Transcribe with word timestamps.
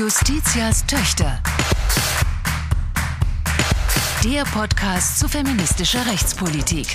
Justitias 0.00 0.82
Töchter. 0.86 1.42
Der 4.24 4.44
Podcast 4.44 5.18
zu 5.18 5.28
feministischer 5.28 6.06
Rechtspolitik. 6.06 6.86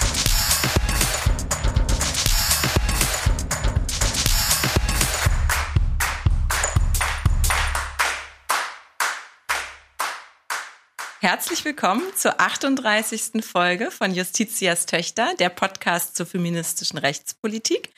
Herzlich 11.26 11.66
willkommen 11.66 12.04
zur 12.16 12.40
38. 12.40 13.44
Folge 13.44 13.90
von 13.90 14.14
Justitias 14.14 14.86
Töchter, 14.86 15.34
der 15.40 15.50
Podcast 15.50 16.16
zur 16.16 16.28
feministischen 16.28 17.00
Rechtspolitik. 17.00 17.90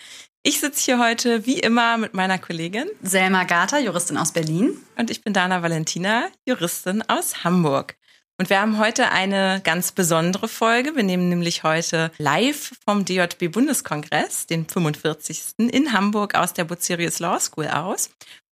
Ich 0.43 0.61
sitze 0.61 0.85
hier 0.85 0.99
heute 0.99 1.45
wie 1.45 1.59
immer 1.59 1.97
mit 1.97 2.13
meiner 2.13 2.37
Kollegin 2.37 2.87
Selma 3.01 3.43
Gata, 3.43 3.79
Juristin 3.79 4.15
aus 4.15 4.31
Berlin. 4.31 4.77
Und 4.97 5.11
ich 5.11 5.25
bin 5.25 5.33
Dana 5.33 5.61
Valentina, 5.61 6.29
Juristin 6.45 7.01
aus 7.09 7.43
Hamburg. 7.43 7.97
Und 8.37 8.49
wir 8.49 8.61
haben 8.61 8.77
heute 8.77 9.11
eine 9.11 9.59
ganz 9.61 9.91
besondere 9.91 10.47
Folge. 10.47 10.95
Wir 10.95 11.03
nehmen 11.03 11.27
nämlich 11.27 11.63
heute 11.63 12.13
live 12.19 12.71
vom 12.85 13.03
DJB 13.03 13.51
Bundeskongress, 13.51 14.47
den 14.47 14.69
45. 14.69 15.55
in 15.57 15.91
Hamburg 15.91 16.35
aus 16.35 16.53
der 16.53 16.63
Bucerius 16.63 17.19
Law 17.19 17.41
School 17.41 17.67
aus. 17.67 18.09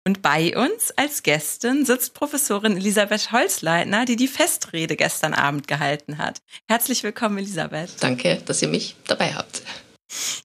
Und 0.07 0.21
bei 0.21 0.55
uns 0.55 0.91
als 0.97 1.23
Gästin 1.23 1.87
sitzt 1.87 2.13
Professorin 2.13 2.77
Elisabeth 2.77 3.33
Holzleitner, 3.33 4.05
die 4.05 4.17
die 4.17 4.29
Festrede 4.29 4.97
gestern 4.97 5.33
Abend 5.33 5.67
gehalten 5.67 6.19
hat. 6.19 6.43
Herzlich 6.69 7.03
willkommen, 7.03 7.39
Elisabeth. 7.39 7.91
Danke, 8.01 8.43
dass 8.45 8.61
ihr 8.61 8.69
mich 8.69 8.97
dabei 9.07 9.33
habt. 9.33 9.63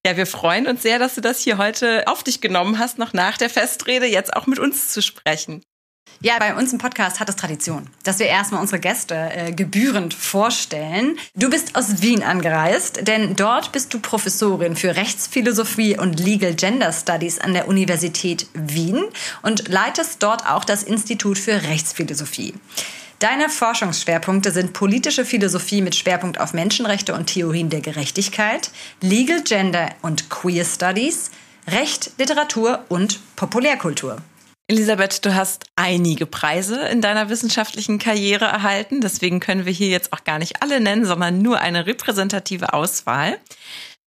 Ja, 0.05 0.15
wir 0.15 0.25
freuen 0.25 0.65
uns 0.65 0.81
sehr, 0.81 0.97
dass 0.97 1.15
du 1.15 1.21
das 1.21 1.41
hier 1.41 1.57
heute 1.57 2.07
auf 2.07 2.23
dich 2.23 2.39
genommen 2.39 2.79
hast, 2.79 2.99
noch 2.99 3.11
nach 3.11 3.37
der 3.37 3.49
Festrede 3.49 4.05
jetzt 4.05 4.33
auch 4.33 4.47
mit 4.47 4.59
uns 4.59 4.87
zu 4.89 5.01
sprechen. 5.01 5.61
Ja, 6.21 6.37
bei 6.37 6.53
uns 6.53 6.73
im 6.73 6.79
Podcast 6.79 7.21
hat 7.21 7.29
es 7.29 7.37
Tradition, 7.37 7.87
dass 8.03 8.19
wir 8.19 8.25
erstmal 8.25 8.59
unsere 8.59 8.81
Gäste 8.81 9.15
äh, 9.15 9.53
gebührend 9.53 10.13
vorstellen. 10.13 11.17
Du 11.33 11.49
bist 11.49 11.77
aus 11.77 12.01
Wien 12.01 12.23
angereist, 12.23 13.07
denn 13.07 13.37
dort 13.37 13.71
bist 13.71 13.93
du 13.93 14.01
Professorin 14.01 14.75
für 14.75 14.97
Rechtsphilosophie 14.97 15.97
und 15.97 16.19
Legal 16.19 16.55
Gender 16.55 16.91
Studies 16.91 17.39
an 17.39 17.53
der 17.53 17.69
Universität 17.69 18.47
Wien 18.53 19.05
und 19.43 19.69
leitest 19.69 20.21
dort 20.21 20.45
auch 20.45 20.65
das 20.65 20.83
Institut 20.83 21.37
für 21.37 21.63
Rechtsphilosophie. 21.63 22.53
Deine 23.19 23.47
Forschungsschwerpunkte 23.47 24.51
sind 24.51 24.73
politische 24.73 25.23
Philosophie 25.23 25.81
mit 25.81 25.95
Schwerpunkt 25.95 26.37
auf 26.41 26.51
Menschenrechte 26.53 27.13
und 27.13 27.27
Theorien 27.27 27.69
der 27.69 27.79
Gerechtigkeit, 27.79 28.71
Legal 28.99 29.41
Gender 29.43 29.91
und 30.01 30.29
Queer 30.29 30.65
Studies, 30.65 31.31
Recht, 31.65 32.11
Literatur 32.17 32.83
und 32.89 33.21
Populärkultur. 33.37 34.17
Elisabeth, 34.69 35.25
du 35.25 35.33
hast 35.33 35.65
einige 35.75 36.27
Preise 36.27 36.79
in 36.89 37.01
deiner 37.01 37.29
wissenschaftlichen 37.29 37.97
Karriere 37.97 38.45
erhalten. 38.45 39.01
Deswegen 39.01 39.39
können 39.39 39.65
wir 39.65 39.73
hier 39.73 39.87
jetzt 39.87 40.13
auch 40.13 40.23
gar 40.23 40.37
nicht 40.37 40.61
alle 40.61 40.79
nennen, 40.79 41.05
sondern 41.05 41.41
nur 41.41 41.59
eine 41.59 41.87
repräsentative 41.87 42.71
Auswahl. 42.71 43.39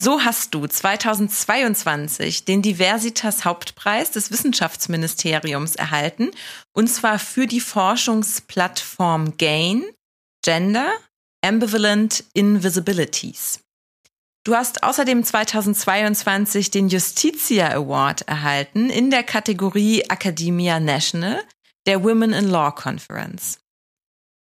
So 0.00 0.24
hast 0.24 0.54
du 0.54 0.64
2022 0.64 2.44
den 2.44 2.62
Diversitas 2.62 3.44
Hauptpreis 3.44 4.12
des 4.12 4.30
Wissenschaftsministeriums 4.30 5.74
erhalten, 5.74 6.30
und 6.72 6.86
zwar 6.86 7.18
für 7.18 7.48
die 7.48 7.60
Forschungsplattform 7.60 9.36
GAIN, 9.38 9.84
Gender, 10.44 10.92
Ambivalent 11.44 12.22
Invisibilities. 12.34 13.61
Du 14.44 14.56
hast 14.56 14.82
außerdem 14.82 15.22
2022 15.22 16.72
den 16.72 16.88
Justitia 16.88 17.68
Award 17.68 18.22
erhalten 18.22 18.90
in 18.90 19.12
der 19.12 19.22
Kategorie 19.22 20.00
Academia 20.08 20.80
National 20.80 21.40
der 21.86 22.02
Women 22.02 22.32
in 22.32 22.50
Law 22.50 22.72
Conference. 22.72 23.60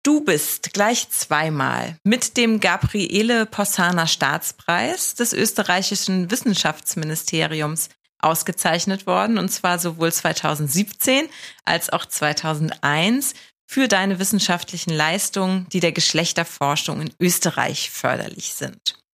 Du 0.04 0.20
bist 0.20 0.74
gleich 0.74 1.10
zweimal 1.12 1.98
mit 2.04 2.36
dem 2.36 2.60
Gabriele 2.60 3.46
Possana 3.46 4.06
Staatspreis 4.06 5.16
des 5.16 5.32
österreichischen 5.32 6.30
Wissenschaftsministeriums 6.30 7.88
ausgezeichnet 8.20 9.08
worden, 9.08 9.38
und 9.38 9.48
zwar 9.48 9.80
sowohl 9.80 10.12
2017 10.12 11.30
als 11.64 11.90
auch 11.90 12.06
2001 12.06 13.34
für 13.66 13.88
deine 13.88 14.20
wissenschaftlichen 14.20 14.92
Leistungen, 14.92 15.68
die 15.70 15.80
der 15.80 15.94
Geschlechterforschung 15.94 17.00
in 17.00 17.14
Österreich 17.18 17.92
förderlich 17.92 18.54
sind. 18.54 19.05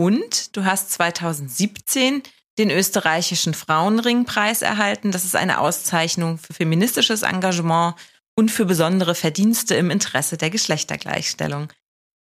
Und 0.00 0.56
du 0.56 0.64
hast 0.64 0.92
2017 0.92 2.22
den 2.58 2.70
österreichischen 2.70 3.54
Frauenringpreis 3.54 4.62
erhalten. 4.62 5.12
Das 5.12 5.24
ist 5.24 5.36
eine 5.36 5.60
Auszeichnung 5.60 6.38
für 6.38 6.54
feministisches 6.54 7.22
Engagement 7.22 7.94
und 8.36 8.50
für 8.50 8.64
besondere 8.64 9.14
Verdienste 9.14 9.74
im 9.74 9.90
Interesse 9.90 10.36
der 10.36 10.50
Geschlechtergleichstellung. 10.50 11.72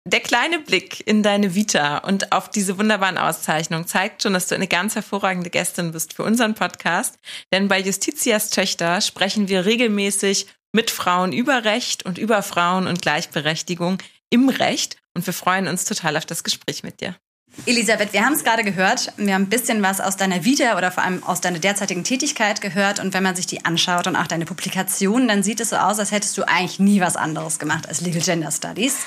Der 0.06 0.20
kleine 0.20 0.60
Blick 0.60 1.08
in 1.08 1.24
deine 1.24 1.56
Vita 1.56 2.00
und 2.00 2.34
auf 2.34 2.50
diese 2.50 2.78
wunderbaren 2.78 3.18
Auszeichnungen 3.18 3.88
zeigt 3.88 4.22
schon, 4.22 4.34
dass 4.34 4.48
du 4.48 4.56
eine 4.56 4.68
ganz 4.68 4.96
hervorragende 4.96 5.50
Gästin 5.50 5.94
bist 5.94 6.14
für 6.14 6.24
unseren 6.24 6.56
Podcast. 6.56 7.18
Denn 7.54 7.70
bei 7.70 7.80
Justitias 7.80 8.50
Töchter 8.50 9.00
sprechen 9.00 9.48
wir 9.48 9.66
regelmäßig 9.66 10.48
mit 10.74 10.92
Frauen 10.92 11.32
über 11.32 11.64
Recht 11.64 12.04
und 12.04 12.18
über 12.18 12.44
Frauen 12.44 12.88
und 12.88 13.02
Gleichberechtigung 13.02 14.00
im 14.30 14.50
Recht. 14.50 14.98
Und 15.14 15.26
wir 15.26 15.34
freuen 15.34 15.70
uns 15.70 15.86
total 15.86 16.18
auf 16.18 16.26
das 16.26 16.44
Gespräch 16.44 16.84
mit 16.84 17.00
dir. 17.00 17.16
Elisabeth, 17.66 18.14
wir 18.14 18.26
haben 18.26 18.34
es 18.34 18.44
gerade 18.44 18.64
gehört. 18.64 19.14
Wir 19.18 19.36
haben 19.36 19.44
ein 19.44 19.50
bisschen 19.50 19.82
was 19.82 20.02
aus 20.02 20.18
deiner 20.18 20.44
Vita 20.44 20.78
oder 20.78 20.92
vor 20.92 21.04
allem 21.04 21.24
aus 21.24 21.40
deiner 21.40 21.60
derzeitigen 21.60 22.04
Tätigkeit 22.04 22.62
gehört. 22.62 23.00
Und 23.00 23.14
wenn 23.14 23.24
man 23.24 23.36
sich 23.36 23.48
die 23.48 23.64
anschaut 23.64 24.08
und 24.08 24.16
auch 24.16 24.28
deine 24.28 24.46
Publikationen, 24.46 25.28
dann 25.28 25.44
sieht 25.44 25.60
es 25.60 25.70
so 25.70 25.78
aus, 25.78 26.00
als 26.00 26.12
hättest 26.12 26.38
du 26.38 26.48
eigentlich 26.48 26.80
nie 26.80 27.00
was 27.00 27.16
anderes 27.16 27.60
gemacht 27.60 27.88
als 27.88 28.02
Legal 28.02 28.22
Gender 28.22 28.52
Studies. 28.52 28.98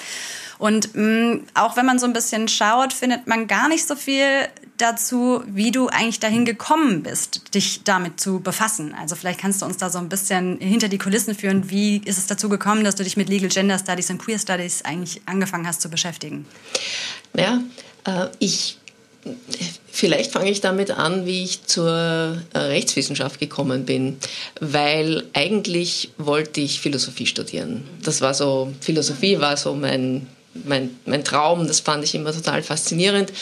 Und 0.58 0.94
mh, 0.94 1.02
mm, 1.02 1.46
auch 1.54 1.76
wenn 1.76 1.84
man 1.84 1.98
so 1.98 2.06
ein 2.06 2.12
bisschen 2.12 2.48
schaut, 2.48 2.92
findet 2.92 3.26
man 3.26 3.46
gar 3.46 3.68
nicht 3.68 3.86
so 3.86 3.94
viel 3.94 4.48
dazu, 4.78 5.42
wie 5.46 5.70
du 5.70 5.88
eigentlich 5.88 6.20
dahin 6.20 6.44
gekommen 6.44 7.02
bist, 7.02 7.54
dich 7.54 7.82
damit 7.84 8.20
zu 8.20 8.40
befassen. 8.40 8.94
Also 8.94 9.16
vielleicht 9.16 9.40
kannst 9.40 9.62
du 9.62 9.66
uns 9.66 9.76
da 9.76 9.90
so 9.90 9.98
ein 9.98 10.08
bisschen 10.08 10.58
hinter 10.58 10.88
die 10.88 10.98
Kulissen 10.98 11.34
führen. 11.34 11.70
Wie 11.70 11.98
ist 11.98 12.18
es 12.18 12.26
dazu 12.26 12.48
gekommen, 12.48 12.84
dass 12.84 12.94
du 12.94 13.04
dich 13.04 13.16
mit 13.16 13.28
Legal 13.28 13.48
Gender 13.48 13.78
Studies 13.78 14.10
und 14.10 14.18
Queer 14.18 14.38
Studies 14.38 14.82
eigentlich 14.82 15.22
angefangen 15.26 15.66
hast 15.66 15.80
zu 15.80 15.88
beschäftigen? 15.88 16.46
Ja, 17.34 17.60
ich 18.39 18.78
Vielleicht 19.91 20.31
fange 20.31 20.50
ich 20.50 20.61
damit 20.61 20.91
an, 20.91 21.27
wie 21.27 21.43
ich 21.43 21.65
zur 21.65 22.37
äh, 22.53 22.59
Rechtswissenschaft 22.59 23.41
gekommen 23.41 23.87
bin, 23.87 24.19
weil 24.61 25.25
eigentlich 25.33 26.11
wollte 26.19 26.61
ich 26.61 26.81
Philosophie 26.81 27.25
studieren. 27.25 27.83
Das 28.03 28.21
war 28.21 28.34
so, 28.34 28.72
Philosophie 28.81 29.41
war 29.41 29.56
so 29.56 29.72
mein, 29.75 30.27
mein, 30.65 30.91
mein 31.06 31.25
Traum, 31.25 31.67
das 31.67 31.81
fand 31.81 32.05
ich 32.05 32.15
immer 32.15 32.33
total 32.33 32.62
faszinierend. 32.62 33.33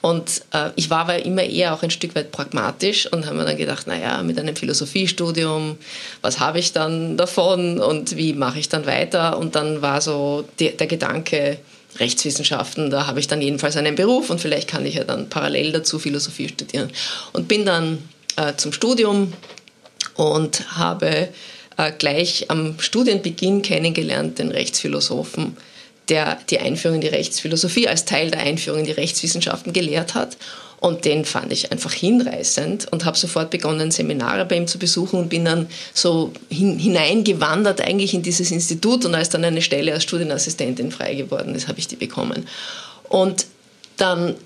Und 0.00 0.42
äh, 0.52 0.70
ich 0.74 0.90
war 0.90 1.02
aber 1.02 1.24
immer 1.24 1.44
eher 1.44 1.74
auch 1.74 1.84
ein 1.84 1.90
Stück 1.90 2.14
weit 2.16 2.32
pragmatisch 2.32 3.06
und 3.06 3.26
habe 3.26 3.36
mir 3.36 3.44
dann 3.44 3.56
gedacht, 3.56 3.86
naja, 3.86 4.20
mit 4.24 4.36
einem 4.36 4.56
Philosophiestudium, 4.56 5.78
was 6.22 6.40
habe 6.40 6.58
ich 6.58 6.72
dann 6.72 7.16
davon 7.16 7.78
und 7.78 8.16
wie 8.16 8.32
mache 8.32 8.58
ich 8.58 8.68
dann 8.68 8.84
weiter? 8.84 9.38
Und 9.38 9.54
dann 9.54 9.80
war 9.80 10.00
so 10.00 10.44
die, 10.58 10.76
der 10.76 10.88
Gedanke, 10.88 11.58
Rechtswissenschaften, 11.98 12.90
da 12.90 13.06
habe 13.06 13.20
ich 13.20 13.28
dann 13.28 13.42
jedenfalls 13.42 13.76
einen 13.76 13.94
Beruf 13.94 14.30
und 14.30 14.40
vielleicht 14.40 14.68
kann 14.68 14.86
ich 14.86 14.94
ja 14.94 15.04
dann 15.04 15.28
parallel 15.28 15.72
dazu 15.72 15.98
Philosophie 15.98 16.48
studieren. 16.48 16.90
Und 17.32 17.48
bin 17.48 17.66
dann 17.66 17.98
äh, 18.36 18.54
zum 18.56 18.72
Studium 18.72 19.32
und 20.14 20.76
habe 20.76 21.28
äh, 21.76 21.92
gleich 21.98 22.50
am 22.50 22.78
Studienbeginn 22.78 23.62
kennengelernt 23.62 24.38
den 24.38 24.50
Rechtsphilosophen, 24.50 25.56
der 26.10 26.38
die 26.50 26.58
Einführung 26.58 26.96
in 26.96 27.00
die 27.00 27.08
Rechtsphilosophie 27.08 27.88
als 27.88 28.04
Teil 28.04 28.30
der 28.30 28.40
Einführung 28.40 28.80
in 28.80 28.86
die 28.86 28.92
Rechtswissenschaften 28.92 29.72
gelehrt 29.72 30.14
hat. 30.14 30.36
Und 30.80 31.04
den 31.04 31.26
fand 31.26 31.52
ich 31.52 31.70
einfach 31.72 31.92
hinreißend 31.92 32.90
und 32.90 33.04
habe 33.04 33.16
sofort 33.16 33.50
begonnen, 33.50 33.90
Seminare 33.90 34.46
bei 34.46 34.56
ihm 34.56 34.66
zu 34.66 34.78
besuchen 34.78 35.20
und 35.20 35.28
bin 35.28 35.44
dann 35.44 35.68
so 35.92 36.32
hin, 36.48 36.78
hineingewandert 36.78 37.82
eigentlich 37.82 38.14
in 38.14 38.22
dieses 38.22 38.50
Institut. 38.50 39.04
Und 39.04 39.14
als 39.14 39.28
dann 39.28 39.44
eine 39.44 39.60
Stelle 39.60 39.92
als 39.92 40.04
Studienassistentin 40.04 40.90
frei 40.90 41.14
geworden 41.14 41.54
ist, 41.54 41.68
habe 41.68 41.78
ich 41.78 41.86
die 41.86 41.96
bekommen. 41.96 42.46
Und 43.08 43.46
dann 43.98 44.36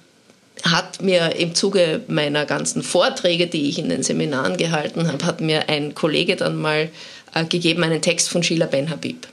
hat 0.65 1.03
mir 1.03 1.37
im 1.37 1.55
Zuge 1.55 2.01
meiner 2.09 2.47
ganzen 2.47 2.83
Vorträge, 2.83 3.47
die 3.47 3.69
ich 3.69 3.79
in 3.79 3.89
den 3.89 4.03
Seminaren 4.03 4.57
gehalten 4.57 5.07
habe, 5.07 5.25
hat 5.25 5.41
mir 5.41 5.69
ein 5.69 5.95
Kollege 5.95 6.35
dann 6.35 6.57
mal 6.57 6.91
äh, 7.35 7.45
gegeben 7.45 7.85
einen 7.85 8.03
Text 8.03 8.29
von 8.29 8.43
Sheila 8.43 8.67
Ben 8.67 8.91
Habib. 8.91 9.27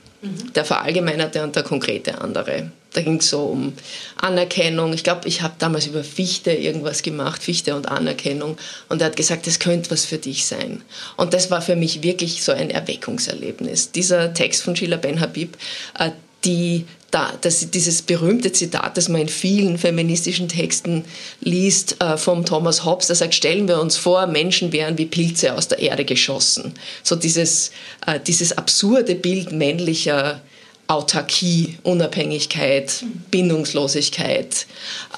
Der 0.54 0.64
verallgemeinerte 0.64 1.42
und 1.42 1.56
der 1.56 1.64
konkrete 1.64 2.20
andere. 2.20 2.70
Da 2.92 3.02
ging 3.02 3.16
es 3.16 3.30
so 3.30 3.44
um 3.46 3.72
Anerkennung. 4.16 4.92
Ich 4.92 5.02
glaube, 5.02 5.26
ich 5.26 5.42
habe 5.42 5.54
damals 5.58 5.86
über 5.86 6.04
Fichte 6.04 6.52
irgendwas 6.52 7.02
gemacht, 7.02 7.42
Fichte 7.42 7.74
und 7.74 7.88
Anerkennung. 7.88 8.56
Und 8.88 9.00
er 9.00 9.06
hat 9.06 9.16
gesagt, 9.16 9.46
das 9.46 9.58
könnte 9.58 9.90
was 9.90 10.04
für 10.04 10.18
dich 10.18 10.46
sein. 10.46 10.82
Und 11.16 11.34
das 11.34 11.50
war 11.50 11.60
für 11.60 11.74
mich 11.74 12.02
wirklich 12.02 12.44
so 12.44 12.52
ein 12.52 12.70
Erweckungserlebnis. 12.70 13.90
Dieser 13.90 14.32
Text 14.32 14.62
von 14.62 14.76
Sheila 14.76 14.96
Ben 14.96 15.20
Habib, 15.20 15.56
äh, 15.98 16.10
die 16.44 16.86
da, 17.12 17.30
das, 17.42 17.70
dieses 17.70 18.02
berühmte 18.02 18.52
Zitat, 18.52 18.96
das 18.96 19.08
man 19.08 19.20
in 19.20 19.28
vielen 19.28 19.76
feministischen 19.76 20.48
Texten 20.48 21.04
liest, 21.40 22.00
äh, 22.00 22.16
vom 22.16 22.44
Thomas 22.44 22.84
Hobbes, 22.84 23.08
der 23.08 23.16
sagt, 23.16 23.34
stellen 23.34 23.68
wir 23.68 23.80
uns 23.80 23.96
vor, 23.96 24.26
Menschen 24.26 24.72
wären 24.72 24.96
wie 24.96 25.06
Pilze 25.06 25.54
aus 25.54 25.68
der 25.68 25.78
Erde 25.78 26.06
geschossen. 26.06 26.72
So 27.02 27.14
dieses, 27.14 27.70
äh, 28.06 28.18
dieses 28.18 28.56
absurde 28.56 29.14
Bild 29.14 29.52
männlicher 29.52 30.40
Autarkie, 30.88 31.76
Unabhängigkeit, 31.82 33.04
Bindungslosigkeit. 33.30 34.66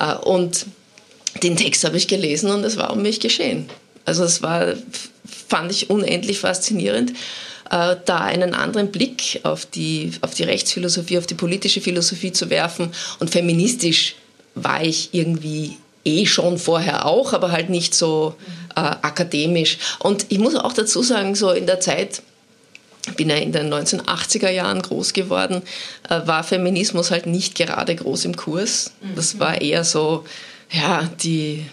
Äh, 0.00 0.16
und 0.16 0.66
den 1.44 1.56
Text 1.56 1.84
habe 1.84 1.96
ich 1.96 2.08
gelesen 2.08 2.50
und 2.50 2.64
es 2.64 2.76
war 2.76 2.92
um 2.92 3.02
mich 3.02 3.20
geschehen. 3.20 3.68
Also 4.04 4.24
es 4.24 4.42
war, 4.42 4.74
fand 5.48 5.70
ich 5.70 5.90
unendlich 5.90 6.40
faszinierend 6.40 7.12
äh, 7.70 7.96
da 8.04 8.18
einen 8.18 8.54
anderen 8.54 8.90
Blick 8.90 9.40
auf 9.42 9.66
die, 9.66 10.12
auf 10.20 10.34
die 10.34 10.44
Rechtsphilosophie, 10.44 11.18
auf 11.18 11.26
die 11.26 11.34
politische 11.34 11.80
Philosophie 11.80 12.32
zu 12.32 12.50
werfen. 12.50 12.92
Und 13.20 13.30
feministisch 13.30 14.16
war 14.54 14.82
ich 14.82 15.10
irgendwie 15.12 15.76
eh 16.04 16.26
schon 16.26 16.58
vorher 16.58 17.06
auch, 17.06 17.32
aber 17.32 17.50
halt 17.50 17.70
nicht 17.70 17.94
so 17.94 18.34
äh, 18.76 18.80
akademisch. 18.80 19.78
Und 19.98 20.26
ich 20.28 20.38
muss 20.38 20.54
auch 20.54 20.72
dazu 20.72 21.02
sagen, 21.02 21.34
so 21.34 21.50
in 21.50 21.66
der 21.66 21.80
Zeit, 21.80 22.22
ich 23.06 23.14
bin 23.14 23.30
ja 23.30 23.36
in 23.36 23.52
den 23.52 23.72
1980er 23.72 24.50
Jahren 24.50 24.82
groß 24.82 25.12
geworden, 25.12 25.62
äh, 26.08 26.20
war 26.26 26.44
Feminismus 26.44 27.10
halt 27.10 27.26
nicht 27.26 27.54
gerade 27.54 27.94
groß 27.94 28.26
im 28.26 28.36
Kurs. 28.36 28.92
Das 29.14 29.38
war 29.38 29.60
eher 29.60 29.84
so, 29.84 30.24
ja, 30.70 31.08
die, 31.22 31.64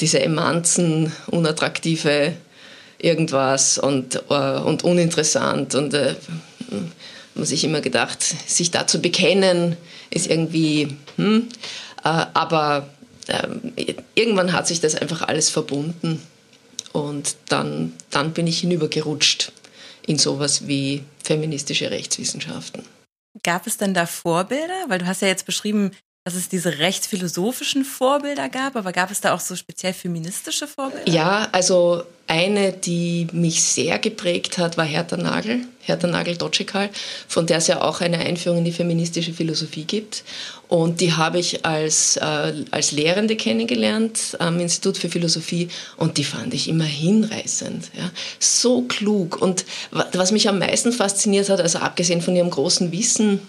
diese 0.00 0.20
Emanzen, 0.20 1.12
unattraktive 1.26 2.34
irgendwas 3.02 3.78
und, 3.78 4.22
äh, 4.28 4.58
und 4.58 4.84
uninteressant. 4.84 5.74
Und 5.74 5.94
äh, 5.94 6.14
man 7.34 7.46
sich 7.46 7.64
immer 7.64 7.80
gedacht, 7.80 8.22
sich 8.22 8.70
da 8.70 8.86
zu 8.86 9.00
bekennen, 9.00 9.76
ist 10.10 10.28
irgendwie, 10.28 10.96
hm, 11.16 11.48
äh, 12.04 12.08
aber 12.34 12.88
äh, 13.26 13.94
irgendwann 14.14 14.52
hat 14.52 14.66
sich 14.66 14.80
das 14.80 14.94
einfach 14.94 15.22
alles 15.22 15.50
verbunden 15.50 16.22
und 16.92 17.36
dann, 17.48 17.92
dann 18.10 18.32
bin 18.32 18.46
ich 18.46 18.60
hinübergerutscht 18.60 19.52
in 20.06 20.18
sowas 20.18 20.66
wie 20.66 21.04
feministische 21.22 21.90
Rechtswissenschaften. 21.90 22.82
Gab 23.44 23.66
es 23.66 23.76
denn 23.76 23.94
da 23.94 24.06
Vorbilder? 24.06 24.86
Weil 24.88 24.98
du 24.98 25.06
hast 25.06 25.22
ja 25.22 25.28
jetzt 25.28 25.46
beschrieben, 25.46 25.92
dass 26.30 26.38
es 26.38 26.48
diese 26.48 26.78
rechtsphilosophischen 26.78 27.84
Vorbilder 27.84 28.48
gab, 28.48 28.76
aber 28.76 28.92
gab 28.92 29.10
es 29.10 29.20
da 29.20 29.34
auch 29.34 29.40
so 29.40 29.56
speziell 29.56 29.92
feministische 29.92 30.68
Vorbilder? 30.68 31.10
Ja, 31.10 31.48
also 31.50 32.04
eine, 32.28 32.72
die 32.72 33.26
mich 33.32 33.64
sehr 33.64 33.98
geprägt 33.98 34.56
hat, 34.58 34.76
war 34.76 34.84
Hertha 34.84 35.16
Nagel, 35.16 35.62
Hertha 35.80 36.06
Nagel-Dotschekal, 36.06 36.90
von 37.26 37.48
der 37.48 37.58
es 37.58 37.66
ja 37.66 37.82
auch 37.82 38.00
eine 38.00 38.18
Einführung 38.18 38.58
in 38.58 38.64
die 38.64 38.70
feministische 38.70 39.32
Philosophie 39.32 39.82
gibt. 39.82 40.22
Und 40.68 41.00
die 41.00 41.14
habe 41.14 41.40
ich 41.40 41.66
als, 41.66 42.16
äh, 42.18 42.52
als 42.70 42.92
Lehrende 42.92 43.34
kennengelernt 43.34 44.36
am 44.38 44.60
Institut 44.60 44.98
für 44.98 45.08
Philosophie 45.08 45.68
und 45.96 46.16
die 46.18 46.24
fand 46.24 46.54
ich 46.54 46.68
immer 46.68 46.84
hinreißend. 46.84 47.90
Ja. 47.98 48.08
So 48.38 48.82
klug. 48.82 49.42
Und 49.42 49.64
was 49.90 50.30
mich 50.30 50.48
am 50.48 50.60
meisten 50.60 50.92
fasziniert 50.92 51.48
hat, 51.48 51.60
also 51.60 51.80
abgesehen 51.80 52.22
von 52.22 52.36
ihrem 52.36 52.50
großen 52.50 52.92
Wissen, 52.92 53.40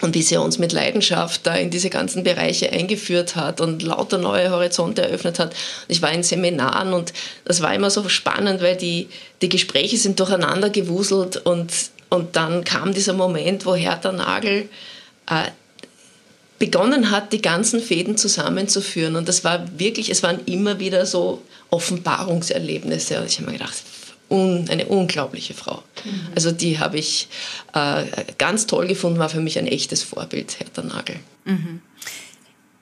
und 0.00 0.14
wie 0.14 0.22
sie 0.22 0.36
uns 0.36 0.58
mit 0.58 0.72
Leidenschaft 0.72 1.46
da 1.46 1.54
in 1.54 1.70
diese 1.70 1.90
ganzen 1.90 2.24
Bereiche 2.24 2.72
eingeführt 2.72 3.36
hat 3.36 3.60
und 3.60 3.82
lauter 3.82 4.18
neue 4.18 4.50
Horizonte 4.50 5.02
eröffnet 5.02 5.38
hat. 5.38 5.54
Ich 5.88 6.00
war 6.00 6.12
in 6.12 6.22
Seminaren 6.22 6.92
und 6.92 7.12
das 7.44 7.60
war 7.60 7.74
immer 7.74 7.90
so 7.90 8.08
spannend, 8.08 8.62
weil 8.62 8.76
die, 8.76 9.08
die 9.42 9.48
Gespräche 9.48 9.98
sind 9.98 10.18
durcheinander 10.18 10.70
gewuselt 10.70 11.36
und, 11.36 11.72
und 12.08 12.36
dann 12.36 12.64
kam 12.64 12.94
dieser 12.94 13.12
Moment, 13.12 13.66
wo 13.66 13.74
Hertha 13.74 14.12
Nagel 14.12 14.68
äh, 15.28 15.50
begonnen 16.58 17.10
hat, 17.10 17.32
die 17.32 17.42
ganzen 17.42 17.80
Fäden 17.80 18.16
zusammenzuführen. 18.16 19.16
Und 19.16 19.28
das 19.28 19.44
war 19.44 19.66
wirklich, 19.78 20.10
es 20.10 20.22
waren 20.22 20.44
immer 20.44 20.78
wieder 20.78 21.06
so 21.06 21.42
Offenbarungserlebnisse. 21.70 23.18
Und 23.18 23.26
ich 23.26 23.38
habe 23.38 23.50
mir 23.50 23.58
gedacht, 23.58 23.82
un, 24.30 24.66
eine 24.70 24.86
unglaubliche 24.86 25.54
Frau. 25.54 25.82
Mhm. 26.04 26.28
Also 26.34 26.52
die 26.52 26.78
habe 26.78 26.98
ich 26.98 27.28
äh, 27.74 28.04
ganz 28.38 28.66
toll 28.66 28.86
gefunden, 28.86 29.18
war 29.18 29.28
für 29.28 29.40
mich 29.40 29.58
ein 29.58 29.66
echtes 29.66 30.02
Vorbild, 30.02 30.58
Hertha 30.58 30.82
Nagel. 30.82 31.16
Mhm. 31.44 31.82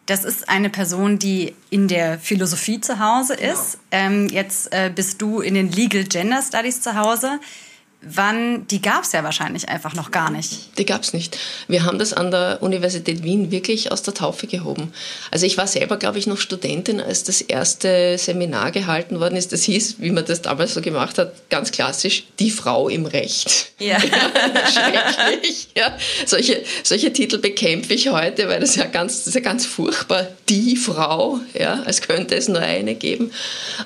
Das 0.07 0.25
ist 0.25 0.49
eine 0.49 0.71
Person, 0.71 1.19
die 1.19 1.55
in 1.69 1.87
der 1.87 2.19
Philosophie 2.19 2.81
zu 2.81 2.99
Hause 2.99 3.35
ist. 3.35 3.79
Genau. 3.91 4.05
Ähm, 4.05 4.29
jetzt 4.29 4.73
äh, 4.73 4.91
bist 4.95 5.21
du 5.21 5.41
in 5.41 5.53
den 5.55 5.71
Legal 5.71 6.05
Gender 6.05 6.41
Studies 6.41 6.81
zu 6.81 6.95
Hause. 6.95 7.41
Wann, 8.01 8.65
die 8.69 8.81
gab 8.81 9.03
es 9.03 9.11
ja 9.11 9.25
wahrscheinlich 9.25 9.69
einfach 9.69 9.93
noch 9.93 10.13
gar 10.13 10.31
nicht. 10.31 10.79
Die 10.79 10.87
gab 10.87 11.03
es 11.03 11.13
nicht. 11.13 11.37
Wir 11.67 11.85
haben 11.85 11.99
das 11.99 12.13
an 12.13 12.31
der 12.31 12.59
Universität 12.61 13.25
Wien 13.25 13.51
wirklich 13.51 13.91
aus 13.91 14.03
der 14.03 14.15
Taufe 14.15 14.47
gehoben. 14.47 14.93
Also 15.33 15.47
ich 15.47 15.59
war 15.59 15.67
selber, 15.67 15.97
glaube 15.97 16.21
ich, 16.21 16.29
noch 16.29 16.39
Studentin, 16.39 17.01
als 17.01 17.25
das 17.25 17.41
erste 17.41 18.17
Seminar 18.17 18.71
gehalten 18.71 19.19
worden 19.19 19.35
ist. 19.35 19.53
Das 19.53 19.65
hieß, 19.65 19.97
wie 19.99 20.13
man 20.13 20.25
das 20.25 20.43
damals 20.43 20.75
so 20.75 20.81
gemacht 20.81 21.19
hat, 21.19 21.33
ganz 21.51 21.73
klassisch, 21.73 22.23
die 22.39 22.53
Frau 22.53 22.89
im 22.89 23.05
Recht. 23.05 23.73
Ja. 23.81 23.99
Schrecklich. 24.73 25.71
Ja. 25.77 25.97
Solche, 26.25 26.63
solche 26.85 27.13
Titel 27.13 27.39
bekämpfe 27.39 27.95
ich 27.95 28.11
heute, 28.11 28.49
weil 28.49 28.61
das 28.61 28.77
ja 28.77 28.85
ganz, 28.85 29.19
das 29.19 29.27
ist 29.29 29.35
ja 29.35 29.41
ganz 29.41 29.67
furchtbar. 29.67 30.29
Die 30.49 30.77
Frau, 30.77 31.41
ja, 31.53 31.83
als 31.83 32.01
könnte 32.01 32.37
es 32.37 32.47
nur 32.47 32.61
eine 32.61 32.95
geben. 32.95 33.33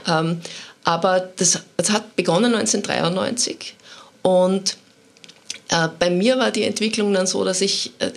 Ähm, 0.07 0.43
aber 0.85 1.31
das, 1.37 1.61
das 1.79 1.91
hat 1.91 2.15
begonnen 2.15 2.55
1993 2.55 3.77
und 4.23 4.77
äh, 5.69 5.89
bei 5.99 6.11
mir 6.11 6.39
war 6.39 6.51
die 6.51 6.65
Entwicklung 6.65 7.13
dann 7.13 7.27
so, 7.27 7.45
dass 7.45 7.61
ich 7.61 7.93
äh, 7.99 8.11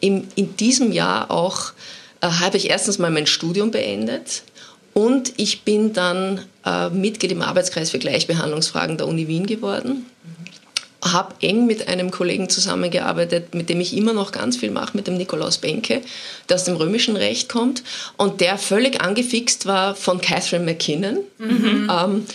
im, 0.00 0.26
in 0.34 0.56
diesem 0.56 0.92
Jahr 0.92 1.30
auch, 1.30 1.72
äh, 2.20 2.26
habe 2.26 2.56
ich 2.56 2.70
erstens 2.70 2.98
mal 2.98 3.10
mein 3.10 3.26
Studium 3.26 3.70
beendet 3.70 4.42
und 4.94 5.32
ich 5.36 5.62
bin 5.62 5.92
dann 5.92 6.40
äh, 6.64 6.90
Mitglied 6.90 7.32
im 7.32 7.42
Arbeitskreis 7.42 7.90
für 7.90 7.98
Gleichbehandlungsfragen 7.98 8.98
der 8.98 9.08
Uni 9.08 9.28
Wien 9.28 9.46
geworden. 9.46 10.06
Habe 11.02 11.34
eng 11.40 11.66
mit 11.66 11.88
einem 11.88 12.12
Kollegen 12.12 12.48
zusammengearbeitet, 12.48 13.54
mit 13.54 13.68
dem 13.68 13.80
ich 13.80 13.96
immer 13.96 14.12
noch 14.12 14.30
ganz 14.30 14.56
viel 14.56 14.70
mache, 14.70 14.96
mit 14.96 15.08
dem 15.08 15.16
Nikolaus 15.16 15.58
Benke, 15.58 16.00
der 16.48 16.54
aus 16.54 16.64
dem 16.64 16.76
römischen 16.76 17.16
Recht 17.16 17.48
kommt 17.48 17.82
und 18.16 18.40
der 18.40 18.56
völlig 18.56 19.00
angefixt 19.00 19.66
war 19.66 19.96
von 19.96 20.20
Catherine 20.20 20.64
McKinnon. 20.64 21.18
Mhm. 21.38 21.90
Ähm, 21.90 22.26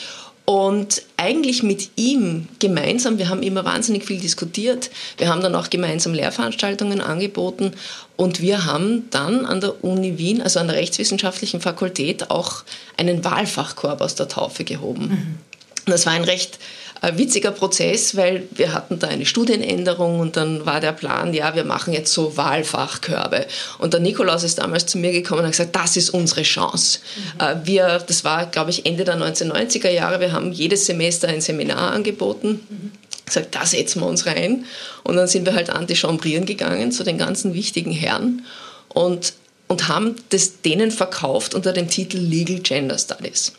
und 0.49 1.01
eigentlich 1.17 1.61
mit 1.61 1.89
ihm 1.97 2.47
gemeinsam, 2.59 3.17
wir 3.17 3.27
haben 3.27 3.43
immer 3.43 3.65
wahnsinnig 3.65 4.05
viel 4.05 4.17
diskutiert, 4.17 4.89
wir 5.17 5.27
haben 5.27 5.41
dann 5.41 5.53
auch 5.55 5.69
gemeinsam 5.69 6.13
Lehrveranstaltungen 6.13 7.01
angeboten 7.01 7.73
und 8.15 8.39
wir 8.39 8.63
haben 8.63 9.09
dann 9.09 9.45
an 9.45 9.59
der 9.59 9.83
Uni 9.83 10.17
Wien, 10.17 10.41
also 10.41 10.61
an 10.61 10.67
der 10.67 10.77
Rechtswissenschaftlichen 10.77 11.59
Fakultät, 11.59 12.31
auch 12.31 12.63
einen 12.95 13.25
Wahlfachkorb 13.25 13.99
aus 13.99 14.15
der 14.15 14.29
Taufe 14.29 14.63
gehoben. 14.63 15.09
Mhm. 15.09 15.91
Das 15.91 16.05
war 16.05 16.13
ein 16.13 16.23
recht 16.23 16.59
ein 17.01 17.17
witziger 17.17 17.51
Prozess, 17.51 18.15
weil 18.15 18.47
wir 18.51 18.73
hatten 18.73 18.99
da 18.99 19.07
eine 19.07 19.25
Studienänderung 19.25 20.19
und 20.19 20.37
dann 20.37 20.65
war 20.65 20.79
der 20.79 20.91
Plan, 20.91 21.33
ja, 21.33 21.55
wir 21.55 21.63
machen 21.63 21.93
jetzt 21.93 22.13
so 22.13 22.37
Wahlfachkörbe. 22.37 23.45
Und 23.79 23.93
der 23.93 23.99
Nikolaus 23.99 24.43
ist 24.43 24.59
damals 24.59 24.85
zu 24.85 24.97
mir 24.97 25.11
gekommen 25.11 25.39
und 25.39 25.45
hat 25.45 25.53
gesagt, 25.53 25.75
das 25.75 25.97
ist 25.97 26.09
unsere 26.09 26.43
Chance. 26.43 26.99
Mhm. 27.39 27.65
Wir, 27.65 28.03
das 28.05 28.23
war, 28.23 28.45
glaube 28.47 28.71
ich, 28.71 28.85
Ende 28.85 29.03
der 29.03 29.17
1990er 29.17 29.89
Jahre, 29.89 30.19
wir 30.19 30.31
haben 30.31 30.51
jedes 30.51 30.85
Semester 30.85 31.27
ein 31.27 31.41
Seminar 31.41 31.91
angeboten. 31.91 32.59
Mhm 32.69 32.91
gesagt, 33.27 33.55
da 33.55 33.65
setzen 33.65 34.01
wir 34.01 34.07
uns 34.07 34.25
rein. 34.25 34.65
Und 35.03 35.17
dann 35.17 35.27
sind 35.27 35.45
wir 35.45 35.53
halt 35.53 35.69
antichambrieren 35.69 36.45
gegangen 36.45 36.91
zu 36.91 37.03
den 37.03 37.17
ganzen 37.17 37.53
wichtigen 37.53 37.91
Herren 37.91 38.45
und, 38.89 39.33
und 39.67 39.87
haben 39.87 40.15
das 40.29 40.61
denen 40.61 40.91
verkauft 40.91 41.53
unter 41.53 41.73
dem 41.73 41.89
Titel 41.89 42.17
Legal 42.17 42.59
Gender 42.59 42.97
Studies. 42.97 43.53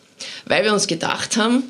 Weil 0.46 0.64
wir 0.64 0.72
uns 0.72 0.86
gedacht 0.86 1.36
haben, 1.36 1.64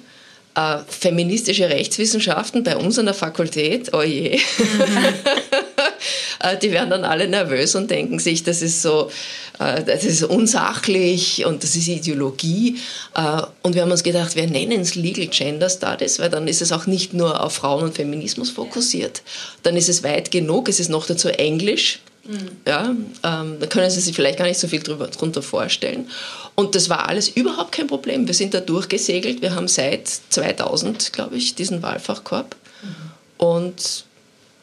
äh, 0.55 0.78
feministische 0.88 1.69
Rechtswissenschaften 1.69 2.64
bei 2.64 2.76
uns 2.76 2.99
an 2.99 3.07
der 3.07 3.14
Fakultät, 3.14 3.93
oh 3.95 4.02
je, 4.02 4.40
äh, 6.40 6.57
die 6.61 6.73
werden 6.73 6.90
dann 6.90 7.05
alle 7.05 7.28
nervös 7.28 7.75
und 7.75 7.90
denken 7.90 8.19
sich, 8.19 8.43
das 8.43 8.62
ist 8.62 8.83
so, 8.83 9.11
äh, 9.59 9.83
das 9.85 10.05
ist 10.05 10.23
unsachlich 10.25 11.45
und 11.47 11.62
das 11.62 11.76
ist 11.76 11.88
Ideologie. 11.88 12.78
Äh, 13.14 13.43
und 13.62 13.75
wir 13.75 13.83
haben 13.83 13.90
uns 13.90 14.02
gedacht, 14.02 14.37
wir 14.37 14.47
nennen 14.47 14.81
es 14.81 14.95
Legal 14.95 15.26
Gender 15.28 15.71
Studies, 15.71 16.19
weil 16.19 16.31
dann 16.31 16.49
ist 16.49 16.62
es 16.62 16.73
auch 16.73 16.87
nicht 16.87 17.14
nur 17.14 17.43
auf 17.43 17.55
Frauen 17.55 17.85
und 17.85 17.95
Feminismus 17.95 18.50
fokussiert. 18.50 19.23
Dann 19.62 19.76
ist 19.76 19.88
es 19.88 20.02
weit 20.02 20.31
genug, 20.31 20.69
es 20.69 20.81
ist 20.81 20.88
noch 20.88 21.07
dazu 21.07 21.28
Englisch. 21.28 22.00
Mhm. 22.25 22.49
Ja, 22.67 22.95
ähm, 23.25 23.57
da 23.59 23.67
können 23.67 23.90
Sie 23.90 24.00
sich 24.00 24.14
vielleicht 24.14 24.38
gar 24.38 24.47
nicht 24.47 24.61
so 24.61 24.69
viel 24.69 24.83
drüber, 24.83 25.07
drunter 25.07 25.40
vorstellen. 25.40 26.11
Und 26.59 26.75
das 26.75 26.88
war 26.88 27.09
alles 27.09 27.29
überhaupt 27.29 27.71
kein 27.71 27.87
Problem. 27.87 28.27
Wir 28.27 28.35
sind 28.35 28.53
da 28.53 28.59
durchgesegelt. 28.59 29.43
Wir 29.43 29.55
haben 29.55 29.69
seit 29.69 30.09
2000, 30.09 31.12
glaube 31.12 31.37
ich, 31.37 31.55
diesen 31.55 31.85
Wahlfachkorb. 31.85 32.57
Mhm. 32.83 33.47
Und, 33.47 34.05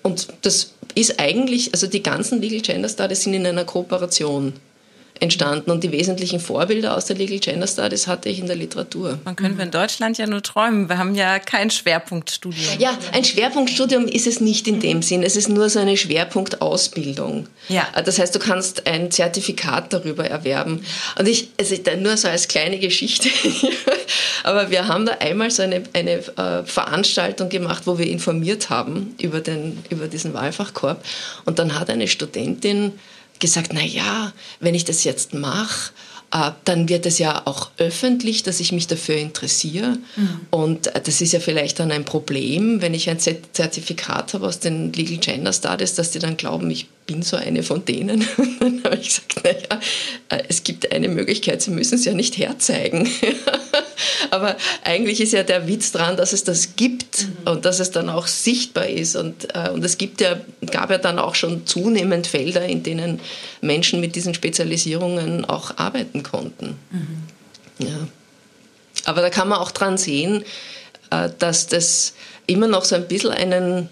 und 0.03 0.27
das 0.41 0.73
ist 0.93 1.21
eigentlich, 1.21 1.73
also 1.73 1.87
die 1.87 2.03
ganzen 2.03 2.41
Legal 2.41 2.59
Gender 2.59 2.89
Studies 2.89 3.23
sind 3.23 3.33
in 3.33 3.47
einer 3.47 3.63
Kooperation. 3.63 4.51
Entstanden 5.21 5.71
und 5.71 5.83
die 5.83 5.91
wesentlichen 5.91 6.39
Vorbilder 6.39 6.95
aus 6.95 7.05
der 7.05 7.15
Legal 7.15 7.39
Gender 7.39 7.67
Studies 7.67 8.07
hatte 8.07 8.27
ich 8.29 8.39
in 8.39 8.47
der 8.47 8.55
Literatur. 8.55 9.17
Man 9.23 9.35
wir 9.57 9.63
in 9.63 9.71
Deutschland 9.71 10.17
ja 10.17 10.27
nur 10.27 10.41
träumen. 10.43 10.89
Wir 10.89 10.97
haben 10.97 11.15
ja 11.15 11.39
kein 11.39 11.69
Schwerpunktstudium. 11.69 12.79
Ja, 12.79 12.97
ein 13.13 13.23
Schwerpunktstudium 13.23 14.07
ist 14.07 14.27
es 14.27 14.41
nicht 14.41 14.67
in 14.67 14.81
dem 14.81 15.01
Sinn. 15.01 15.23
Es 15.23 15.35
ist 15.35 15.47
nur 15.47 15.69
so 15.69 15.79
eine 15.79 15.95
Schwerpunktausbildung. 15.95 17.47
Ja. 17.69 17.87
Das 18.03 18.19
heißt, 18.19 18.35
du 18.35 18.39
kannst 18.39 18.87
ein 18.87 19.09
Zertifikat 19.09 19.93
darüber 19.93 20.25
erwerben. 20.25 20.85
Und 21.17 21.27
ich, 21.27 21.49
also 21.57 21.75
nur 21.97 22.17
so 22.17 22.27
als 22.27 22.47
kleine 22.47 22.77
Geschichte, 22.79 23.29
aber 24.43 24.69
wir 24.69 24.87
haben 24.87 25.05
da 25.05 25.13
einmal 25.13 25.49
so 25.49 25.63
eine, 25.63 25.83
eine 25.93 26.11
äh, 26.11 26.63
Veranstaltung 26.65 27.49
gemacht, 27.49 27.83
wo 27.85 27.97
wir 27.97 28.07
informiert 28.07 28.69
haben 28.69 29.15
über, 29.21 29.39
den, 29.39 29.77
über 29.89 30.07
diesen 30.07 30.33
Wahlfachkorb. 30.33 31.03
Und 31.45 31.57
dann 31.57 31.79
hat 31.79 31.89
eine 31.89 32.07
Studentin 32.07 32.93
gesagt, 33.39 33.71
na 33.73 33.83
ja, 33.83 34.33
wenn 34.59 34.75
ich 34.75 34.85
das 34.85 35.03
jetzt 35.03 35.33
mache, 35.33 35.91
äh, 36.31 36.51
dann 36.65 36.89
wird 36.89 37.05
es 37.05 37.19
ja 37.19 37.43
auch 37.45 37.69
öffentlich, 37.77 38.43
dass 38.43 38.59
ich 38.59 38.71
mich 38.71 38.87
dafür 38.87 39.15
interessiere. 39.15 39.97
Mhm. 40.15 40.39
Und 40.49 40.87
äh, 40.87 41.01
das 41.01 41.21
ist 41.21 41.33
ja 41.33 41.39
vielleicht 41.39 41.79
dann 41.79 41.91
ein 41.91 42.05
Problem, 42.05 42.81
wenn 42.81 42.93
ich 42.93 43.09
ein 43.09 43.19
Zertifikat 43.19 44.33
habe 44.33 44.47
aus 44.47 44.59
den 44.59 44.91
Legal 44.93 45.17
Gender 45.17 45.53
Studies, 45.53 45.93
dass 45.95 46.11
die 46.11 46.19
dann 46.19 46.37
glauben, 46.37 46.69
ich 46.71 46.87
bin 47.05 47.21
so 47.21 47.37
eine 47.37 47.63
von 47.63 47.85
denen. 47.85 48.27
dann 48.59 48.83
habe 48.83 48.95
ich 48.95 49.07
gesagt, 49.07 49.43
naja, 49.43 49.81
äh, 50.29 50.43
es 50.47 50.63
gibt 50.63 50.91
eine 50.91 51.07
Möglichkeit, 51.07 51.61
Sie 51.61 51.71
müssen 51.71 51.95
es 51.95 52.05
ja 52.05 52.13
nicht 52.13 52.37
herzeigen. 52.37 53.09
Aber 54.31 54.57
eigentlich 54.83 55.21
ist 55.21 55.33
ja 55.33 55.43
der 55.43 55.67
Witz 55.67 55.91
dran, 55.91 56.17
dass 56.17 56.33
es 56.33 56.43
das 56.43 56.75
gibt 56.75 57.23
mhm. 57.23 57.51
und 57.51 57.65
dass 57.65 57.79
es 57.79 57.91
dann 57.91 58.09
auch 58.09 58.27
sichtbar 58.27 58.87
ist. 58.87 59.15
Und, 59.15 59.55
äh, 59.55 59.69
und 59.69 59.83
es 59.83 59.97
gibt 59.97 60.21
ja, 60.21 60.39
gab 60.71 60.89
ja 60.89 60.97
dann 60.97 61.19
auch 61.19 61.35
schon 61.35 61.65
zunehmend 61.65 62.27
Felder, 62.27 62.65
in 62.65 62.83
denen 62.83 63.19
Menschen 63.61 64.01
mit 64.01 64.15
diesen 64.15 64.33
Spezialisierungen 64.33 65.45
auch 65.45 65.77
arbeiten 65.77 66.23
konnten. 66.23 66.77
Mhm. 66.91 67.85
Ja. 67.85 68.07
Aber 69.05 69.21
da 69.21 69.29
kann 69.29 69.47
man 69.47 69.59
auch 69.59 69.71
dran 69.71 69.97
sehen, 69.97 70.43
äh, 71.11 71.29
dass 71.37 71.67
das 71.67 72.13
immer 72.47 72.67
noch 72.67 72.85
so 72.85 72.95
ein 72.95 73.07
bisschen 73.07 73.31
einen, 73.31 73.89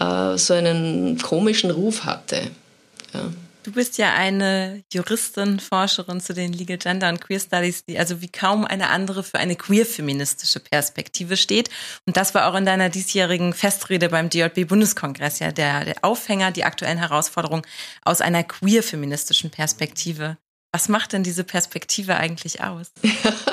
äh, 0.00 0.36
so 0.36 0.54
einen 0.54 1.18
komischen 1.18 1.70
Ruf 1.70 2.04
hatte. 2.04 2.50
Ja. 3.12 3.30
Du 3.64 3.72
bist 3.72 3.96
ja 3.96 4.12
eine 4.12 4.84
Juristin, 4.92 5.58
Forscherin 5.58 6.20
zu 6.20 6.34
den 6.34 6.52
Legal 6.52 6.76
Gender 6.76 7.08
und 7.08 7.22
Queer 7.22 7.40
Studies, 7.40 7.86
die 7.86 7.98
also 7.98 8.20
wie 8.20 8.28
kaum 8.28 8.66
eine 8.66 8.90
andere 8.90 9.22
für 9.22 9.38
eine 9.38 9.56
queer-feministische 9.56 10.60
Perspektive 10.60 11.38
steht. 11.38 11.70
Und 12.06 12.18
das 12.18 12.34
war 12.34 12.46
auch 12.46 12.56
in 12.56 12.66
deiner 12.66 12.90
diesjährigen 12.90 13.54
Festrede 13.54 14.10
beim 14.10 14.28
DJB-Bundeskongress 14.28 15.38
ja 15.38 15.50
der, 15.50 15.86
der 15.86 15.96
Aufhänger, 16.02 16.50
die 16.50 16.64
aktuellen 16.64 16.98
Herausforderungen 16.98 17.62
aus 18.04 18.20
einer 18.20 18.44
queer-feministischen 18.44 19.48
Perspektive. 19.50 20.36
Was 20.70 20.90
macht 20.90 21.14
denn 21.14 21.22
diese 21.22 21.44
Perspektive 21.44 22.16
eigentlich 22.16 22.62
aus? 22.62 22.92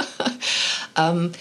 ähm, 0.97 1.31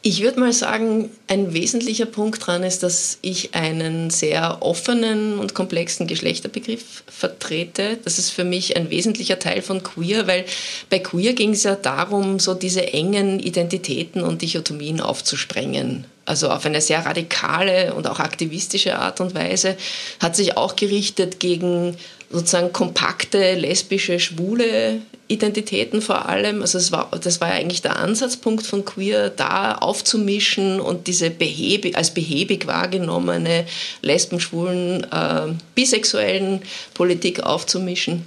ich 0.00 0.22
würde 0.22 0.38
mal 0.38 0.52
sagen, 0.52 1.10
ein 1.26 1.52
wesentlicher 1.54 2.06
Punkt 2.06 2.42
daran 2.42 2.62
ist, 2.62 2.84
dass 2.84 3.18
ich 3.20 3.54
einen 3.54 4.10
sehr 4.10 4.58
offenen 4.60 5.38
und 5.38 5.54
komplexen 5.54 6.06
Geschlechterbegriff 6.06 7.02
vertrete. 7.08 7.98
Das 8.04 8.18
ist 8.18 8.30
für 8.30 8.44
mich 8.44 8.76
ein 8.76 8.90
wesentlicher 8.90 9.40
Teil 9.40 9.60
von 9.60 9.82
Queer, 9.82 10.28
weil 10.28 10.44
bei 10.88 11.00
Queer 11.00 11.32
ging 11.32 11.50
es 11.50 11.64
ja 11.64 11.74
darum, 11.74 12.38
so 12.38 12.54
diese 12.54 12.92
engen 12.92 13.40
Identitäten 13.40 14.22
und 14.22 14.40
Dichotomien 14.42 15.00
aufzusprengen. 15.00 16.04
Also 16.24 16.50
auf 16.50 16.64
eine 16.64 16.80
sehr 16.80 17.04
radikale 17.04 17.94
und 17.94 18.06
auch 18.06 18.20
aktivistische 18.20 18.98
Art 18.98 19.20
und 19.20 19.34
Weise. 19.34 19.76
Hat 20.20 20.36
sich 20.36 20.56
auch 20.56 20.76
gerichtet 20.76 21.40
gegen 21.40 21.96
sozusagen 22.30 22.72
kompakte 22.72 23.54
lesbische, 23.54 24.20
schwule 24.20 25.00
Identitäten 25.28 26.00
vor 26.00 26.26
allem. 26.26 26.62
Also 26.62 26.78
das 26.78 26.90
war, 26.90 27.10
das 27.20 27.40
war 27.40 27.48
eigentlich 27.48 27.82
der 27.82 27.96
Ansatzpunkt 27.96 28.66
von 28.66 28.84
Queer, 28.84 29.30
da 29.30 29.74
aufzumischen 29.74 30.80
und 30.80 31.06
diese 31.06 31.30
behäbig, 31.30 31.96
als 31.96 32.12
behäbig 32.12 32.66
wahrgenommene 32.66 33.66
lesben, 34.02 34.40
schwulen, 34.40 35.04
äh, 35.04 35.52
bisexuellen 35.74 36.62
Politik 36.94 37.40
aufzumischen. 37.40 38.26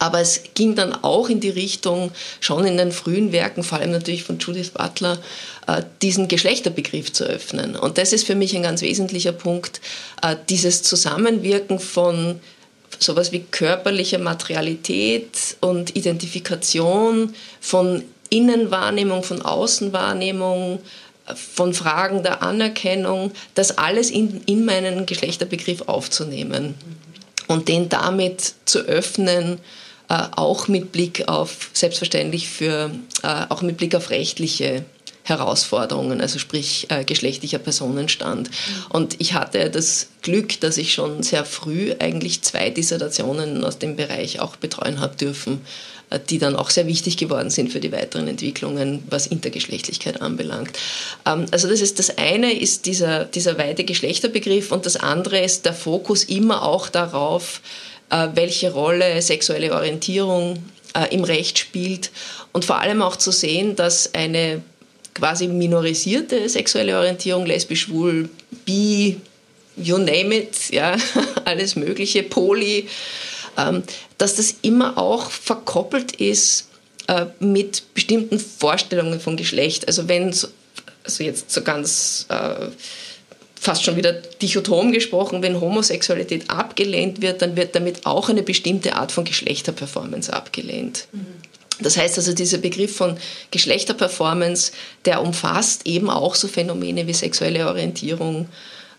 Aber 0.00 0.20
es 0.20 0.42
ging 0.54 0.76
dann 0.76 0.94
auch 0.94 1.28
in 1.28 1.40
die 1.40 1.50
Richtung, 1.50 2.12
schon 2.38 2.64
in 2.64 2.76
den 2.76 2.92
frühen 2.92 3.32
Werken, 3.32 3.64
vor 3.64 3.78
allem 3.78 3.90
natürlich 3.90 4.22
von 4.22 4.38
Judith 4.38 4.70
Butler, 4.70 5.18
äh, 5.66 5.82
diesen 6.02 6.28
Geschlechterbegriff 6.28 7.12
zu 7.12 7.24
öffnen. 7.24 7.74
Und 7.74 7.98
das 7.98 8.12
ist 8.12 8.24
für 8.24 8.36
mich 8.36 8.54
ein 8.54 8.62
ganz 8.62 8.82
wesentlicher 8.82 9.32
Punkt, 9.32 9.80
äh, 10.22 10.36
dieses 10.48 10.82
Zusammenwirken 10.82 11.80
von 11.80 12.38
sowas 12.98 13.32
wie 13.32 13.44
körperliche 13.50 14.18
Materialität 14.18 15.56
und 15.60 15.96
Identifikation 15.96 17.34
von 17.60 18.04
Innenwahrnehmung, 18.30 19.22
von 19.22 19.42
Außenwahrnehmung, 19.42 20.80
von 21.34 21.74
Fragen 21.74 22.22
der 22.22 22.42
Anerkennung, 22.42 23.32
das 23.54 23.76
alles 23.76 24.10
in, 24.10 24.42
in 24.46 24.64
meinen 24.64 25.06
Geschlechterbegriff 25.06 25.82
aufzunehmen 25.82 26.74
und 27.48 27.68
den 27.68 27.88
damit 27.88 28.54
zu 28.64 28.80
öffnen, 28.80 29.58
äh, 30.08 30.22
auch 30.36 30.68
mit 30.68 30.92
Blick 30.92 31.28
auf, 31.28 31.70
selbstverständlich 31.72 32.48
für, 32.48 32.90
äh, 33.22 33.46
auch 33.48 33.62
mit 33.62 33.76
Blick 33.76 33.94
auf 33.94 34.10
rechtliche 34.10 34.84
Herausforderungen, 35.28 36.20
also 36.20 36.38
sprich 36.38 36.86
äh, 36.90 37.04
geschlechtlicher 37.04 37.58
Personenstand. 37.58 38.50
Und 38.88 39.16
ich 39.18 39.34
hatte 39.34 39.70
das 39.70 40.08
Glück, 40.22 40.60
dass 40.60 40.76
ich 40.76 40.94
schon 40.94 41.22
sehr 41.22 41.44
früh 41.44 41.94
eigentlich 41.98 42.42
zwei 42.42 42.70
Dissertationen 42.70 43.64
aus 43.64 43.78
dem 43.78 43.96
Bereich 43.96 44.40
auch 44.40 44.56
betreuen 44.56 45.00
habe 45.00 45.16
dürfen, 45.16 45.60
äh, 46.10 46.18
die 46.28 46.38
dann 46.38 46.56
auch 46.56 46.70
sehr 46.70 46.86
wichtig 46.86 47.16
geworden 47.16 47.50
sind 47.50 47.72
für 47.72 47.80
die 47.80 47.92
weiteren 47.92 48.28
Entwicklungen, 48.28 49.02
was 49.10 49.26
Intergeschlechtlichkeit 49.26 50.22
anbelangt. 50.22 50.70
Ähm, 51.26 51.46
also 51.50 51.68
das 51.68 51.80
ist 51.80 51.98
das 51.98 52.16
eine 52.16 52.52
ist 52.52 52.86
dieser, 52.86 53.24
dieser 53.24 53.58
weite 53.58 53.84
Geschlechterbegriff 53.84 54.72
und 54.72 54.86
das 54.86 54.96
andere 54.96 55.40
ist 55.40 55.66
der 55.66 55.74
Fokus 55.74 56.24
immer 56.24 56.62
auch 56.62 56.88
darauf, 56.88 57.60
äh, 58.10 58.28
welche 58.34 58.72
Rolle 58.72 59.20
sexuelle 59.20 59.74
Orientierung 59.74 60.62
äh, 60.94 61.14
im 61.14 61.24
Recht 61.24 61.58
spielt 61.58 62.10
und 62.52 62.64
vor 62.64 62.78
allem 62.78 63.02
auch 63.02 63.16
zu 63.16 63.30
sehen, 63.30 63.76
dass 63.76 64.14
eine 64.14 64.62
quasi 65.18 65.48
minorisierte 65.48 66.48
sexuelle 66.48 66.96
Orientierung, 66.96 67.46
lesbisch, 67.46 67.82
schwul, 67.82 68.28
bi, 68.64 69.20
you 69.76 69.98
name 69.98 70.34
it, 70.34 70.70
ja, 70.70 70.96
alles 71.44 71.76
Mögliche, 71.76 72.22
poly, 72.22 72.88
ähm, 73.56 73.82
dass 74.16 74.36
das 74.36 74.56
immer 74.62 74.96
auch 74.96 75.30
verkoppelt 75.30 76.12
ist 76.12 76.68
äh, 77.08 77.26
mit 77.40 77.94
bestimmten 77.94 78.38
Vorstellungen 78.38 79.20
von 79.20 79.36
Geschlecht. 79.36 79.86
Also 79.88 80.08
wenn, 80.08 80.34
also 81.04 81.24
jetzt 81.24 81.50
so 81.50 81.62
ganz 81.62 82.26
äh, 82.28 82.68
fast 83.60 83.84
schon 83.84 83.96
wieder 83.96 84.12
dichotom 84.12 84.92
gesprochen, 84.92 85.42
wenn 85.42 85.60
Homosexualität 85.60 86.48
abgelehnt 86.48 87.20
wird, 87.20 87.42
dann 87.42 87.56
wird 87.56 87.74
damit 87.74 88.06
auch 88.06 88.28
eine 88.28 88.42
bestimmte 88.42 88.94
Art 88.94 89.10
von 89.10 89.24
Geschlechterperformance 89.24 90.32
abgelehnt. 90.32 91.08
Mhm. 91.12 91.26
Das 91.80 91.96
heißt 91.96 92.18
also, 92.18 92.32
dieser 92.32 92.58
Begriff 92.58 92.96
von 92.96 93.16
Geschlechterperformance, 93.50 94.72
der 95.04 95.22
umfasst 95.22 95.86
eben 95.86 96.10
auch 96.10 96.34
so 96.34 96.48
Phänomene 96.48 97.06
wie 97.06 97.14
sexuelle 97.14 97.66
Orientierung 97.66 98.48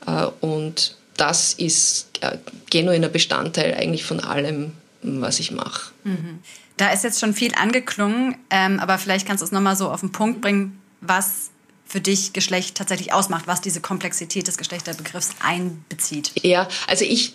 äh, 0.06 0.28
und 0.42 0.96
das 1.18 1.54
ist 1.54 2.08
äh, 2.22 2.38
genuiner 2.70 3.10
Bestandteil 3.10 3.76
eigentlich 3.76 4.06
von 4.06 4.22
allem, 4.22 4.72
was 5.02 5.40
ich 5.40 5.52
mache. 5.52 5.92
Mhm. 6.04 6.40
Da 6.78 6.92
ist 6.92 7.04
jetzt 7.04 7.20
schon 7.20 7.34
viel 7.34 7.54
angeklungen, 7.56 8.38
ähm, 8.50 8.80
aber 8.80 8.98
vielleicht 8.98 9.28
kannst 9.28 9.42
du 9.42 9.46
es 9.46 9.52
nochmal 9.52 9.76
so 9.76 9.92
auf 9.92 10.00
den 10.00 10.14
Punkt 10.14 10.40
bringen, 10.40 10.82
was 11.02 11.50
für 11.86 12.00
dich 12.00 12.34
Geschlecht 12.34 12.76
tatsächlich 12.76 13.12
ausmacht, 13.12 13.48
was 13.48 13.62
diese 13.62 13.82
Komplexität 13.82 14.48
des 14.48 14.58
Geschlechterbegriffs 14.58 15.32
einbezieht. 15.42 16.32
Ja, 16.42 16.70
also 16.88 17.04
ich 17.04 17.34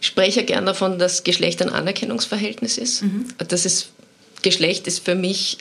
spreche 0.00 0.44
gern 0.44 0.64
davon, 0.64 0.98
dass 0.98 1.24
Geschlecht 1.24 1.60
ein 1.60 1.68
Anerkennungsverhältnis 1.68 2.78
ist. 2.78 3.02
Mhm. 3.02 3.26
Das 3.48 3.66
ist 3.66 3.90
Geschlecht 4.42 4.86
ist 4.86 5.04
für 5.04 5.14
mich 5.14 5.58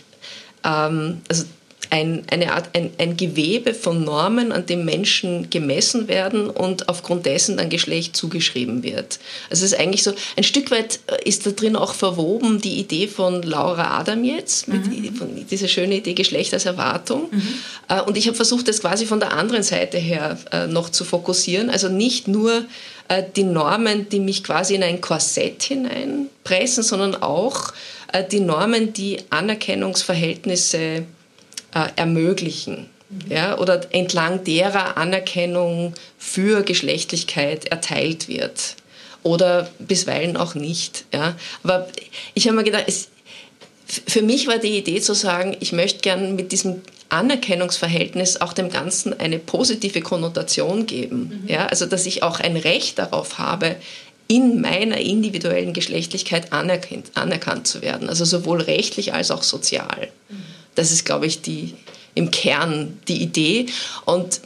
ähm, 0.63 1.21
also 1.29 1.45
ein, 1.89 2.23
eine 2.29 2.53
Art, 2.53 2.69
ein, 2.73 2.91
ein 2.97 3.17
Gewebe 3.17 3.73
von 3.73 4.03
Normen, 4.03 4.51
an 4.51 4.65
dem 4.65 4.85
Menschen 4.85 5.49
gemessen 5.49 6.07
werden 6.07 6.49
und 6.49 6.89
aufgrund 6.89 7.25
dessen 7.25 7.57
dann 7.57 7.69
Geschlecht 7.69 8.15
zugeschrieben 8.15 8.83
wird. 8.83 9.19
Also 9.49 9.65
es 9.65 9.73
ist 9.73 9.79
eigentlich 9.79 10.03
so, 10.03 10.13
ein 10.35 10.43
Stück 10.43 10.71
weit 10.71 10.99
äh, 11.07 11.27
ist 11.27 11.45
da 11.45 11.51
drin 11.51 11.75
auch 11.75 11.93
verwoben 11.93 12.59
die 12.59 12.79
Idee 12.79 13.07
von 13.07 13.41
Laura 13.43 13.99
Adam 13.99 14.23
jetzt, 14.23 14.67
mit 14.67 14.87
mhm. 14.87 15.47
dieser 15.49 15.67
schönen 15.67 15.93
Idee 15.93 16.13
Geschlecht 16.13 16.53
als 16.53 16.65
Erwartung. 16.65 17.29
Mhm. 17.31 17.53
Äh, 17.87 18.01
und 18.01 18.17
ich 18.17 18.27
habe 18.27 18.35
versucht, 18.35 18.67
das 18.67 18.81
quasi 18.81 19.05
von 19.05 19.19
der 19.19 19.33
anderen 19.33 19.63
Seite 19.63 19.97
her 19.97 20.37
äh, 20.51 20.67
noch 20.67 20.89
zu 20.89 21.05
fokussieren. 21.05 21.69
Also 21.69 21.89
nicht 21.89 22.27
nur 22.27 22.65
die 23.35 23.43
Normen, 23.43 24.09
die 24.09 24.19
mich 24.19 24.43
quasi 24.43 24.73
in 24.73 24.81
ein 24.81 24.99
Korsett 24.99 25.61
hineinpressen, 25.61 26.81
sondern 26.81 27.13
auch 27.13 27.71
die 28.31 28.39
Normen, 28.39 28.93
die 28.93 29.19
Anerkennungsverhältnisse 29.29 30.77
äh, 30.77 31.03
ermöglichen. 31.95 32.89
Ja, 33.29 33.57
oder 33.59 33.81
entlang 33.93 34.43
derer 34.43 34.97
Anerkennung 34.97 35.93
für 36.17 36.63
Geschlechtlichkeit 36.63 37.65
erteilt 37.65 38.27
wird. 38.27 38.75
Oder 39.21 39.69
bisweilen 39.79 40.37
auch 40.37 40.55
nicht. 40.55 41.05
Ja. 41.13 41.35
Aber 41.63 41.87
ich 42.33 42.47
habe 42.47 42.57
mir 42.57 42.63
gedacht, 42.63 42.85
es, 42.87 43.09
für 43.85 44.23
mich 44.23 44.47
war 44.47 44.57
die 44.57 44.77
Idee 44.77 45.01
zu 45.01 45.13
sagen, 45.13 45.55
ich 45.59 45.71
möchte 45.71 45.99
gern 45.99 46.35
mit 46.35 46.51
diesem 46.51 46.81
Anerkennungsverhältnis 47.09 48.41
auch 48.41 48.53
dem 48.53 48.69
Ganzen 48.69 49.17
eine 49.19 49.37
positive 49.37 50.01
Konnotation 50.01 50.87
geben. 50.87 51.43
Mhm. 51.43 51.49
Ja, 51.49 51.67
also 51.67 51.85
dass 51.85 52.05
ich 52.05 52.23
auch 52.23 52.39
ein 52.39 52.57
Recht 52.57 52.97
darauf 52.97 53.37
habe, 53.37 53.75
in 54.27 54.61
meiner 54.61 54.97
individuellen 54.97 55.73
Geschlechtlichkeit 55.73 56.51
anerkannt, 56.51 57.11
anerkannt 57.13 57.67
zu 57.67 57.81
werden. 57.81 58.09
Also 58.09 58.25
sowohl 58.25 58.61
rechtlich 58.61 59.13
als 59.13 59.31
auch 59.31 59.43
sozial. 59.43 60.09
Mhm. 60.29 60.43
Das 60.73 60.91
ist, 60.91 61.05
glaube 61.05 61.27
ich, 61.27 61.41
die, 61.41 61.73
im 62.15 62.31
Kern 62.31 62.99
die 63.07 63.21
Idee. 63.21 63.67
Und 64.05 64.41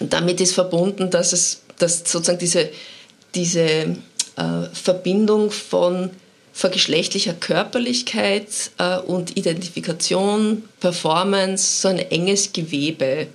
damit 0.00 0.40
ist 0.40 0.54
verbunden, 0.54 1.10
dass 1.10 1.32
es 1.32 1.62
dass 1.78 1.98
sozusagen 1.98 2.38
diese, 2.38 2.68
diese 3.34 3.60
äh, 3.60 3.96
Verbindung 4.72 5.50
von 5.50 6.10
vergeschlechtlicher 6.52 7.34
Körperlichkeit 7.34 8.48
äh, 8.78 8.98
und 8.98 9.36
Identifikation, 9.36 10.64
Performance, 10.80 11.82
so 11.82 11.88
ein 11.88 11.98
enges 11.98 12.52
Gewebe 12.52 13.28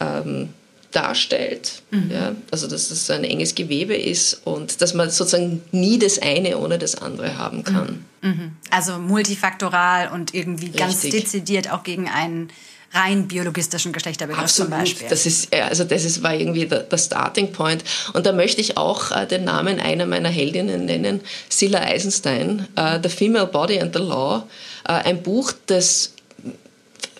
ähm, 0.00 0.50
darstellt. 0.92 1.82
Mhm. 1.90 2.10
Ja? 2.10 2.34
Also 2.50 2.66
dass 2.66 2.90
es 2.90 3.06
so 3.06 3.12
ein 3.12 3.24
enges 3.24 3.54
Gewebe 3.54 3.96
ist 3.96 4.42
und 4.44 4.80
dass 4.80 4.94
man 4.94 5.10
sozusagen 5.10 5.62
nie 5.72 5.98
das 5.98 6.18
eine 6.18 6.58
ohne 6.58 6.78
das 6.78 6.96
andere 6.96 7.36
haben 7.38 7.64
kann. 7.64 8.04
Mhm. 8.22 8.28
mhm. 8.30 8.56
Also 8.70 8.98
multifaktoral 8.98 10.10
und 10.10 10.34
irgendwie 10.34 10.66
Richtig. 10.66 10.80
ganz 10.80 11.00
dezidiert 11.00 11.70
auch 11.70 11.82
gegen 11.82 12.08
einen 12.08 12.50
rein 12.92 13.28
biologistischen 13.28 13.92
Geschlechterbegriff 13.92 14.44
Absolut. 14.44 14.70
zum 14.70 14.78
Beispiel. 14.80 15.08
Das 15.08 15.26
ist, 15.26 15.54
also 15.54 15.84
das 15.84 16.04
ist, 16.04 16.22
war 16.22 16.34
irgendwie 16.34 16.66
der, 16.66 16.84
der 16.84 16.98
Starting 16.98 17.52
Point. 17.52 17.84
Und 18.14 18.24
da 18.24 18.32
möchte 18.32 18.60
ich 18.60 18.76
auch 18.76 19.10
äh, 19.10 19.26
den 19.26 19.44
Namen 19.44 19.78
einer 19.78 20.06
meiner 20.06 20.30
Heldinnen 20.30 20.86
nennen, 20.86 21.20
Silla 21.48 21.80
Eisenstein, 21.80 22.66
äh, 22.76 22.98
The 23.02 23.10
Female 23.10 23.46
Body 23.46 23.78
and 23.80 23.94
the 23.94 24.00
Law. 24.00 24.48
Äh, 24.86 24.92
ein 24.92 25.22
Buch, 25.22 25.52
das 25.66 26.14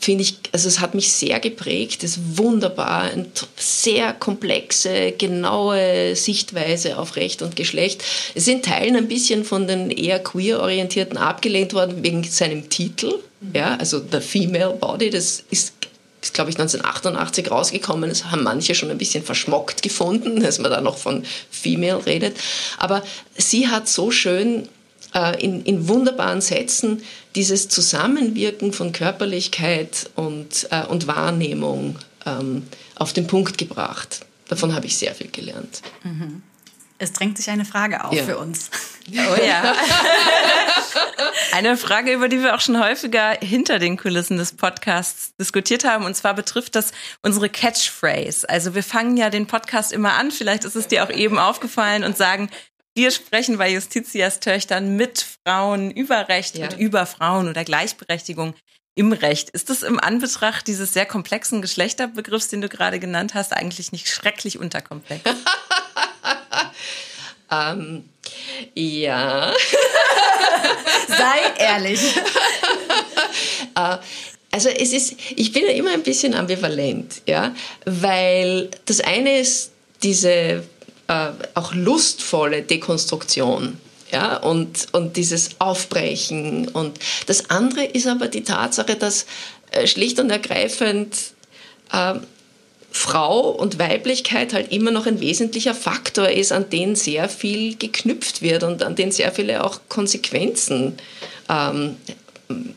finde 0.00 0.22
ich, 0.22 0.36
also 0.52 0.68
es 0.68 0.80
hat 0.80 0.94
mich 0.94 1.12
sehr 1.12 1.40
geprägt, 1.40 2.04
ist 2.04 2.38
wunderbar, 2.38 3.02
eine 3.02 3.26
sehr 3.56 4.12
komplexe, 4.12 5.12
genaue 5.12 6.14
Sichtweise 6.14 6.98
auf 6.98 7.16
Recht 7.16 7.42
und 7.42 7.56
Geschlecht. 7.56 8.02
Es 8.34 8.48
in 8.48 8.62
Teilen 8.62 8.96
ein 8.96 9.08
bisschen 9.08 9.44
von 9.44 9.66
den 9.66 9.90
eher 9.90 10.18
queer-orientierten 10.18 11.18
abgelehnt 11.18 11.74
worden 11.74 12.02
wegen 12.02 12.24
seinem 12.24 12.68
Titel, 12.68 13.14
ja, 13.54 13.76
also 13.76 14.00
The 14.00 14.20
Female 14.20 14.74
Body, 14.74 15.10
das 15.10 15.44
ist 15.50 15.74
ist, 16.20 16.34
glaube 16.34 16.50
ich, 16.50 16.58
1988 16.58 17.50
rausgekommen. 17.50 18.08
Das 18.08 18.26
haben 18.26 18.42
manche 18.42 18.74
schon 18.74 18.90
ein 18.90 18.98
bisschen 18.98 19.22
verschmockt 19.22 19.82
gefunden, 19.82 20.40
dass 20.42 20.58
man 20.58 20.70
da 20.70 20.80
noch 20.80 20.98
von 20.98 21.24
Female 21.50 22.04
redet. 22.06 22.36
Aber 22.78 23.02
sie 23.36 23.68
hat 23.68 23.88
so 23.88 24.10
schön 24.10 24.68
in, 25.14 25.64
in 25.64 25.88
wunderbaren 25.88 26.40
Sätzen 26.40 27.02
dieses 27.34 27.68
Zusammenwirken 27.68 28.72
von 28.72 28.92
Körperlichkeit 28.92 30.10
und, 30.16 30.68
äh, 30.70 30.84
und 30.84 31.06
Wahrnehmung 31.06 31.98
ähm, 32.26 32.66
auf 32.96 33.12
den 33.12 33.26
Punkt 33.26 33.58
gebracht. 33.58 34.26
Davon 34.48 34.74
habe 34.74 34.86
ich 34.86 34.96
sehr 34.96 35.14
viel 35.14 35.30
gelernt. 35.30 35.82
Mhm. 36.04 36.42
Es 37.00 37.12
drängt 37.12 37.36
sich 37.36 37.48
eine 37.48 37.64
Frage 37.64 38.04
auf 38.04 38.12
ja. 38.12 38.24
für 38.24 38.38
uns. 38.38 38.70
Oh 39.10 39.42
ja. 39.42 39.74
eine 41.52 41.78
Frage, 41.78 42.12
über 42.12 42.28
die 42.28 42.42
wir 42.42 42.54
auch 42.54 42.60
schon 42.60 42.78
häufiger 42.78 43.38
hinter 43.40 43.78
den 43.78 43.96
Kulissen 43.96 44.36
des 44.36 44.52
Podcasts 44.52 45.34
diskutiert 45.40 45.84
haben. 45.84 46.04
Und 46.04 46.14
zwar 46.14 46.34
betrifft 46.34 46.74
das 46.74 46.92
unsere 47.22 47.48
Catchphrase. 47.48 48.46
Also 48.46 48.74
wir 48.74 48.82
fangen 48.82 49.16
ja 49.16 49.30
den 49.30 49.46
Podcast 49.46 49.92
immer 49.92 50.12
an, 50.12 50.30
vielleicht 50.30 50.66
ist 50.66 50.76
es 50.76 50.88
dir 50.88 51.04
auch 51.04 51.10
eben 51.10 51.38
aufgefallen 51.38 52.04
und 52.04 52.18
sagen, 52.18 52.50
wir 52.98 53.12
sprechen 53.12 53.58
bei 53.58 53.70
Justitias 53.70 54.40
Töchtern 54.40 54.96
mit 54.96 55.24
Frauen 55.46 55.92
über 55.92 56.28
Recht 56.28 56.58
ja. 56.58 56.64
und 56.64 56.80
über 56.80 57.06
Frauen 57.06 57.48
oder 57.48 57.62
Gleichberechtigung 57.62 58.54
im 58.96 59.12
Recht. 59.12 59.50
Ist 59.50 59.70
das 59.70 59.84
im 59.84 60.00
Anbetracht 60.00 60.66
dieses 60.66 60.94
sehr 60.94 61.06
komplexen 61.06 61.62
Geschlechterbegriffs, 61.62 62.48
den 62.48 62.60
du 62.60 62.68
gerade 62.68 62.98
genannt 62.98 63.34
hast, 63.34 63.52
eigentlich 63.52 63.92
nicht 63.92 64.08
schrecklich 64.08 64.58
unterkomplex? 64.58 65.22
ähm, 67.52 68.08
ja. 68.74 69.54
Sei 71.06 71.38
ehrlich. 71.58 72.00
äh, 73.76 73.98
also 74.50 74.70
es 74.70 74.92
ist, 74.92 75.14
ich 75.36 75.52
bin 75.52 75.62
ja 75.62 75.70
immer 75.70 75.92
ein 75.92 76.02
bisschen 76.02 76.34
ambivalent, 76.34 77.22
ja, 77.26 77.54
weil 77.84 78.72
das 78.86 79.00
eine 79.00 79.38
ist 79.38 79.70
diese 80.02 80.64
äh, 81.08 81.30
auch 81.54 81.74
lustvolle 81.74 82.62
Dekonstruktion. 82.62 83.78
Ja, 84.10 84.38
und, 84.38 84.86
und 84.92 85.18
dieses 85.18 85.50
Aufbrechen. 85.58 86.68
Und 86.68 86.98
das 87.26 87.50
andere 87.50 87.84
ist 87.84 88.06
aber 88.06 88.28
die 88.28 88.42
Tatsache, 88.42 88.96
dass 88.96 89.26
äh, 89.70 89.86
schlicht 89.86 90.18
und 90.18 90.30
ergreifend 90.30 91.14
äh, 91.92 92.14
Frau 92.90 93.50
und 93.50 93.78
Weiblichkeit 93.78 94.54
halt 94.54 94.72
immer 94.72 94.90
noch 94.90 95.06
ein 95.06 95.20
wesentlicher 95.20 95.74
Faktor 95.74 96.30
ist, 96.30 96.52
an 96.52 96.70
den 96.70 96.96
sehr 96.96 97.28
viel 97.28 97.76
geknüpft 97.76 98.40
wird 98.40 98.62
und 98.62 98.82
an 98.82 98.96
den 98.96 99.12
sehr 99.12 99.30
viele 99.30 99.62
auch 99.62 99.80
Konsequenzen 99.90 100.94
ähm, 101.50 101.96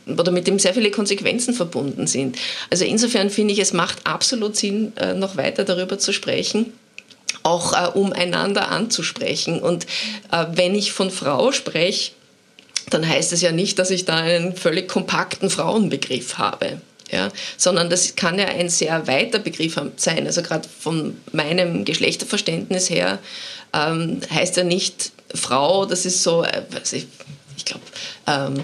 oder 0.06 0.34
mit 0.34 0.48
dem 0.48 0.60
sehr 0.60 0.74
viele 0.74 0.91
Konsequenzen 0.91 1.54
verbunden 1.54 2.08
sind. 2.08 2.38
Also 2.70 2.84
insofern 2.84 3.30
finde 3.30 3.54
ich, 3.54 3.60
es 3.60 3.72
macht 3.72 4.06
absolut 4.06 4.58
Sinn, 4.58 4.91
äh, 4.98 5.13
noch 5.13 5.38
weiter 5.38 5.63
darüber 5.63 5.98
zu 5.98 6.12
sprechen 6.12 6.74
auch 7.44 7.74
äh, 7.74 7.88
um 7.98 8.14
einander 8.14 8.70
anzusprechen. 8.70 9.60
Und 9.60 9.86
äh, 10.32 10.46
wenn 10.52 10.76
ich 10.76 10.92
von 10.92 11.12
Frau 11.12 11.52
spreche, 11.52 12.12
dann 12.90 13.08
heißt 13.08 13.34
es 13.34 13.42
ja 13.42 13.52
nicht, 13.52 13.80
dass 13.80 13.90
ich 13.90 14.06
da 14.06 14.18
einen 14.18 14.56
völlig 14.56 14.88
kompakten 14.88 15.50
Frauenbegriff 15.50 16.38
habe. 16.38 16.82
Ja, 17.12 17.30
sondern 17.58 17.90
das 17.90 18.16
kann 18.16 18.40
ja 18.40 18.46
ein 18.46 18.70
sehr 18.70 19.06
weiter 19.06 19.40
Begriff 19.40 19.78
sein. 19.98 20.26
Also 20.26 20.42
gerade 20.42 20.68
von 20.80 21.18
meinem 21.34 21.84
Geschlechterverständnis 21.84 22.90
her 22.90 23.20
ähm, 23.74 24.22
heißt 24.34 24.56
ja 24.56 24.64
nicht 24.64 25.12
Frau, 25.36 25.86
das 25.86 26.06
ist 26.06 26.24
so, 26.24 26.44
äh, 26.44 26.62
ich, 26.94 27.08
ich 27.58 27.66
glaube, 27.66 27.84
ähm, 28.28 28.60
äh, 28.60 28.64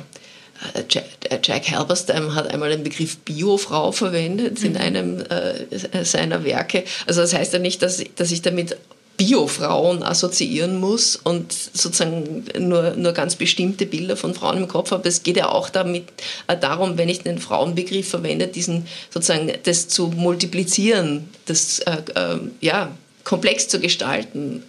Jack, 0.89 1.05
äh, 1.29 1.39
Jack 1.43 1.71
Halberstam 1.71 2.35
hat 2.35 2.47
einmal 2.47 2.69
den 2.69 2.83
Begriff 2.83 3.17
Biofrau 3.17 3.91
verwendet 3.91 4.63
in 4.63 4.73
mhm. 4.73 4.77
einem 4.77 5.21
äh, 5.21 6.03
seiner 6.03 6.43
Werke. 6.43 6.83
Also 7.05 7.21
das 7.21 7.33
heißt 7.33 7.53
ja 7.53 7.59
nicht, 7.59 7.81
dass, 7.81 8.03
dass 8.15 8.31
ich 8.31 8.41
damit 8.41 8.77
Biofrauen 9.17 10.03
assoziieren 10.03 10.79
muss 10.79 11.15
und 11.15 11.51
sozusagen 11.51 12.45
nur, 12.59 12.91
nur 12.91 13.13
ganz 13.13 13.35
bestimmte 13.35 13.87
Bilder 13.87 14.15
von 14.15 14.35
Frauen 14.35 14.57
im 14.57 14.67
Kopf 14.67 14.91
habe. 14.91 15.09
Es 15.09 15.23
geht 15.23 15.37
ja 15.37 15.49
auch 15.49 15.69
damit, 15.69 16.05
äh, 16.45 16.55
darum, 16.55 16.97
wenn 16.99 17.09
ich 17.09 17.23
den 17.23 17.39
Frauenbegriff 17.39 18.07
verwende, 18.07 18.47
diesen 18.47 18.85
sozusagen 19.09 19.51
das 19.63 19.87
zu 19.87 20.09
multiplizieren, 20.09 21.29
das 21.45 21.79
äh, 21.79 21.97
äh, 22.13 22.37
ja, 22.61 22.91
komplex 23.23 23.67
zu 23.67 23.79
gestalten. 23.79 24.63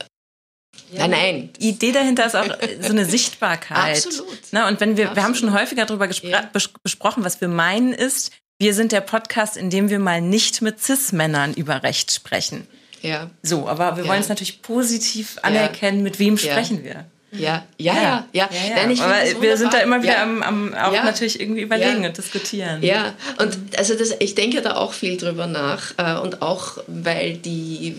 Ja. 0.93 1.07
Nein, 1.07 1.11
nein. 1.11 1.51
Die 1.61 1.71
Idee 1.71 1.93
dahinter 1.93 2.27
ist 2.27 2.37
auch 2.37 2.47
so 2.81 2.91
eine 2.91 3.05
Sichtbarkeit. 3.07 4.07
Absolut. 4.07 4.39
Na, 4.53 4.69
und 4.69 4.81
wenn 4.81 4.97
wir, 4.97 5.07
Absolut. 5.07 5.17
wir 5.17 5.25
haben 5.25 5.35
schon 5.35 5.53
häufiger 5.53 5.85
darüber 5.85 6.09
ja. 6.11 6.51
besprochen, 6.83 7.25
was 7.25 7.41
wir 7.41 7.49
meinen 7.49 7.93
ist, 7.93 8.33
wir 8.59 8.75
sind 8.75 8.93
der 8.93 9.01
Podcast, 9.01 9.57
in 9.57 9.71
dem 9.71 9.89
wir 9.89 9.99
mal 9.99 10.21
nicht 10.21 10.63
mit 10.63 10.81
Cis-Männern 10.81 11.55
über 11.55 11.83
Recht 11.83 12.11
sprechen. 12.11 12.67
Ja. 13.03 13.31
So, 13.43 13.69
aber 13.69 13.97
wir 13.97 14.05
ja. 14.05 14.11
wollen 14.11 14.21
es 14.21 14.29
natürlich 14.29 14.63
positiv 14.63 15.37
anerkennen, 15.43 16.03
mit 16.03 16.19
wem 16.19 16.37
sprechen 16.37 16.83
wir. 16.83 17.05
Ja, 17.31 17.67
ja, 17.77 17.95
ja, 17.95 18.03
ja. 18.03 18.27
ja. 18.33 18.49
Nein, 18.75 18.99
aber 19.01 19.43
wir 19.43 19.57
sind 19.59 19.75
da 19.75 19.79
immer 19.79 20.03
wieder 20.03 20.23
am, 20.23 20.43
am 20.43 20.75
auch 20.75 20.93
natürlich 21.05 21.39
irgendwie 21.39 21.61
überlegen 21.61 22.07
und 22.07 22.17
diskutieren. 22.17 22.83
Ja, 22.83 23.15
und 23.39 23.57
also 23.77 23.95
das, 23.95 24.15
ich 24.19 24.35
denke 24.35 24.63
da 24.63 24.77
auch 24.77 24.95
viel 24.95 25.19
drüber 25.19 25.47
nach 25.47 25.93
äh, 25.99 26.19
und 26.21 26.41
auch 26.41 26.79
weil 26.87 27.37
die 27.37 27.97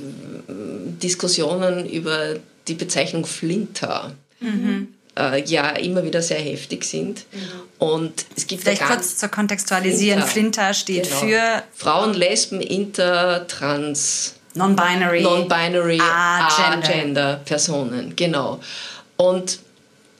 Diskussionen 0.47 1.87
über 1.87 2.37
die 2.69 2.75
Bezeichnung 2.75 3.25
Flinter 3.25 4.13
mhm. 4.39 4.87
äh, 5.17 5.43
ja 5.43 5.69
immer 5.71 6.03
wieder 6.03 6.21
sehr 6.21 6.39
heftig 6.39 6.85
sind. 6.85 7.25
Mhm. 7.31 7.39
Und 7.79 8.25
es 8.35 8.47
gibt 8.47 8.63
Vielleicht 8.63 8.83
kurz 8.83 9.17
zu 9.17 9.27
kontextualisieren, 9.27 10.21
Flinter, 10.21 10.61
Flinter 10.61 10.73
steht 10.73 11.03
genau. 11.03 11.19
für 11.19 11.63
Frauen, 11.73 12.13
Lesben, 12.13 12.61
Inter, 12.61 13.47
Trans. 13.47 14.35
Non-binary. 14.55 15.21
Non-binary, 15.21 15.99
Agender. 16.01 17.39
Personen, 17.45 18.15
genau. 18.15 18.59
Und 19.15 19.59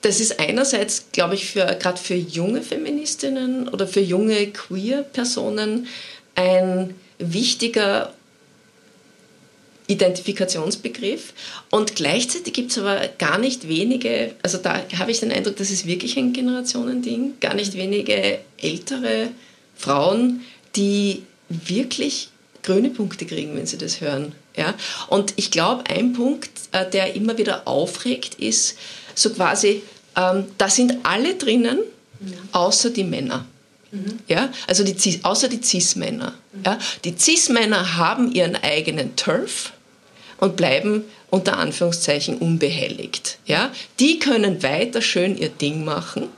das 0.02 0.20
ist 0.20 0.40
einerseits, 0.40 1.06
glaube 1.12 1.34
ich, 1.34 1.50
für 1.50 1.66
gerade 1.78 1.98
für 1.98 2.14
junge 2.14 2.62
Feministinnen 2.62 3.68
oder 3.68 3.86
für 3.86 4.00
junge 4.00 4.46
queer 4.46 5.02
Personen 5.02 5.88
ein 6.34 6.94
wichtiger 7.18 8.14
Identifikationsbegriff. 9.90 11.32
Und 11.70 11.96
gleichzeitig 11.96 12.52
gibt 12.52 12.70
es 12.70 12.78
aber 12.78 13.08
gar 13.18 13.38
nicht 13.38 13.68
wenige, 13.68 14.34
also 14.42 14.58
da 14.58 14.82
habe 14.98 15.10
ich 15.10 15.20
den 15.20 15.32
Eindruck, 15.32 15.56
das 15.56 15.70
ist 15.70 15.86
wirklich 15.86 16.16
ein 16.16 16.32
Generationending, 16.32 17.34
gar 17.40 17.54
nicht 17.54 17.74
wenige 17.74 18.38
ältere 18.58 19.28
Frauen, 19.76 20.42
die 20.76 21.22
wirklich 21.48 22.28
grüne 22.62 22.90
Punkte 22.90 23.26
kriegen, 23.26 23.56
wenn 23.56 23.66
sie 23.66 23.78
das 23.78 24.00
hören. 24.00 24.32
Ja? 24.56 24.74
Und 25.08 25.32
ich 25.36 25.50
glaube, 25.50 25.84
ein 25.88 26.12
Punkt, 26.12 26.50
äh, 26.72 26.88
der 26.88 27.14
immer 27.14 27.38
wieder 27.38 27.66
aufregt, 27.66 28.34
ist 28.34 28.76
so 29.14 29.30
quasi, 29.30 29.82
ähm, 30.16 30.44
da 30.58 30.68
sind 30.68 30.98
alle 31.02 31.34
drinnen, 31.34 31.78
außer 32.52 32.90
die 32.90 33.04
Männer. 33.04 33.46
Ja, 34.28 34.52
also 34.68 34.84
die, 34.84 35.20
außer 35.22 35.48
die 35.48 35.62
Cis-Männer. 35.62 36.34
Ja, 36.64 36.78
die 37.04 37.16
Cis-Männer 37.18 37.96
haben 37.96 38.30
ihren 38.30 38.54
eigenen 38.56 39.16
Turf 39.16 39.72
und 40.40 40.56
bleiben 40.56 41.04
unter 41.30 41.58
Anführungszeichen 41.58 42.38
unbehelligt. 42.38 43.38
Ja, 43.46 43.70
die 44.00 44.18
können 44.18 44.62
weiter 44.62 45.02
schön 45.02 45.36
ihr 45.38 45.50
Ding 45.50 45.84
machen 45.84 46.28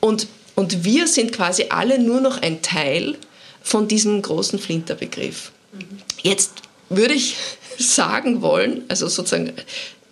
und, 0.00 0.26
und 0.54 0.84
wir 0.84 1.06
sind 1.06 1.32
quasi 1.32 1.66
alle 1.68 1.98
nur 1.98 2.20
noch 2.20 2.40
ein 2.40 2.62
Teil 2.62 3.16
von 3.62 3.88
diesem 3.88 4.22
großen 4.22 4.58
Flinterbegriff. 4.58 5.52
Jetzt 6.22 6.52
würde 6.88 7.14
ich 7.14 7.36
sagen 7.78 8.42
wollen, 8.42 8.84
also 8.88 9.08
sozusagen 9.08 9.52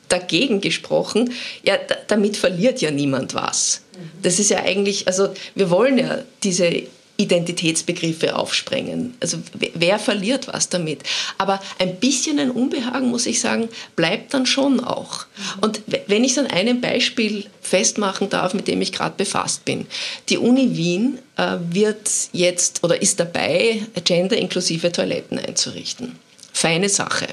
dagegen 0.09 0.61
gesprochen, 0.61 1.33
ja, 1.63 1.79
damit 2.09 2.37
verliert 2.37 2.81
ja 2.81 2.91
niemand 2.91 3.35
was. 3.35 3.83
Das 4.23 4.39
ist 4.39 4.51
ja 4.51 4.63
eigentlich, 4.65 5.07
also 5.07 5.33
wir 5.55 5.71
wollen 5.71 5.99
ja 5.99 6.19
diese 6.43 6.83
Identitätsbegriffe 7.21 8.37
aufsprengen. 8.37 9.15
Also 9.21 9.39
wer 9.75 9.99
verliert 9.99 10.49
was 10.49 10.69
damit? 10.69 11.03
Aber 11.39 11.61
ein 11.79 11.97
bisschen 11.97 12.39
ein 12.39 12.51
Unbehagen, 12.51 13.11
muss 13.11 13.27
ich 13.27 13.41
sagen, 13.41 13.69
bleibt 13.95 14.33
dann 14.33 14.47
schon 14.47 14.81
auch. 14.81 15.27
Und 15.61 15.83
wenn 16.07 16.25
ich 16.25 16.33
es 16.33 16.39
an 16.39 16.47
einem 16.47 16.81
Beispiel 16.81 17.45
festmachen 17.61 18.29
darf, 18.31 18.55
mit 18.55 18.69
dem 18.69 18.83
ich 18.83 18.93
gerade 18.93 19.15
befasst 19.17 19.65
bin. 19.65 19.87
Die 20.29 20.39
Uni 20.39 20.77
Wien 20.77 21.19
äh, 21.37 21.57
wird 21.61 22.11
jetzt 22.33 22.83
oder 22.83 23.01
ist 23.01 23.21
dabei, 23.21 23.83
gender-inklusive 24.05 24.91
Toiletten 24.91 25.39
einzurichten. 25.39 26.19
Feine 26.53 26.89
Sache. 26.89 27.29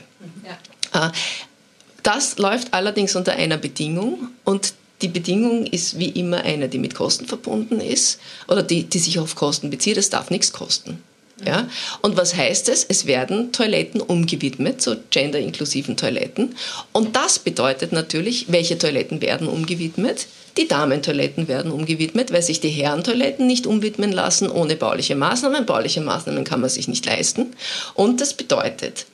Ja. 0.93 1.07
Äh, 1.07 1.11
das 2.03 2.37
läuft 2.37 2.73
allerdings 2.73 3.15
unter 3.15 3.33
einer 3.33 3.57
Bedingung 3.57 4.29
und 4.43 4.73
die 5.01 5.07
Bedingung 5.07 5.65
ist 5.67 5.99
wie 5.99 6.09
immer 6.09 6.37
eine, 6.37 6.69
die 6.69 6.79
mit 6.79 6.95
Kosten 6.95 7.25
verbunden 7.25 7.79
ist 7.79 8.19
oder 8.47 8.63
die, 8.63 8.83
die 8.83 8.99
sich 8.99 9.19
auf 9.19 9.35
Kosten 9.35 9.69
bezieht. 9.69 9.97
Es 9.97 10.09
darf 10.09 10.29
nichts 10.29 10.51
kosten. 10.51 11.01
Ja? 11.45 11.67
Und 12.01 12.17
was 12.17 12.35
heißt 12.35 12.67
es? 12.69 12.83
Es 12.83 13.05
werden 13.05 13.51
Toiletten 13.51 14.01
umgewidmet, 14.01 14.81
so 14.81 14.95
gender-inklusiven 15.11 15.97
Toiletten. 15.97 16.55
Und 16.93 17.15
das 17.15 17.39
bedeutet 17.39 17.91
natürlich, 17.91 18.47
welche 18.49 18.77
Toiletten 18.77 19.21
werden 19.21 19.47
umgewidmet? 19.47 20.27
Die 20.57 20.67
Damentoiletten 20.67 21.47
werden 21.47 21.71
umgewidmet, 21.71 22.33
weil 22.33 22.41
sich 22.41 22.59
die 22.59 22.69
Herrentoiletten 22.69 23.45
nicht 23.45 23.67
umwidmen 23.67 24.11
lassen 24.11 24.49
ohne 24.49 24.75
bauliche 24.75 25.15
Maßnahmen. 25.15 25.67
Bauliche 25.67 26.01
Maßnahmen 26.01 26.43
kann 26.43 26.61
man 26.61 26.71
sich 26.71 26.87
nicht 26.87 27.05
leisten. 27.05 27.55
Und 27.93 28.19
das 28.21 28.33
bedeutet, 28.33 29.05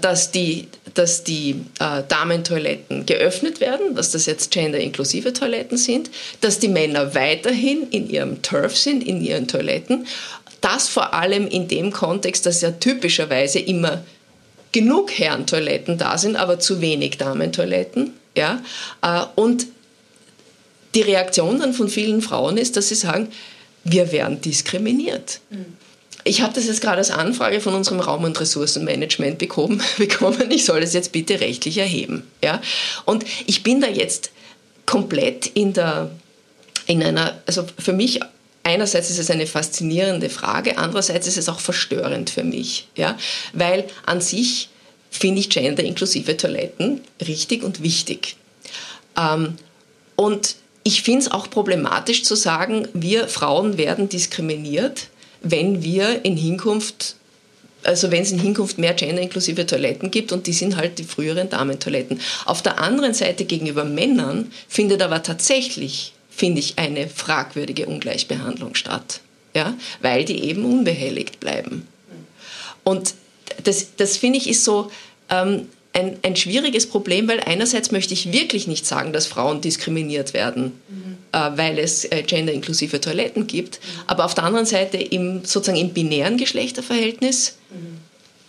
dass 0.00 0.30
die, 0.30 0.68
dass 0.94 1.24
die 1.24 1.60
äh, 1.78 2.02
Damentoiletten 2.08 3.04
geöffnet 3.04 3.60
werden, 3.60 3.94
dass 3.94 4.10
das 4.12 4.26
jetzt 4.26 4.50
gender-inklusive 4.50 5.32
Toiletten 5.32 5.76
sind, 5.76 6.10
dass 6.40 6.58
die 6.58 6.68
Männer 6.68 7.14
weiterhin 7.14 7.88
in 7.90 8.08
ihrem 8.08 8.42
Turf 8.42 8.76
sind, 8.76 9.06
in 9.06 9.22
ihren 9.22 9.48
Toiletten. 9.48 10.06
Das 10.62 10.88
vor 10.88 11.12
allem 11.12 11.46
in 11.46 11.68
dem 11.68 11.92
Kontext, 11.92 12.46
dass 12.46 12.62
ja 12.62 12.70
typischerweise 12.70 13.58
immer 13.58 14.02
genug 14.72 15.10
Herrentoiletten 15.10 15.98
da 15.98 16.16
sind, 16.16 16.36
aber 16.36 16.58
zu 16.58 16.80
wenig 16.80 17.18
Damentoiletten. 17.18 18.14
Ja? 18.34 18.62
Äh, 19.02 19.24
und 19.34 19.66
die 20.94 21.02
Reaktion 21.02 21.60
dann 21.60 21.74
von 21.74 21.88
vielen 21.88 22.22
Frauen 22.22 22.56
ist, 22.56 22.78
dass 22.78 22.88
sie 22.88 22.94
sagen, 22.94 23.28
wir 23.84 24.10
werden 24.10 24.40
diskriminiert. 24.40 25.40
Mhm 25.50 25.85
ich 26.26 26.42
habe 26.42 26.52
das 26.52 26.66
jetzt 26.66 26.80
gerade 26.80 26.98
als 26.98 27.10
Anfrage 27.10 27.60
von 27.60 27.74
unserem 27.74 28.00
Raum- 28.00 28.24
und 28.24 28.38
Ressourcenmanagement 28.38 29.38
bekommen, 29.38 29.80
bekommen. 29.98 30.50
Ich 30.50 30.64
soll 30.64 30.82
es 30.82 30.92
jetzt 30.92 31.12
bitte 31.12 31.40
rechtlich 31.40 31.78
erheben. 31.78 32.24
Ja? 32.42 32.60
Und 33.04 33.24
ich 33.46 33.62
bin 33.62 33.80
da 33.80 33.86
jetzt 33.86 34.30
komplett 34.86 35.46
in 35.46 35.72
der, 35.72 36.10
in 36.86 37.02
einer, 37.02 37.40
also 37.46 37.64
für 37.78 37.92
mich 37.92 38.20
einerseits 38.64 39.10
ist 39.10 39.18
es 39.18 39.30
eine 39.30 39.46
faszinierende 39.46 40.28
Frage, 40.28 40.78
andererseits 40.78 41.28
ist 41.28 41.38
es 41.38 41.48
auch 41.48 41.60
verstörend 41.60 42.30
für 42.30 42.42
mich, 42.42 42.88
ja? 42.96 43.16
weil 43.52 43.84
an 44.04 44.20
sich 44.20 44.68
finde 45.10 45.40
ich 45.40 45.48
gender-inklusive 45.48 46.36
Toiletten 46.36 47.02
richtig 47.24 47.62
und 47.62 47.82
wichtig. 47.82 48.36
Ähm, 49.16 49.54
und 50.16 50.56
ich 50.82 51.02
finde 51.02 51.20
es 51.20 51.30
auch 51.30 51.50
problematisch 51.50 52.24
zu 52.24 52.34
sagen, 52.34 52.88
wir 52.92 53.28
Frauen 53.28 53.78
werden 53.78 54.08
diskriminiert, 54.08 55.08
wenn 55.42 55.82
wir 55.82 56.24
in 56.24 56.36
Hinkunft 56.36 57.16
also 57.86 58.10
wenn 58.10 58.22
es 58.22 58.32
in 58.32 58.40
Hinkunft 58.40 58.78
mehr 58.78 58.94
gender-inklusive 58.94 59.64
Toiletten 59.64 60.10
gibt 60.10 60.32
und 60.32 60.46
die 60.46 60.52
sind 60.52 60.76
halt 60.76 60.98
die 60.98 61.04
früheren 61.04 61.48
Damentoiletten. 61.48 62.20
Auf 62.44 62.60
der 62.60 62.80
anderen 62.80 63.14
Seite 63.14 63.44
gegenüber 63.44 63.84
Männern 63.84 64.50
findet 64.68 65.02
aber 65.02 65.22
tatsächlich, 65.22 66.12
finde 66.28 66.58
ich, 66.58 66.78
eine 66.78 67.08
fragwürdige 67.08 67.86
Ungleichbehandlung 67.86 68.74
statt, 68.74 69.20
ja? 69.54 69.74
weil 70.00 70.24
die 70.24 70.44
eben 70.44 70.64
unbehelligt 70.64 71.38
bleiben. 71.38 71.86
Und 72.82 73.14
das, 73.62 73.94
das 73.96 74.16
finde 74.16 74.38
ich 74.38 74.48
ist 74.48 74.64
so, 74.64 74.90
ähm, 75.30 75.68
ein, 75.96 76.18
ein 76.22 76.36
schwieriges 76.36 76.86
Problem, 76.86 77.26
weil 77.26 77.40
einerseits 77.40 77.90
möchte 77.90 78.12
ich 78.12 78.30
wirklich 78.30 78.66
nicht 78.66 78.86
sagen, 78.86 79.12
dass 79.12 79.26
Frauen 79.26 79.62
diskriminiert 79.62 80.34
werden, 80.34 80.78
mhm. 80.88 81.16
äh, 81.32 81.56
weil 81.56 81.78
es 81.78 82.04
äh, 82.04 82.22
gender-inklusive 82.22 83.00
Toiletten 83.00 83.46
gibt. 83.46 83.80
Mhm. 83.80 84.00
Aber 84.06 84.26
auf 84.26 84.34
der 84.34 84.44
anderen 84.44 84.66
Seite 84.66 84.98
im, 84.98 85.44
sozusagen 85.44 85.78
im 85.78 85.94
binären 85.94 86.36
Geschlechterverhältnis 86.36 87.56
mhm. 87.70 87.98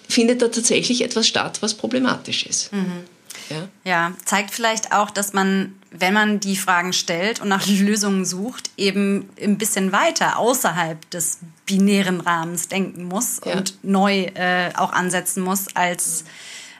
findet 0.10 0.41
da 0.41 0.49
tatsächlich 0.49 1.03
etwas 1.03 1.27
statt, 1.27 1.60
was 1.62 1.73
problematisch 1.73 2.45
ist. 2.45 2.73
Mhm. 2.73 3.03
Ja? 3.49 3.69
ja, 3.86 4.13
zeigt 4.25 4.51
vielleicht 4.51 4.91
auch, 4.91 5.10
dass 5.10 5.31
man, 5.31 5.73
wenn 5.91 6.13
man 6.13 6.41
die 6.41 6.57
Fragen 6.57 6.91
stellt 6.91 7.39
und 7.39 7.47
nach 7.47 7.65
Lösungen 7.67 8.25
sucht, 8.25 8.71
eben 8.75 9.29
ein 9.41 9.57
bisschen 9.57 9.93
weiter 9.93 10.38
außerhalb 10.38 11.10
des 11.12 11.38
binären 11.65 12.19
Rahmens 12.19 12.67
denken 12.67 13.05
muss 13.05 13.39
ja. 13.45 13.53
und 13.53 13.77
neu 13.83 14.23
äh, 14.33 14.71
auch 14.75 14.91
ansetzen 14.91 15.43
muss 15.43 15.67
als 15.75 16.23
mhm 16.23 16.29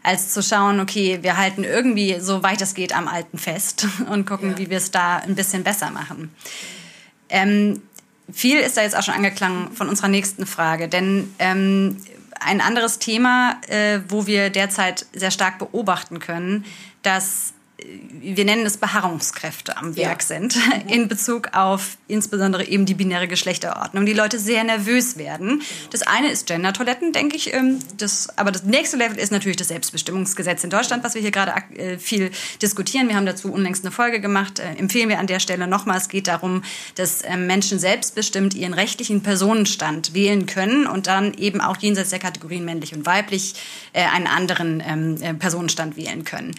als 0.08 0.30
zu 0.32 0.41
schauen, 0.41 0.80
okay, 0.80 1.20
wir 1.22 1.36
halten 1.36 1.65
irgendwie 1.65 2.17
so 2.22 2.41
weit 2.41 2.62
es 2.62 2.74
geht 2.74 2.96
am 2.96 3.10
Alten 3.10 3.38
fest 3.38 3.86
und 4.10 4.26
gucken, 4.26 4.52
ja. 4.52 4.58
wie 4.58 4.70
wir 4.70 4.78
es 4.78 4.89
da 4.89 5.17
ein 5.17 5.36
bisschen 5.36 5.63
besser 5.63 5.91
machen. 5.91 6.34
Ähm, 7.28 7.82
viel 8.32 8.58
ist 8.58 8.78
da 8.78 8.84
jetzt 8.84 8.96
auch 8.96 9.04
schon 9.04 9.15
angeklungen 9.15 9.74
von 9.74 9.89
unserer 9.89 10.08
nächsten 10.08 10.46
Frage, 10.46 10.88
denn 10.88 11.34
ähm, 11.39 11.98
ein 12.39 12.62
anderes 12.62 13.00
Thema, 13.00 13.60
äh, 13.67 14.00
wo 14.08 14.28
wir 14.28 14.50
derzeit 14.50 15.06
sehr 15.13 15.32
stark 15.32 15.60
beobachten 15.60 16.20
können, 16.20 16.63
dass 17.02 17.54
wir 18.19 18.45
nennen 18.45 18.65
es 18.65 18.78
Beharrungskräfte 18.78 19.78
am 19.78 19.95
Werk 19.95 20.21
ja. 20.21 20.28
sind, 20.28 20.58
in 20.88 21.08
Bezug 21.08 21.50
auf 21.54 21.97
insbesondere 22.08 22.67
eben 22.67 22.86
die 22.86 22.93
binäre 22.93 23.28
Geschlechterordnung. 23.28 24.06
Die 24.06 24.13
Leute 24.13 24.39
sehr 24.39 24.63
nervös 24.63 25.17
werden. 25.17 25.62
Das 25.91 26.02
eine 26.02 26.30
ist 26.30 26.47
Gender-Toiletten, 26.47 27.13
denke 27.13 27.36
ich. 27.38 27.54
Ähm, 27.54 27.80
das, 27.97 28.38
aber 28.38 28.52
das 28.52 28.63
nächste 28.63 28.97
Level 28.97 29.17
ist 29.17 29.32
natürlich 29.32 29.58
das 29.58 29.69
Selbstbestimmungsgesetz 29.69 30.63
in 30.63 30.69
Deutschland, 30.69 31.04
was 31.04 31.15
wir 31.15 31.21
hier 31.21 31.32
gerade 31.32 31.54
äh, 31.76 31.97
viel 31.97 32.32
diskutieren. 32.62 33.08
Wir 33.08 33.15
haben 33.15 33.26
dazu 33.26 33.52
unlängst 33.52 33.86
eine 33.86 33.91
Folge 33.91 34.19
gemacht. 34.19 34.60
Äh, 34.60 34.76
empfehlen 34.78 35.10
wir 35.10 35.19
an 35.19 35.28
der 35.28 35.39
Stelle 35.39 35.67
nochmal. 35.67 35.97
Es 35.97 36.10
geht 36.10 36.28
darum, 36.28 36.63
dass 36.95 37.23
ähm, 37.23 37.47
Menschen 37.47 37.80
selbstbestimmt 37.80 38.54
ihren 38.54 38.73
rechtlichen 38.73 39.21
Personenstand 39.23 40.13
wählen 40.13 40.45
können 40.45 40.88
und 40.88 41.08
dann 41.08 41.34
eben 41.36 41.62
auch 41.62 41.78
jenseits 41.78 42.10
der 42.10 42.19
Kategorien 42.19 42.65
männlich 42.65 42.93
und 42.93 43.06
weiblich 43.06 43.56
äh, 43.93 44.04
einen 44.04 44.28
anderen 44.28 44.84
ähm, 44.86 45.39
Personenstand 45.39 45.95
wählen 45.95 46.23
können. 46.23 46.54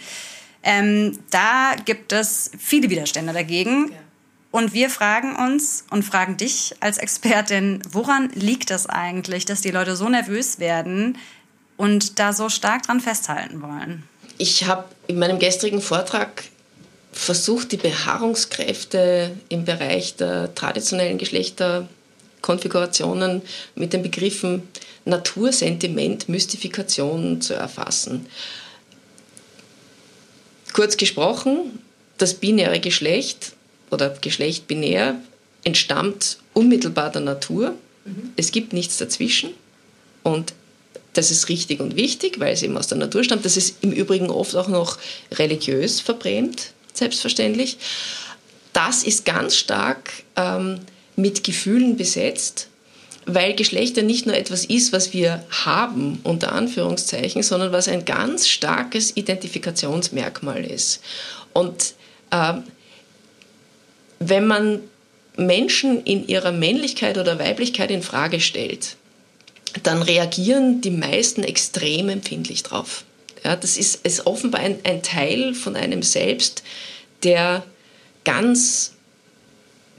Ähm, 0.63 1.19
da 1.29 1.75
gibt 1.85 2.11
es 2.11 2.51
viele 2.57 2.89
Widerstände 2.89 3.33
dagegen. 3.33 3.91
Ja. 3.91 3.97
Und 4.51 4.73
wir 4.73 4.89
fragen 4.89 5.35
uns 5.35 5.85
und 5.91 6.03
fragen 6.03 6.37
dich 6.37 6.75
als 6.79 6.97
Expertin, 6.97 7.81
woran 7.91 8.31
liegt 8.33 8.71
das 8.71 8.87
eigentlich, 8.87 9.45
dass 9.45 9.61
die 9.61 9.71
Leute 9.71 9.95
so 9.95 10.09
nervös 10.09 10.59
werden 10.59 11.17
und 11.77 12.19
da 12.19 12.33
so 12.33 12.49
stark 12.49 12.83
dran 12.83 12.99
festhalten 12.99 13.61
wollen? 13.61 14.03
Ich 14.39 14.65
habe 14.65 14.85
in 15.07 15.19
meinem 15.19 15.37
gestrigen 15.37 15.81
Vortrag 15.81 16.45
versucht, 17.11 17.71
die 17.71 17.77
Beharrungskräfte 17.77 19.37
im 19.49 19.65
Bereich 19.65 20.15
der 20.15 20.55
traditionellen 20.55 21.19
Geschlechterkonfigurationen 21.19 23.43
mit 23.75 23.93
den 23.93 24.01
Begriffen 24.01 24.67
Natur, 25.05 25.51
Sentiment, 25.51 26.27
Mystifikation 26.29 27.41
zu 27.41 27.53
erfassen. 27.53 28.25
Kurz 30.73 30.97
gesprochen, 30.97 31.79
das 32.17 32.35
binäre 32.35 32.79
Geschlecht 32.79 33.53
oder 33.91 34.09
Geschlecht 34.09 34.67
binär 34.67 35.15
entstammt 35.63 36.37
unmittelbar 36.53 37.11
der 37.11 37.21
Natur. 37.21 37.75
Mhm. 38.05 38.31
Es 38.35 38.51
gibt 38.51 38.73
nichts 38.73 38.97
dazwischen. 38.97 39.51
Und 40.23 40.53
das 41.13 41.31
ist 41.31 41.49
richtig 41.49 41.79
und 41.79 41.95
wichtig, 41.95 42.39
weil 42.39 42.53
es 42.53 42.63
eben 42.63 42.77
aus 42.77 42.87
der 42.87 42.97
Natur 42.97 43.23
stammt. 43.23 43.45
Das 43.45 43.57
ist 43.57 43.77
im 43.81 43.91
Übrigen 43.91 44.29
oft 44.29 44.55
auch 44.55 44.67
noch 44.67 44.97
religiös 45.31 45.99
verbrämt, 45.99 46.71
selbstverständlich. 46.93 47.77
Das 48.73 49.03
ist 49.03 49.25
ganz 49.25 49.55
stark 49.55 50.11
ähm, 50.35 50.79
mit 51.15 51.43
Gefühlen 51.43 51.97
besetzt 51.97 52.67
weil 53.33 53.55
Geschlecht 53.55 53.97
ja 53.97 54.03
nicht 54.03 54.25
nur 54.25 54.35
etwas 54.35 54.65
ist, 54.65 54.93
was 54.93 55.13
wir 55.13 55.43
haben, 55.49 56.19
unter 56.23 56.51
Anführungszeichen, 56.51 57.43
sondern 57.43 57.71
was 57.71 57.87
ein 57.87 58.05
ganz 58.05 58.47
starkes 58.47 59.15
Identifikationsmerkmal 59.15 60.63
ist. 60.63 61.01
Und 61.53 61.93
äh, 62.31 62.53
wenn 64.19 64.47
man 64.47 64.81
Menschen 65.37 66.03
in 66.03 66.27
ihrer 66.27 66.51
Männlichkeit 66.51 67.17
oder 67.17 67.39
Weiblichkeit 67.39 67.91
in 67.91 68.01
Frage 68.01 68.39
stellt, 68.39 68.97
dann 69.83 70.01
reagieren 70.01 70.81
die 70.81 70.91
meisten 70.91 71.43
extrem 71.43 72.09
empfindlich 72.09 72.63
drauf. 72.63 73.03
Ja, 73.43 73.55
das 73.55 73.77
ist, 73.77 74.05
ist 74.05 74.25
offenbar 74.25 74.61
ein, 74.61 74.79
ein 74.83 75.01
Teil 75.01 75.53
von 75.53 75.75
einem 75.75 76.03
selbst, 76.03 76.63
der 77.23 77.63
ganz 78.25 78.93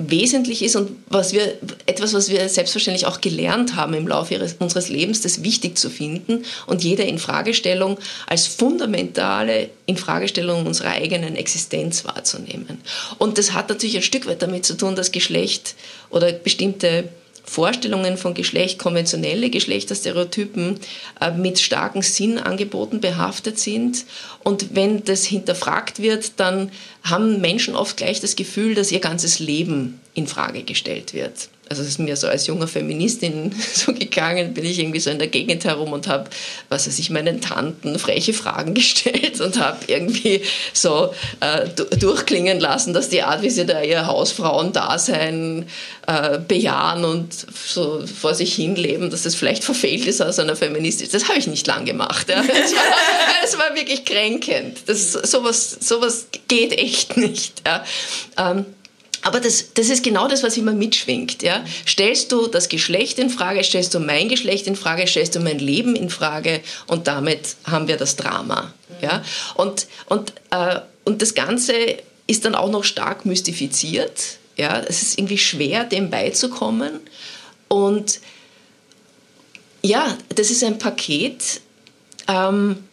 wesentlich 0.09 0.63
ist 0.63 0.77
und 0.77 0.93
was 1.09 1.33
wir, 1.33 1.59
etwas, 1.85 2.15
was 2.15 2.31
wir 2.31 2.49
selbstverständlich 2.49 3.07
auch 3.07 3.21
gelernt 3.21 3.77
haben 3.77 3.93
im 3.93 4.09
Laufe 4.09 4.35
ihres, 4.35 4.55
unseres 4.59 4.89
Lebens, 4.89 5.21
das 5.21 5.43
wichtig 5.43 5.77
zu 5.77 5.91
finden 5.91 6.45
und 6.67 6.83
jede 6.83 7.03
Infragestellung 7.03 7.99
als 8.27 8.47
fundamentale 8.47 9.69
Infragestellung 9.85 10.67
unserer 10.67 10.91
eigenen 10.91 11.37
Existenz 11.37 12.05
wahrzunehmen. 12.07 12.81
Und 13.19 13.37
das 13.37 13.53
hat 13.53 13.69
natürlich 13.69 13.97
ein 13.97 14.03
Stück 14.03 14.27
weit 14.27 14.41
damit 14.41 14.65
zu 14.65 14.77
tun, 14.77 14.97
dass 14.97 15.13
Geschlecht 15.13 15.75
oder 16.09 16.33
bestimmte 16.33 17.11
Vorstellungen 17.51 18.17
von 18.17 18.35
Geschlecht, 18.35 18.79
konventionelle 18.79 19.51
Geschlechterstereotypen 19.51 20.79
äh, 21.21 21.33
mit 21.33 21.59
starken 21.59 22.01
Sinnangeboten 22.01 23.01
behaftet 23.01 23.59
sind. 23.59 24.05
Und 24.45 24.77
wenn 24.77 25.03
das 25.03 25.25
hinterfragt 25.25 26.01
wird, 26.01 26.35
dann 26.37 26.71
haben 27.03 27.41
Menschen 27.41 27.75
oft 27.75 27.97
gleich 27.97 28.21
das 28.21 28.37
Gefühl, 28.37 28.77
dass 28.77 28.93
ihr 28.93 29.01
ganzes 29.01 29.41
Leben 29.41 30.01
in 30.15 30.29
Frage 30.29 30.63
gestellt 30.63 31.13
wird 31.13 31.49
also 31.71 31.83
es 31.83 31.89
ist 31.91 31.99
mir 32.01 32.17
so 32.17 32.27
als 32.27 32.49
junger 32.49 32.67
Feministin 32.67 33.55
so 33.75 33.95
gegangen, 33.95 34.55
bin 34.55 34.65
ich 34.65 34.81
irgendwie 34.81 34.99
so 34.99 35.09
in 35.09 35.21
der 35.21 35.29
Gegend 35.29 35.65
herum 35.65 35.93
und 35.93 36.09
habe, 36.09 36.29
was 36.69 36.89
weiß 36.89 36.99
ich, 36.99 37.11
meinen 37.11 37.41
Tanten 37.41 37.97
freche 38.01 38.35
Fragen 38.35 38.75
gestellt 38.81 39.41
und 39.41 39.59
habe 39.61 39.79
irgendwie 39.87 40.43
so 40.73 41.15
äh, 41.39 41.69
durchklingen 41.97 42.59
lassen, 42.59 42.93
dass 42.93 43.09
die 43.09 43.23
Art, 43.23 43.43
wie 43.43 43.51
sie 43.51 43.67
da 43.67 43.83
ihr 43.83 44.09
Hausfrauendasein 44.09 45.67
äh, 46.09 46.39
bejahen 46.41 47.05
und 47.05 47.33
so 47.33 48.05
vor 48.05 48.35
sich 48.35 48.53
hin 48.53 48.75
leben, 48.75 49.09
dass 49.11 49.23
das 49.23 49.37
vielleicht 49.37 49.63
verfehlt 49.63 50.09
ist 50.09 50.21
aus 50.21 50.41
einer 50.41 50.57
Feministin. 50.57 51.09
Das 51.13 51.29
habe 51.29 51.39
ich 51.39 51.47
nicht 51.47 51.69
lang 51.69 51.85
gemacht. 51.85 52.29
Ja. 52.29 52.43
Das, 52.51 52.75
war, 52.75 52.83
das, 53.43 53.59
war, 53.59 53.77
wirklich 53.77 54.05
kränkend. 54.05 54.79
Das, 54.87 55.13
sowas, 55.13 55.71
sowas 55.81 56.27
geht 56.49 56.73
echt 56.73 57.17
nicht. 57.17 57.63
Ja. 57.65 57.85
Ähm, 58.37 58.67
aber 59.23 59.41
das, 59.41 59.75
das 59.75 59.91
ist 59.91 60.03
genau 60.03 60.29
das, 60.29 60.43
was 60.43 60.57
immer 60.57 60.73
mitschwingt. 60.73 61.43
Ja? 61.43 61.65
Stellst 61.87 62.33
du 62.33 62.47
das 62.47 62.69
Geschlecht 62.69 63.19
in 63.19 63.31
Frage, 63.31 63.63
stellst 63.63 63.95
du 63.95 64.01
mein 64.01 64.29
Geschlecht 64.29 64.67
in 64.67 64.77
Frage, 64.77 65.07
stellst 65.07 65.35
du 65.35 65.41
mein 65.41 65.59
Leben 65.59 65.95
in 65.95 66.09
Frage 66.11 66.61
und 66.87 67.07
damit 67.07 67.57
haben 67.65 67.89
wir 67.89 67.97
das 67.97 68.17
Drama. 68.17 68.73
Ja? 69.03 69.23
Und, 69.55 69.87
und, 70.07 70.33
äh, 70.51 70.81
und 71.05 71.21
das 71.21 71.35
Ganze 71.35 71.75
ist 72.27 72.45
dann 72.45 72.55
auch 72.55 72.71
noch 72.71 72.85
stark 72.85 73.27
mystifiziert. 73.27 74.39
Ja? 74.57 74.81
Es 74.81 75.03
ist 75.03 75.19
irgendwie 75.19 75.39
schwer, 75.39 75.85
dem 75.85 76.09
beizukommen. 76.11 77.01
Und 77.69 78.21
ja, 79.83 80.17
das 80.31 80.51
ist 80.51 80.65
ein 80.65 80.79
Paket, 80.79 81.61
ähm, 82.27 82.85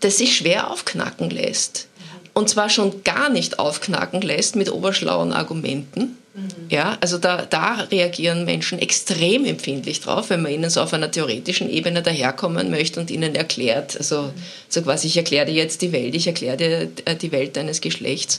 das 0.00 0.18
sich 0.18 0.36
schwer 0.36 0.70
aufknacken 0.70 1.28
lässt 1.28 1.89
und 2.34 2.48
zwar 2.48 2.70
schon 2.70 3.02
gar 3.04 3.28
nicht 3.28 3.58
aufknacken 3.58 4.20
lässt 4.20 4.56
mit 4.56 4.70
oberschlauen 4.70 5.32
Argumenten. 5.32 6.16
Mhm. 6.34 6.48
Ja, 6.68 6.96
also 7.00 7.18
da, 7.18 7.44
da 7.44 7.86
reagieren 7.90 8.44
Menschen 8.44 8.78
extrem 8.78 9.44
empfindlich 9.44 10.00
drauf, 10.00 10.30
wenn 10.30 10.42
man 10.42 10.52
ihnen 10.52 10.70
so 10.70 10.80
auf 10.80 10.92
einer 10.92 11.10
theoretischen 11.10 11.68
Ebene 11.68 12.02
daherkommen 12.02 12.70
möchte 12.70 13.00
und 13.00 13.10
ihnen 13.10 13.34
erklärt, 13.34 13.96
also 13.96 14.22
mhm. 14.22 14.32
so 14.68 14.82
quasi, 14.82 15.08
ich 15.08 15.16
erkläre 15.16 15.46
dir 15.46 15.54
jetzt 15.54 15.82
die 15.82 15.92
Welt, 15.92 16.14
ich 16.14 16.26
erkläre 16.26 16.56
dir 16.56 16.88
äh, 17.04 17.16
die 17.16 17.32
Welt 17.32 17.56
deines 17.56 17.80
Geschlechts. 17.80 18.38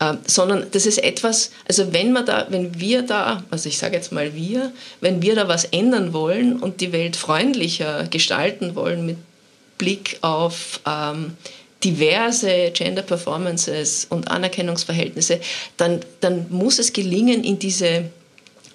Äh, 0.00 0.14
sondern 0.26 0.66
das 0.70 0.86
ist 0.86 0.98
etwas, 0.98 1.50
also 1.66 1.92
wenn 1.92 2.12
man 2.12 2.26
da, 2.26 2.46
wenn 2.50 2.78
wir 2.78 3.02
da, 3.02 3.42
also 3.50 3.68
ich 3.68 3.78
sage 3.78 3.96
jetzt 3.96 4.12
mal 4.12 4.34
wir, 4.34 4.72
wenn 5.00 5.22
wir 5.22 5.34
da 5.34 5.48
was 5.48 5.64
ändern 5.64 6.12
wollen 6.12 6.56
und 6.56 6.80
die 6.80 6.92
Welt 6.92 7.16
freundlicher 7.16 8.06
gestalten 8.08 8.74
wollen 8.74 9.06
mit 9.06 9.16
Blick 9.78 10.18
auf 10.20 10.80
ähm, 10.86 11.36
diverse 11.84 12.70
Gender 12.72 13.02
Performances 13.02 14.06
und 14.10 14.30
Anerkennungsverhältnisse, 14.30 15.40
dann, 15.76 16.00
dann 16.20 16.46
muss 16.50 16.78
es 16.78 16.92
gelingen, 16.92 17.44
in 17.44 17.58
diese 17.58 18.10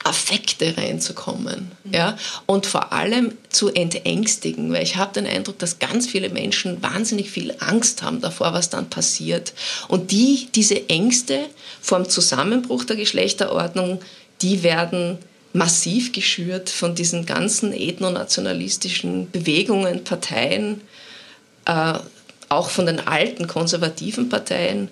Affekte 0.04 0.76
reinzukommen 0.78 1.72
mhm. 1.84 1.94
ja? 1.94 2.18
und 2.46 2.66
vor 2.66 2.92
allem 2.92 3.34
zu 3.50 3.70
entängstigen, 3.70 4.72
weil 4.74 4.84
ich 4.84 4.98
habe 4.98 5.14
den 5.14 5.26
Eindruck, 5.26 5.60
dass 5.60 5.80
ganz 5.80 6.08
viele 6.08 6.30
Menschen 6.30 6.82
wahnsinnig 6.84 7.32
viel 7.32 7.54
Angst 7.60 8.04
haben 8.04 8.20
davor, 8.22 8.54
was 8.54 8.70
dann 8.70 8.90
passiert. 8.90 9.54
Und 9.88 10.12
die, 10.12 10.50
diese 10.54 10.90
Ängste 10.90 11.46
vor 11.82 12.00
dem 12.00 12.10
Zusammenbruch 12.10 12.84
der 12.84 12.98
Geschlechterordnung, 12.98 14.02
die 14.42 14.64
werden 14.64 15.20
massiv 15.54 16.12
geschürt 16.12 16.70
von 16.70 16.96
diesen 16.96 17.26
ganzen 17.26 17.74
ethnonationalistischen 17.74 19.32
Bewegungen, 19.32 20.04
Parteien, 20.04 20.82
äh, 21.66 21.94
auch 22.54 22.70
von 22.70 22.86
den 22.86 23.00
alten 23.00 23.48
konservativen 23.48 24.30
Parteien, 24.30 24.90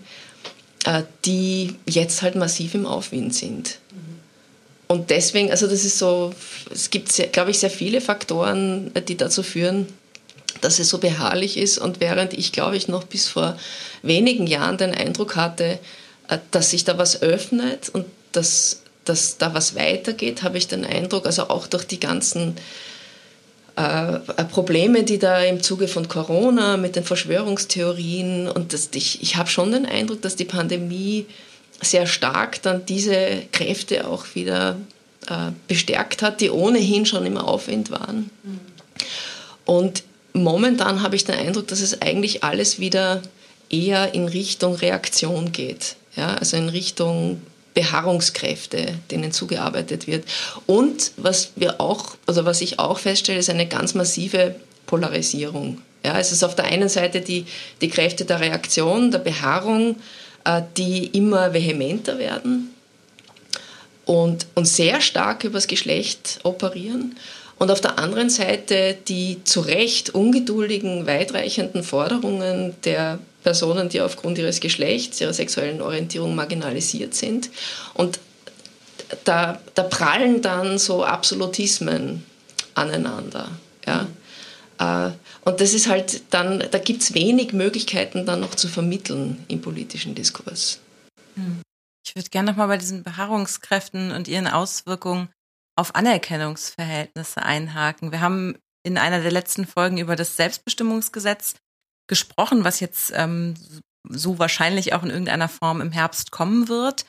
äh, 0.85 1.03
die 1.25 1.75
jetzt 1.87 2.21
halt 2.21 2.35
massiv 2.35 2.73
im 2.73 2.85
Aufwind 2.85 3.33
sind. 3.35 3.79
Und 4.91 5.09
deswegen, 5.09 5.51
also 5.51 5.67
das 5.67 5.85
ist 5.85 5.99
so, 5.99 6.33
es 6.69 6.89
gibt, 6.89 7.13
sehr, 7.13 7.27
glaube 7.27 7.51
ich, 7.51 7.59
sehr 7.59 7.69
viele 7.69 8.01
Faktoren, 8.01 8.91
die 9.07 9.15
dazu 9.15 9.41
führen, 9.41 9.87
dass 10.59 10.79
es 10.79 10.89
so 10.89 10.97
beharrlich 10.97 11.55
ist. 11.55 11.77
Und 11.77 12.01
während 12.01 12.33
ich, 12.33 12.51
glaube 12.51 12.75
ich, 12.75 12.89
noch 12.89 13.05
bis 13.05 13.29
vor 13.29 13.57
wenigen 14.01 14.47
Jahren 14.47 14.77
den 14.77 14.93
Eindruck 14.93 15.37
hatte, 15.37 15.79
äh, 16.27 16.39
dass 16.51 16.71
sich 16.71 16.83
da 16.83 16.97
was 16.97 17.21
öffnet 17.21 17.87
und 17.87 18.05
dass, 18.33 18.81
dass 19.05 19.37
da 19.37 19.53
was 19.53 19.75
weitergeht, 19.75 20.43
habe 20.43 20.57
ich 20.57 20.67
den 20.67 20.83
Eindruck, 20.83 21.25
also 21.25 21.47
auch 21.47 21.67
durch 21.67 21.85
die 21.85 22.01
ganzen 22.01 22.57
äh, 23.75 24.43
Probleme, 24.45 25.03
die 25.03 25.19
da 25.19 25.41
im 25.41 25.61
Zuge 25.63 25.87
von 25.87 26.07
Corona 26.07 26.77
mit 26.77 26.95
den 26.95 27.03
Verschwörungstheorien 27.03 28.47
und 28.47 28.73
das, 28.73 28.89
ich, 28.93 29.21
ich 29.21 29.37
habe 29.37 29.49
schon 29.49 29.71
den 29.71 29.85
Eindruck, 29.85 30.21
dass 30.21 30.35
die 30.35 30.45
Pandemie 30.45 31.25
sehr 31.81 32.05
stark 32.05 32.61
dann 32.61 32.85
diese 32.85 33.43
Kräfte 33.51 34.07
auch 34.07 34.25
wieder 34.35 34.77
äh, 35.27 35.51
bestärkt 35.67 36.21
hat, 36.21 36.41
die 36.41 36.49
ohnehin 36.49 37.05
schon 37.05 37.25
im 37.25 37.37
Aufwind 37.37 37.91
waren. 37.91 38.29
Mhm. 38.43 38.59
Und 39.65 40.03
momentan 40.33 41.01
habe 41.01 41.15
ich 41.15 41.25
den 41.25 41.35
Eindruck, 41.35 41.67
dass 41.67 41.81
es 41.81 42.01
eigentlich 42.01 42.43
alles 42.43 42.79
wieder 42.79 43.21
eher 43.69 44.13
in 44.13 44.27
Richtung 44.27 44.75
Reaktion 44.75 45.51
geht. 45.51 45.95
Ja, 46.15 46.35
also 46.35 46.57
in 46.57 46.69
Richtung 46.69 47.41
Beharrungskräfte, 47.73 48.95
denen 49.09 49.31
zugearbeitet 49.31 50.07
wird. 50.07 50.25
Und 50.65 51.11
was 51.17 51.51
wir 51.55 51.79
auch, 51.79 52.15
also 52.25 52.45
was 52.45 52.61
ich 52.61 52.79
auch 52.79 52.99
feststelle, 52.99 53.39
ist 53.39 53.49
eine 53.49 53.67
ganz 53.67 53.93
massive 53.93 54.55
Polarisierung. 54.85 55.81
Ja, 56.03 56.19
es 56.19 56.31
ist 56.31 56.43
auf 56.43 56.55
der 56.55 56.65
einen 56.65 56.89
Seite 56.89 57.21
die, 57.21 57.45
die 57.79 57.89
Kräfte 57.89 58.25
der 58.25 58.39
Reaktion, 58.39 59.11
der 59.11 59.19
Beharrung, 59.19 59.97
äh, 60.43 60.61
die 60.75 61.05
immer 61.07 61.53
vehementer 61.53 62.17
werden 62.17 62.73
und, 64.05 64.47
und 64.55 64.67
sehr 64.67 64.99
stark 64.99 65.43
übers 65.43 65.67
Geschlecht 65.67 66.39
operieren. 66.43 67.15
Und 67.59 67.69
auf 67.69 67.79
der 67.79 67.99
anderen 67.99 68.31
Seite 68.31 68.97
die 69.07 69.43
zu 69.43 69.61
Recht 69.61 70.09
ungeduldigen, 70.15 71.05
weitreichenden 71.05 71.83
Forderungen 71.83 72.75
der 72.83 73.19
Personen, 73.43 73.89
die 73.89 74.01
aufgrund 74.01 74.37
ihres 74.37 74.59
Geschlechts, 74.59 75.21
ihrer 75.21 75.33
sexuellen 75.33 75.81
Orientierung 75.81 76.35
marginalisiert 76.35 77.13
sind. 77.13 77.49
Und 77.93 78.19
da, 79.23 79.59
da 79.75 79.83
prallen 79.83 80.41
dann 80.41 80.77
so 80.77 81.03
Absolutismen 81.03 82.25
aneinander. 82.75 83.49
Ja. 83.85 84.03
Mhm. 84.03 84.11
Und 85.43 85.61
das 85.61 85.73
ist 85.73 85.87
halt 85.87 86.23
dann, 86.31 86.63
da 86.71 86.79
gibt 86.79 87.03
es 87.03 87.13
wenig 87.13 87.53
Möglichkeiten 87.53 88.25
dann 88.25 88.39
noch 88.39 88.55
zu 88.55 88.67
vermitteln 88.67 89.43
im 89.47 89.61
politischen 89.61 90.15
Diskurs. 90.15 90.79
Hm. 91.35 91.61
Ich 92.03 92.15
würde 92.15 92.29
gerne 92.29 92.49
nochmal 92.49 92.67
bei 92.67 92.77
diesen 92.77 93.03
Beharrungskräften 93.03 94.11
und 94.11 94.27
ihren 94.27 94.47
Auswirkungen 94.47 95.29
auf 95.75 95.93
Anerkennungsverhältnisse 95.93 97.43
einhaken. 97.43 98.11
Wir 98.11 98.21
haben 98.21 98.57
in 98.83 98.97
einer 98.97 99.21
der 99.21 99.31
letzten 99.31 99.67
Folgen 99.67 99.99
über 99.99 100.15
das 100.15 100.35
Selbstbestimmungsgesetz 100.35 101.55
gesprochen, 102.11 102.65
was 102.65 102.81
jetzt 102.81 103.13
ähm, 103.15 103.53
so 104.03 104.37
wahrscheinlich 104.37 104.93
auch 104.93 105.03
in 105.03 105.09
irgendeiner 105.09 105.47
Form 105.47 105.79
im 105.79 105.93
Herbst 105.93 106.29
kommen 106.29 106.67
wird. 106.67 107.05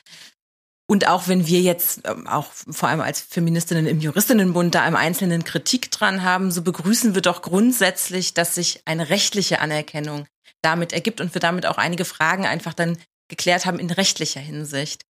Und 0.89 1.07
auch 1.07 1.27
wenn 1.27 1.45
wir 1.45 1.59
jetzt 1.59 2.01
ähm, 2.05 2.25
auch 2.25 2.51
vor 2.53 2.87
allem 2.87 3.01
als 3.01 3.19
Feministinnen 3.19 3.85
im 3.85 3.99
Juristinnenbund 3.99 4.73
da 4.75 4.87
im 4.87 4.95
Einzelnen 4.95 5.43
Kritik 5.43 5.91
dran 5.91 6.23
haben, 6.23 6.51
so 6.51 6.61
begrüßen 6.61 7.15
wir 7.15 7.21
doch 7.21 7.41
grundsätzlich, 7.41 8.33
dass 8.33 8.55
sich 8.55 8.81
eine 8.85 9.09
rechtliche 9.09 9.59
Anerkennung 9.59 10.25
damit 10.61 10.93
ergibt 10.93 11.19
und 11.19 11.33
wir 11.33 11.41
damit 11.41 11.65
auch 11.65 11.77
einige 11.77 12.05
Fragen 12.05 12.45
einfach 12.45 12.73
dann 12.73 12.97
geklärt 13.27 13.65
haben 13.65 13.79
in 13.79 13.89
rechtlicher 13.89 14.39
Hinsicht. 14.39 15.03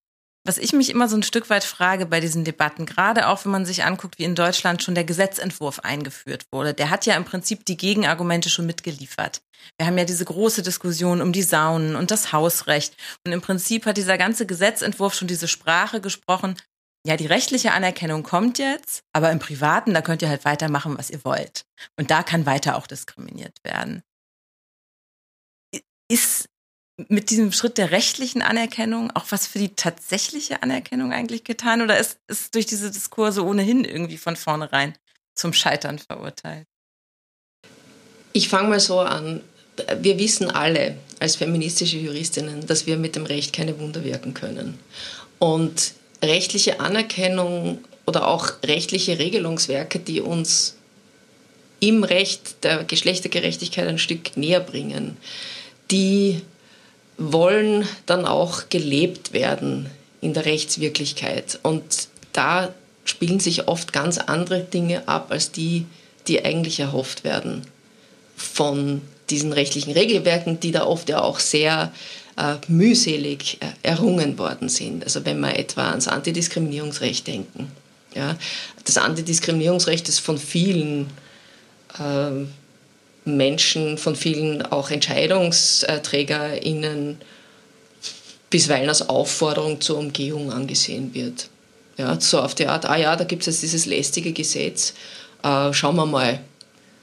Was 0.46 0.58
ich 0.58 0.74
mich 0.74 0.90
immer 0.90 1.08
so 1.08 1.16
ein 1.16 1.24
Stück 1.24 1.50
weit 1.50 1.64
frage 1.64 2.06
bei 2.06 2.20
diesen 2.20 2.44
Debatten, 2.44 2.86
gerade 2.86 3.28
auch 3.30 3.46
wenn 3.46 3.52
man 3.54 3.66
sich 3.66 3.86
anguckt, 3.86 4.20
wie 4.20 4.26
in 4.26 4.36
Deutschland 4.36 4.84
schon 4.84 4.94
der 4.94 5.06
Gesetzentwurf 5.06 5.80
eingeführt 5.80 6.46
wurde, 6.52 6.74
der 6.74 6.90
hat 6.90 7.06
ja 7.06 7.16
im 7.16 7.24
Prinzip 7.24 7.64
die 7.66 7.78
Gegenargumente 7.78 8.50
schon 8.50 8.66
mitgeliefert. 8.66 9.42
Wir 9.78 9.88
haben 9.88 9.98
ja 9.98 10.04
diese 10.04 10.26
große 10.26 10.62
Diskussion 10.62 11.22
um 11.22 11.32
die 11.32 11.44
Saunen 11.44 11.96
und 11.96 12.12
das 12.12 12.34
Hausrecht. 12.34 12.98
Und 13.26 13.32
im 13.32 13.40
Prinzip 13.40 13.86
hat 13.86 13.96
dieser 13.96 14.18
ganze 14.18 14.46
Gesetzentwurf 14.46 15.14
schon 15.14 15.30
diese 15.30 15.48
Sprache 15.48 16.02
gesprochen. 16.02 16.58
Ja, 17.06 17.16
die 17.16 17.26
rechtliche 17.26 17.72
Anerkennung 17.72 18.24
kommt 18.24 18.60
jetzt, 18.60 19.04
aber 19.14 19.32
im 19.32 19.40
Privaten, 19.40 19.94
da 19.94 20.02
könnt 20.02 20.22
ihr 20.22 20.30
halt 20.30 20.44
weitermachen, 20.44 20.98
was 20.98 21.10
ihr 21.10 21.24
wollt. 21.24 21.66
Und 21.98 22.12
da 22.12 22.22
kann 22.22 22.46
weiter 22.46 22.76
auch 22.78 22.88
diskriminiert 22.88 23.58
werden. 23.64 24.04
Ist 26.10 26.50
mit 26.98 27.30
diesem 27.30 27.52
Schritt 27.52 27.78
der 27.78 27.92
rechtlichen 27.92 28.42
Anerkennung 28.42 29.12
auch 29.12 29.26
was 29.30 29.48
für 29.48 29.60
die 29.60 29.76
tatsächliche 29.76 30.62
Anerkennung 30.62 31.12
eigentlich 31.12 31.44
getan 31.44 31.82
oder 31.82 31.98
ist 31.98 32.20
es 32.28 32.52
durch 32.52 32.66
diese 32.66 32.92
Diskurse 32.92 33.44
ohnehin 33.44 33.84
irgendwie 33.84 34.18
von 34.18 34.36
vornherein 34.36 34.94
zum 35.36 35.54
Scheitern 35.54 35.98
verurteilt? 35.98 36.68
Ich 38.34 38.50
fange 38.50 38.70
mal 38.70 38.80
so 38.80 39.00
an. 39.00 39.42
Wir 40.02 40.20
wissen 40.20 40.52
alle 40.52 40.98
als 41.20 41.36
feministische 41.36 41.98
Juristinnen, 41.98 42.66
dass 42.68 42.86
wir 42.86 42.98
mit 42.98 43.16
dem 43.16 43.26
Recht 43.26 43.54
keine 43.54 43.80
Wunder 43.80 44.04
wirken 44.04 44.36
können. 44.36 44.80
Und 45.40 45.94
rechtliche 46.24 46.80
Anerkennung 46.80 47.84
oder 48.06 48.28
auch 48.28 48.54
rechtliche 48.64 49.18
Regelungswerke, 49.18 50.00
die 50.00 50.22
uns 50.22 50.76
im 51.80 52.04
Recht 52.04 52.64
der 52.64 52.84
Geschlechtergerechtigkeit 52.84 53.88
ein 53.88 53.98
Stück 53.98 54.38
näher 54.38 54.60
bringen, 54.60 55.18
die 55.92 56.42
wollen 57.18 57.88
dann 58.06 58.26
auch 58.26 58.70
gelebt 58.70 59.34
werden 59.34 59.90
in 60.22 60.34
der 60.34 60.46
Rechtswirklichkeit. 60.46 61.60
Und 61.64 62.08
da 62.32 62.74
spielen 63.06 63.40
sich 63.40 63.68
oft 63.68 63.94
ganz 63.94 64.18
andere 64.18 64.62
Dinge 64.62 65.08
ab 65.08 65.28
als 65.30 65.52
die, 65.52 65.86
die 66.28 66.44
eigentlich 66.44 66.80
erhofft 66.80 67.24
werden 67.24 67.64
von 68.36 69.02
diesen 69.30 69.54
rechtlichen 69.54 69.92
Regelwerken, 69.92 70.60
die 70.60 70.72
da 70.72 70.86
oft 70.86 71.10
ja 71.10 71.22
auch 71.22 71.40
sehr 71.40 71.92
äh, 72.38 72.56
mühselig 72.68 73.58
äh, 73.62 73.68
errungen 73.84 74.38
worden 74.38 74.70
sind. 74.70 75.04
Also 75.04 75.26
wenn 75.26 75.40
wir 75.40 75.58
etwa 75.58 75.90
ans 75.90 76.08
Antidiskriminierungsrecht 76.08 77.28
denken. 77.28 77.72
Ja, 78.16 78.38
das 78.86 78.98
Antidiskriminierungsrecht 78.98 80.08
ist 80.08 80.20
von 80.20 80.38
vielen 80.38 81.08
äh, 81.98 82.46
Menschen, 83.26 83.98
von 83.98 84.16
vielen 84.16 84.62
auch 84.64 84.92
EntscheidungsträgerInnen 84.92 87.18
bisweilen 88.50 88.90
als 88.90 89.10
Aufforderung 89.10 89.82
zur 89.82 89.98
Umgehung 89.98 90.52
angesehen 90.52 91.14
wird. 91.14 91.50
Ja, 91.98 92.20
so 92.20 92.40
auf 92.40 92.56
die 92.56 92.68
Art, 92.68 92.86
ah 92.86 92.98
ja, 92.98 93.16
da 93.16 93.24
gibt 93.24 93.44
es 93.44 93.48
jetzt 93.48 93.64
dieses 93.64 93.86
lästige 93.86 94.34
Gesetz, 94.34 94.94
äh, 95.44 95.72
schauen 95.74 95.96
wir 95.96 96.06
mal, 96.06 96.40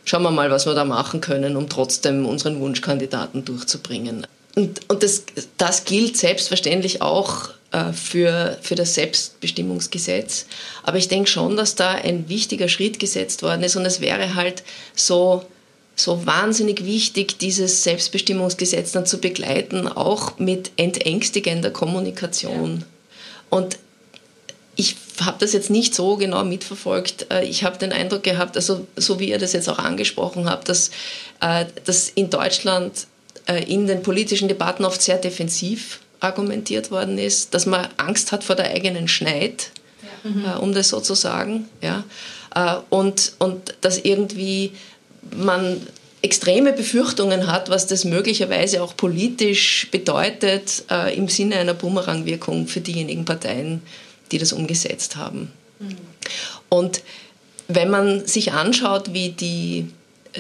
schauen 0.05 0.23
wir 0.23 0.31
mal, 0.31 0.51
was 0.51 0.67
wir 0.67 0.75
da 0.75 0.85
machen 0.85 1.21
können, 1.21 1.57
um 1.57 1.69
trotzdem 1.69 2.27
unseren 2.27 2.61
Wunschkandidaten 2.61 3.45
durchzubringen. 3.45 4.27
Und, 4.57 4.81
und 4.89 5.03
das, 5.03 5.25
das 5.59 5.85
gilt 5.85 6.17
selbstverständlich 6.17 7.03
auch 7.03 7.51
äh, 7.73 7.93
für, 7.93 8.59
für 8.63 8.75
das 8.75 8.95
Selbstbestimmungsgesetz. 8.95 10.47
Aber 10.83 10.99
ich 10.99 11.09
denke 11.09 11.31
schon, 11.31 11.57
dass 11.57 11.77
da 11.77 11.93
ein 11.93 12.29
wichtiger 12.29 12.69
Schritt 12.69 12.99
gesetzt 12.99 13.43
worden 13.43 13.63
ist 13.63 13.77
und 13.77 13.87
es 13.87 14.01
wäre 14.01 14.35
halt 14.35 14.65
so 14.95 15.45
so 16.03 16.27
wahnsinnig 16.27 16.85
wichtig, 16.85 17.39
dieses 17.39 17.83
Selbstbestimmungsgesetz 17.83 18.93
dann 18.93 19.07
zu 19.07 19.19
begleiten, 19.19 19.89
auch 19.89 20.39
mit 20.39 20.73
entängstigender 20.77 21.71
Kommunikation. 21.71 22.79
Ja. 22.79 22.87
Und 23.51 23.79
ich 24.77 24.97
habe 25.21 25.37
das 25.39 25.53
jetzt 25.53 25.71
nicht 25.71 25.95
so 25.95 26.17
genau 26.17 26.45
mitverfolgt. 26.45 27.27
Äh, 27.31 27.45
ich 27.45 27.65
habe 27.65 27.79
den 27.79 27.93
Eindruck 27.93 28.23
gehabt, 28.23 28.57
also 28.57 28.87
so 28.97 29.21
wie 29.21 29.29
ihr 29.31 29.39
das 29.39 29.53
jetzt 29.53 29.69
auch 29.69 29.79
angesprochen 29.79 30.49
habt, 30.49 30.69
dass, 30.69 30.91
äh, 31.41 31.67
dass 31.85 32.09
in 32.09 32.31
Deutschland 32.31 33.07
äh, 33.47 33.63
in 33.65 33.87
den 33.87 34.03
politischen 34.03 34.49
Debatten 34.49 34.85
oft 34.85 35.03
sehr 35.03 35.19
defensiv 35.19 36.01
argumentiert 36.21 36.91
worden 36.91 37.19
ist, 37.19 37.55
dass 37.55 37.67
man 37.67 37.89
Angst 37.97 38.33
hat 38.33 38.45
vor 38.45 38.57
der 38.57 38.71
eigenen 38.71 39.09
Schneid, 39.09 39.71
ja. 40.25 40.31
mhm. 40.31 40.61
um 40.61 40.75
das 40.75 40.89
so 40.89 41.01
zu 41.01 41.15
sagen. 41.15 41.69
Ja? 41.83 42.05
Und, 42.91 43.35
und 43.39 43.75
dass 43.81 43.99
irgendwie 43.99 44.73
man 45.37 45.81
extreme 46.23 46.73
Befürchtungen 46.73 47.47
hat, 47.47 47.71
was 47.71 47.87
das 47.87 48.05
möglicherweise 48.05 48.83
auch 48.83 48.97
politisch 48.97 49.89
bedeutet 49.91 50.85
äh, 50.91 51.17
im 51.17 51.29
Sinne 51.29 51.57
einer 51.57 51.75
Bumerangwirkung 51.75 52.67
für 52.67 52.81
diejenigen 52.81 53.25
Parteien, 53.25 53.83
die 54.31 54.39
das 54.39 54.53
umgesetzt 54.53 55.17
haben. 55.17 55.51
Mhm. 55.79 55.97
Und 56.69 57.03
wenn 57.69 57.91
man 57.91 58.27
sich 58.27 58.53
anschaut, 58.53 59.15
wie 59.15 59.31
die, 59.31 59.87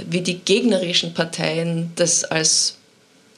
wie 0.08 0.20
die 0.20 0.38
gegnerischen 0.38 1.14
Parteien 1.14 1.92
das 1.96 2.24
als 2.24 2.76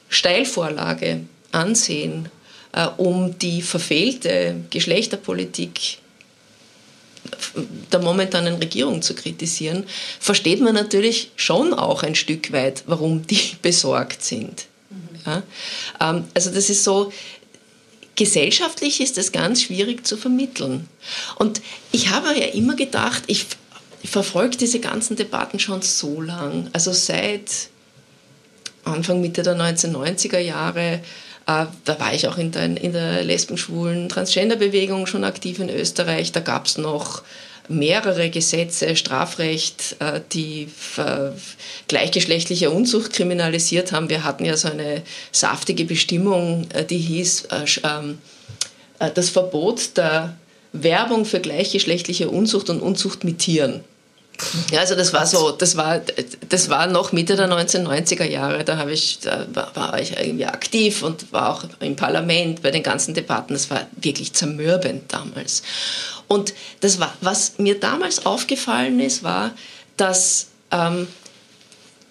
Steilvorlage 0.09 1.21
ansehen, 1.51 2.29
äh, 2.73 2.87
um 2.97 3.37
die 3.39 3.61
verfehlte 3.61 4.55
Geschlechterpolitik 4.69 5.99
der 7.91 7.99
momentanen 7.99 8.55
Regierung 8.55 9.01
zu 9.01 9.15
kritisieren, 9.15 9.85
versteht 10.19 10.61
man 10.61 10.73
natürlich 10.73 11.31
schon 11.35 11.73
auch 11.73 12.03
ein 12.03 12.15
Stück 12.15 12.51
weit, 12.51 12.83
warum 12.87 13.25
die 13.27 13.41
besorgt 13.61 14.23
sind. 14.23 14.65
Ja? 15.25 15.43
Ähm, 15.99 16.25
also 16.33 16.51
das 16.51 16.69
ist 16.69 16.83
so, 16.83 17.11
gesellschaftlich 18.15 19.01
ist 19.01 19.17
das 19.17 19.31
ganz 19.31 19.63
schwierig 19.63 20.05
zu 20.05 20.17
vermitteln. 20.17 20.87
Und 21.35 21.61
ich 21.91 22.09
habe 22.09 22.37
ja 22.37 22.45
immer 22.47 22.75
gedacht, 22.75 23.23
ich, 23.27 23.45
ich 24.01 24.09
verfolge 24.09 24.57
diese 24.57 24.79
ganzen 24.79 25.15
Debatten 25.15 25.59
schon 25.59 25.81
so 25.81 26.21
lang, 26.21 26.69
also 26.73 26.91
seit 26.91 27.69
Anfang, 28.83 29.21
Mitte 29.21 29.43
der 29.43 29.57
1990er 29.57 30.39
Jahre, 30.39 31.01
da 31.45 31.99
war 31.99 32.13
ich 32.13 32.27
auch 32.27 32.37
in 32.37 32.51
der, 32.51 32.65
in 32.65 32.93
der 32.93 33.23
lesben, 33.23 33.57
schwulen 33.57 34.09
Transgender-Bewegung 34.09 35.07
schon 35.07 35.23
aktiv 35.23 35.59
in 35.59 35.69
Österreich. 35.69 36.31
Da 36.31 36.39
gab 36.39 36.67
es 36.67 36.77
noch 36.77 37.23
mehrere 37.67 38.29
Gesetze, 38.29 38.95
Strafrecht, 38.95 39.95
äh, 39.99 40.21
die 40.31 40.67
äh, 40.97 41.31
gleichgeschlechtliche 41.87 42.69
Unzucht 42.69 43.13
kriminalisiert 43.13 43.91
haben. 43.91 44.09
Wir 44.09 44.23
hatten 44.23 44.45
ja 44.45 44.57
so 44.57 44.69
eine 44.69 45.01
saftige 45.31 45.85
Bestimmung, 45.85 46.67
die 46.89 46.97
hieß 46.97 47.47
ähm, 47.83 48.17
das 49.13 49.29
Verbot 49.29 49.97
der 49.97 50.37
Werbung 50.71 51.25
für 51.25 51.39
gleichgeschlechtliche 51.39 52.29
Unzucht 52.29 52.69
und 52.69 52.81
Unzucht 52.81 53.23
mit 53.23 53.39
Tieren. 53.39 53.83
Ja, 54.71 54.79
also 54.79 54.95
das 54.95 55.13
war 55.13 55.25
so, 55.25 55.51
das 55.51 55.77
war, 55.77 56.01
das 56.49 56.69
war 56.69 56.87
noch 56.87 57.11
Mitte 57.11 57.35
der 57.35 57.47
1990er 57.47 58.25
Jahre. 58.25 58.63
Da, 58.63 58.87
ich, 58.87 59.19
da 59.19 59.45
war, 59.53 59.75
war 59.75 59.99
ich 59.99 60.17
irgendwie 60.17 60.45
aktiv 60.45 61.03
und 61.03 61.31
war 61.31 61.53
auch 61.53 61.65
im 61.79 61.95
Parlament 61.95 62.61
bei 62.61 62.71
den 62.71 62.83
ganzen 62.83 63.13
Debatten. 63.13 63.53
Das 63.53 63.69
war 63.69 63.87
wirklich 63.95 64.33
zermürbend 64.33 65.13
damals. 65.13 65.63
Und 66.27 66.53
das 66.81 66.99
war, 66.99 67.13
was 67.21 67.59
mir 67.59 67.79
damals 67.79 68.25
aufgefallen 68.25 68.99
ist, 68.99 69.23
war, 69.23 69.51
dass 69.97 70.47
ähm, 70.71 71.07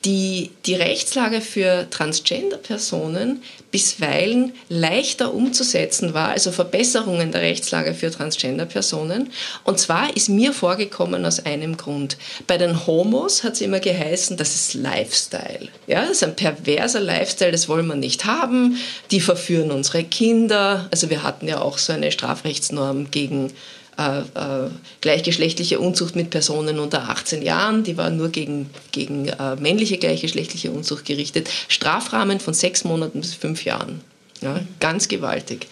die, 0.04 0.50
die 0.66 0.74
Rechtslage 0.74 1.40
für 1.40 1.86
Transgender-Personen 1.90 3.42
bisweilen 3.70 4.52
leichter 4.68 5.32
umzusetzen 5.32 6.12
war, 6.12 6.28
also 6.28 6.50
Verbesserungen 6.50 7.30
der 7.32 7.42
Rechtslage 7.42 7.94
für 7.94 8.10
Transgender-Personen. 8.10 9.30
Und 9.64 9.78
zwar 9.78 10.14
ist 10.16 10.28
mir 10.28 10.52
vorgekommen 10.52 11.24
aus 11.24 11.46
einem 11.46 11.76
Grund. 11.76 12.16
Bei 12.46 12.58
den 12.58 12.86
Homos 12.86 13.44
hat 13.44 13.54
es 13.54 13.60
immer 13.60 13.80
geheißen, 13.80 14.36
das 14.36 14.54
ist 14.54 14.74
Lifestyle. 14.74 15.68
Ja, 15.86 16.02
das 16.02 16.10
ist 16.12 16.24
ein 16.24 16.36
perverser 16.36 17.00
Lifestyle, 17.00 17.52
das 17.52 17.68
wollen 17.68 17.86
wir 17.86 17.96
nicht 17.96 18.24
haben. 18.24 18.78
Die 19.10 19.20
verführen 19.20 19.70
unsere 19.70 20.04
Kinder. 20.04 20.88
Also 20.90 21.10
wir 21.10 21.22
hatten 21.22 21.48
ja 21.48 21.60
auch 21.60 21.78
so 21.78 21.92
eine 21.92 22.12
Strafrechtsnorm 22.12 23.10
gegen 23.10 23.52
äh, 23.98 24.20
äh, 24.20 24.70
gleichgeschlechtliche 25.00 25.78
Unzucht 25.78 26.16
mit 26.16 26.30
Personen 26.30 26.78
unter 26.78 27.10
18 27.10 27.42
Jahren, 27.42 27.84
die 27.84 27.96
war 27.96 28.10
nur 28.10 28.30
gegen, 28.30 28.70
gegen 28.90 29.28
äh, 29.28 29.56
männliche 29.56 29.98
gleichgeschlechtliche 29.98 30.70
Unzucht 30.70 31.04
gerichtet. 31.04 31.48
Strafrahmen 31.68 32.40
von 32.40 32.54
sechs 32.54 32.84
Monaten 32.84 33.20
bis 33.20 33.34
fünf 33.34 33.64
Jahren. 33.64 34.00
Ja, 34.40 34.60
ganz 34.80 35.08
gewaltig. 35.08 35.66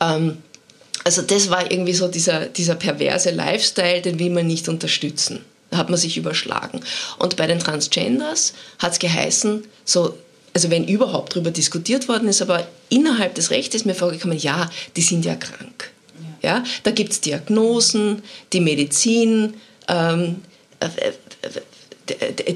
Ähm, 0.00 0.38
also 1.04 1.22
das 1.22 1.50
war 1.50 1.70
irgendwie 1.70 1.94
so 1.94 2.08
dieser, 2.08 2.46
dieser 2.46 2.74
perverse 2.74 3.30
Lifestyle, 3.30 4.02
den 4.02 4.18
will 4.18 4.30
man 4.30 4.46
nicht 4.46 4.68
unterstützen. 4.68 5.44
Da 5.70 5.78
hat 5.78 5.88
man 5.88 5.98
sich 5.98 6.16
überschlagen. 6.16 6.80
Und 7.18 7.36
bei 7.36 7.46
den 7.46 7.58
Transgenders 7.58 8.54
hat 8.78 8.92
es 8.92 8.98
geheißen, 8.98 9.64
so 9.84 10.16
also 10.52 10.70
wenn 10.70 10.88
überhaupt 10.88 11.34
darüber 11.34 11.50
diskutiert 11.50 12.08
worden 12.08 12.28
ist, 12.28 12.40
aber 12.40 12.66
innerhalb 12.88 13.34
des 13.34 13.50
Rechts 13.50 13.74
ist 13.74 13.84
mir 13.84 13.94
vorgekommen, 13.94 14.38
ja, 14.38 14.70
die 14.96 15.02
sind 15.02 15.24
ja 15.26 15.34
krank. 15.34 15.92
Ja? 16.46 16.62
Da 16.84 16.92
gibt 16.92 17.10
es 17.10 17.20
Diagnosen, 17.20 18.22
die 18.52 18.60
Medizin, 18.60 19.54
ähm, 19.88 20.42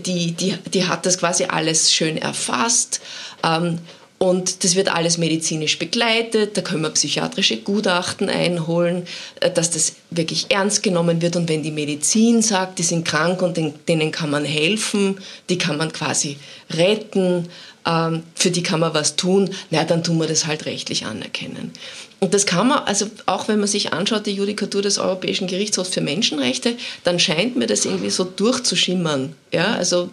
die, 0.07 0.33
die, 0.33 0.57
die 0.73 0.87
hat 0.87 1.07
das 1.07 1.19
quasi 1.19 1.47
alles 1.47 1.93
schön 1.93 2.17
erfasst. 2.17 3.01
Ähm, 3.43 3.81
Und 4.23 4.65
das 4.65 4.75
wird 4.77 4.95
alles 4.95 5.17
medizinisch 5.17 5.79
begleitet, 5.79 6.55
da 6.55 6.61
können 6.61 6.83
wir 6.83 6.91
psychiatrische 6.91 7.57
Gutachten 7.57 8.29
einholen, 8.29 9.07
äh, 9.41 9.51
dass 9.51 9.71
das 9.71 9.95
wirklich 10.11 10.51
ernst 10.51 10.83
genommen 10.83 11.23
wird. 11.23 11.37
Und 11.37 11.49
wenn 11.49 11.63
die 11.63 11.71
Medizin 11.71 12.43
sagt, 12.43 12.79
die 12.79 12.83
sind 12.83 13.07
krank 13.07 13.41
und 13.41 13.59
denen 13.89 14.11
kann 14.11 14.29
man 14.29 14.45
helfen, 14.45 15.17
die 15.49 15.57
kann 15.57 15.79
man 15.79 15.91
quasi 15.91 16.37
retten, 16.69 17.49
ähm, 17.87 18.25
für 18.35 18.51
die 18.51 18.63
kann 18.63 18.81
man 18.81 18.93
was 18.93 19.17
tun, 19.17 19.49
na 19.71 19.85
dann 19.85 20.05
tun 20.05 20.19
wir 20.19 20.27
das 20.27 20.47
halt 20.47 20.67
rechtlich 20.67 21.07
anerkennen. 21.07 21.73
Und 22.19 22.35
das 22.35 22.45
kann 22.45 22.69
man, 22.69 22.81
also 22.81 23.07
auch 23.25 23.49
wenn 23.49 23.59
man 23.59 23.69
sich 23.69 23.95
anschaut, 23.95 24.27
die 24.27 24.35
Judikatur 24.35 24.83
des 24.83 24.99
Europäischen 24.99 25.47
Gerichtshofs 25.47 25.89
für 25.89 26.03
Menschenrechte, 26.03 26.77
dann 27.05 27.19
scheint 27.19 27.57
mir 27.57 27.67
das 27.67 27.87
irgendwie 27.87 28.11
so 28.11 28.25
durchzuschimmern. 28.25 29.35
Ja, 29.51 29.73
also 29.77 30.11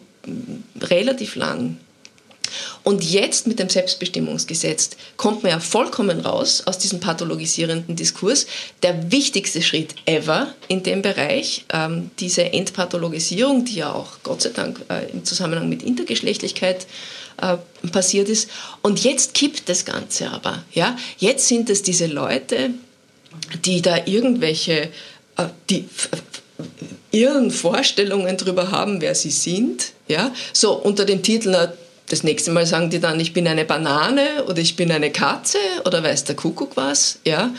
relativ 0.79 1.35
lang. 1.35 1.75
Und 2.83 3.03
jetzt 3.03 3.47
mit 3.47 3.59
dem 3.59 3.69
Selbstbestimmungsgesetz 3.69 4.91
kommt 5.17 5.43
man 5.43 5.51
ja 5.51 5.59
vollkommen 5.59 6.19
raus 6.21 6.63
aus 6.65 6.77
diesem 6.77 6.99
pathologisierenden 6.99 7.95
Diskurs. 7.95 8.47
Der 8.83 9.11
wichtigste 9.11 9.61
Schritt 9.61 9.95
ever 10.05 10.53
in 10.67 10.83
dem 10.83 11.01
Bereich, 11.01 11.65
ähm, 11.73 12.11
diese 12.19 12.53
Entpathologisierung, 12.53 13.65
die 13.65 13.75
ja 13.75 13.93
auch 13.93 14.19
Gott 14.23 14.41
sei 14.41 14.49
Dank 14.49 14.79
äh, 14.89 15.09
im 15.11 15.25
Zusammenhang 15.25 15.69
mit 15.69 15.83
Intergeschlechtlichkeit 15.83 16.87
äh, 17.41 17.57
passiert 17.89 18.29
ist. 18.29 18.49
Und 18.81 19.03
jetzt 19.03 19.33
kippt 19.33 19.69
das 19.69 19.85
Ganze 19.85 20.31
aber. 20.31 20.63
Ja? 20.73 20.97
Jetzt 21.17 21.47
sind 21.47 21.69
es 21.69 21.83
diese 21.83 22.07
Leute, 22.07 22.71
die 23.65 23.81
da 23.81 24.05
irgendwelche, 24.05 24.89
äh, 25.37 25.45
die 25.69 25.87
irren 27.11 27.51
Vorstellungen 27.51 28.37
darüber 28.37 28.71
haben, 28.71 29.01
wer 29.01 29.15
sie 29.15 29.31
sind. 29.31 29.91
Ja? 30.07 30.33
So 30.53 30.73
unter 30.73 31.05
dem 31.05 31.21
Titel, 31.21 31.69
das 32.09 32.23
nächste 32.23 32.51
Mal 32.51 32.65
sagen 32.65 32.89
die 32.89 32.99
dann, 32.99 33.19
ich 33.19 33.33
bin 33.33 33.47
eine 33.47 33.65
Banane 33.65 34.45
oder 34.45 34.59
ich 34.59 34.75
bin 34.75 34.91
eine 34.91 35.11
Katze 35.11 35.57
oder 35.85 36.03
weiß 36.03 36.23
der 36.23 36.35
Kuckuck 36.35 36.77
was. 36.77 37.19
Ja? 37.25 37.53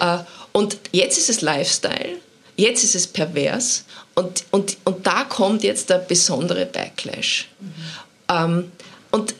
Äh, 0.00 0.18
und 0.52 0.76
jetzt 0.90 1.18
ist 1.18 1.30
es 1.30 1.40
Lifestyle, 1.40 2.18
jetzt 2.56 2.84
ist 2.84 2.94
es 2.94 3.06
pervers 3.06 3.84
und, 4.14 4.44
und, 4.50 4.76
und 4.84 5.06
da 5.06 5.24
kommt 5.24 5.62
jetzt 5.62 5.88
der 5.90 5.98
besondere 5.98 6.66
Backlash. 6.66 7.48
Mhm. 8.28 8.70
und 9.10 9.34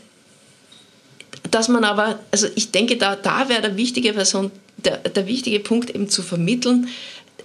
dass 1.51 1.69
man 1.69 1.85
aber, 1.85 2.19
also 2.31 2.47
ich 2.55 2.71
denke, 2.71 2.97
da, 2.97 3.17
da 3.17 3.49
wäre 3.49 3.63
der 3.63 3.77
wichtige 3.77 4.13
Person, 4.13 4.51
der, 4.77 4.99
der 4.99 5.27
wichtige 5.27 5.61
Punkt 5.61 5.91
eben 5.91 6.09
zu 6.09 6.23
vermitteln, 6.23 6.89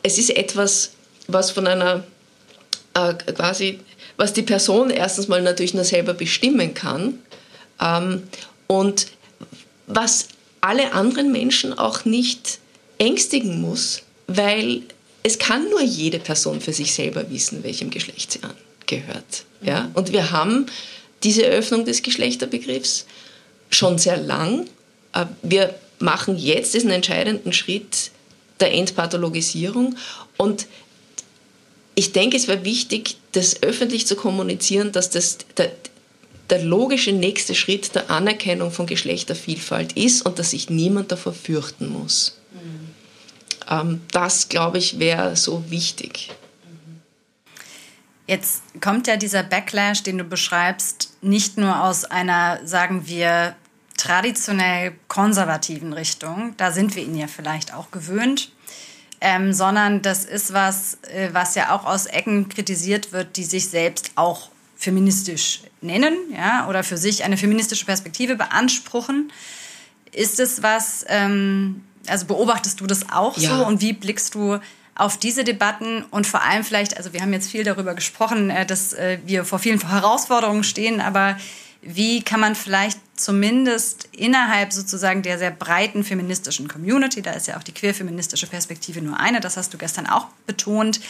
es 0.04 0.18
ist 0.18 0.30
etwas, 0.30 0.92
was 1.28 1.52
von 1.52 1.68
einer 1.68 2.04
äh, 2.94 3.14
quasi 3.14 3.80
was 4.18 4.34
die 4.34 4.42
Person 4.42 4.90
erstens 4.90 5.28
mal 5.28 5.42
natürlich 5.42 5.74
nur 5.74 5.84
selber 5.84 6.14
bestimmen 6.14 6.74
kann 6.74 7.20
ähm, 7.80 8.24
und 8.68 9.08
was 9.86 10.28
alle 10.62 10.94
anderen 10.94 11.32
Menschen 11.32 11.78
auch 11.78 12.04
nicht 12.04 12.60
ängstigen 12.98 13.62
muss, 13.62 14.02
weil 14.28 14.82
es 15.24 15.40
kann 15.40 15.70
nur 15.70 15.82
jede 15.82 16.20
Person 16.20 16.62
für 16.62 16.74
sich 16.74 16.94
selber 16.94 17.30
wissen, 17.30 17.64
welchem 17.64 17.90
Geschlecht 17.90 18.32
sie 18.32 18.40
angehört. 18.44 19.46
Ja? 19.62 19.90
Und 19.94 20.12
wir 20.12 20.32
haben 20.32 20.66
diese 21.24 21.44
Öffnung 21.44 21.86
des 21.86 22.02
Geschlechterbegriffs 22.02 23.06
schon 23.70 23.98
sehr 23.98 24.18
lang. 24.18 24.68
Äh, 25.14 25.26
wir 25.42 25.76
machen 26.00 26.38
jetzt 26.38 26.74
diesen 26.74 26.92
entscheidenden 26.92 27.54
Schritt 27.54 28.12
der 28.60 28.74
Entpathologisierung 28.74 29.96
und 30.38 30.68
ich 31.98 32.12
denke, 32.12 32.38
es 32.38 32.48
wäre 32.48 32.64
wichtig, 32.64 33.18
das 33.32 33.64
öffentlich 33.64 34.06
zu 34.06 34.16
kommunizieren, 34.16 34.92
dass 34.92 35.10
das 35.10 35.40
der, 35.58 35.72
der 36.52 36.64
logische 36.64 37.12
nächste 37.12 37.56
Schritt 37.56 37.96
der 37.96 38.12
Anerkennung 38.12 38.72
von 38.72 38.86
Geschlechtervielfalt 38.86 39.94
ist 39.94 40.22
und 40.22 40.38
dass 40.38 40.52
sich 40.52 40.70
niemand 40.70 41.12
davor 41.12 41.34
fürchten 41.34 41.90
muss. 41.90 42.38
Mhm. 42.54 42.90
Ähm, 43.68 44.02
das, 44.12 44.48
glaube 44.48 44.78
ich, 44.78 45.00
wäre 45.00 45.36
so 45.36 45.72
wichtig. 45.72 46.30
Jetzt 48.28 48.62
kommt 48.80 49.08
ja 49.08 49.18
dieser 49.18 49.42
Backlash, 49.42 50.04
den 50.04 50.20
du 50.20 50.24
beschreibst, 50.24 51.14
nicht 51.24 51.58
nur 51.58 51.84
aus 51.84 52.06
einer, 52.06 52.60
sagen 52.64 53.08
wir, 53.08 53.56
traditionell 53.98 54.94
konservativen 55.08 55.94
Richtung. 55.94 56.54
Da 56.58 56.72
sind 56.72 56.96
wir 56.96 57.02
ihn 57.02 57.18
ja 57.18 57.26
vielleicht 57.26 57.74
auch 57.74 57.90
gewöhnt 57.90 58.52
ähm, 59.22 59.54
sondern 59.54 60.02
das 60.02 60.26
ist 60.26 60.54
was, 60.54 60.98
äh, 61.14 61.30
was 61.32 61.56
ja 61.56 61.76
auch 61.76 61.86
aus 61.86 62.06
Ecken 62.06 62.50
kritisiert 62.50 63.12
wird, 63.12 63.38
die 63.38 63.44
sich 63.44 63.70
selbst 63.70 64.12
auch 64.16 64.50
feministisch 64.76 65.62
nennen, 65.82 66.16
ja, 66.36 66.68
oder 66.68 66.84
für 66.84 66.98
sich 66.98 67.24
eine 67.24 67.38
feministische 67.38 67.86
Perspektive 67.86 68.36
beanspruchen. 68.36 69.32
Ist 70.12 70.40
es 70.40 70.62
was, 70.62 71.04
ähm, 71.08 71.84
also 72.08 72.26
beobachtest 72.26 72.80
du 72.80 72.88
das 72.88 73.10
auch 73.12 73.38
ja. 73.38 73.58
so 73.58 73.66
und 73.66 73.82
wie 73.82 73.94
blickst 73.94 74.36
du 74.36 74.60
auf 74.94 75.18
diese 75.18 75.44
Debatten 75.44 76.04
und 76.10 76.26
vor 76.26 76.44
allem 76.44 76.64
vielleicht, 76.64 76.98
also 76.98 77.14
wir 77.14 77.22
haben 77.22 77.34
jetzt 77.34 77.52
viel 77.52 77.64
darüber 77.64 77.94
gesprochen, 77.96 78.50
äh, 78.50 78.66
dass 78.66 78.94
äh, 78.94 79.20
wir 79.26 79.46
vor 79.46 79.60
vielen 79.60 79.82
Herausforderungen 79.82 80.64
stehen, 80.64 81.02
aber 81.02 81.38
wie 81.82 82.22
kann 82.22 82.40
man 82.40 82.56
vielleicht 82.56 83.00
zumindest 83.18 84.08
innerhalb 84.12 84.72
sozusagen 84.72 85.24
der 85.24 85.38
sehr 85.38 85.52
breiten 85.52 86.04
feministischen 86.04 86.68
Community, 86.68 87.22
da 87.22 87.32
ist 87.32 87.48
ja 87.48 87.58
auch 87.58 87.64
die 87.64 87.74
queerfeministische 87.74 88.48
Perspektive 88.48 89.02
nur 89.02 89.20
eine, 89.20 89.42
das 89.42 89.58
hast 89.58 89.74
du 89.74 89.78
gestern 89.78 90.08
auch 90.08 90.28
betont, 90.46 91.02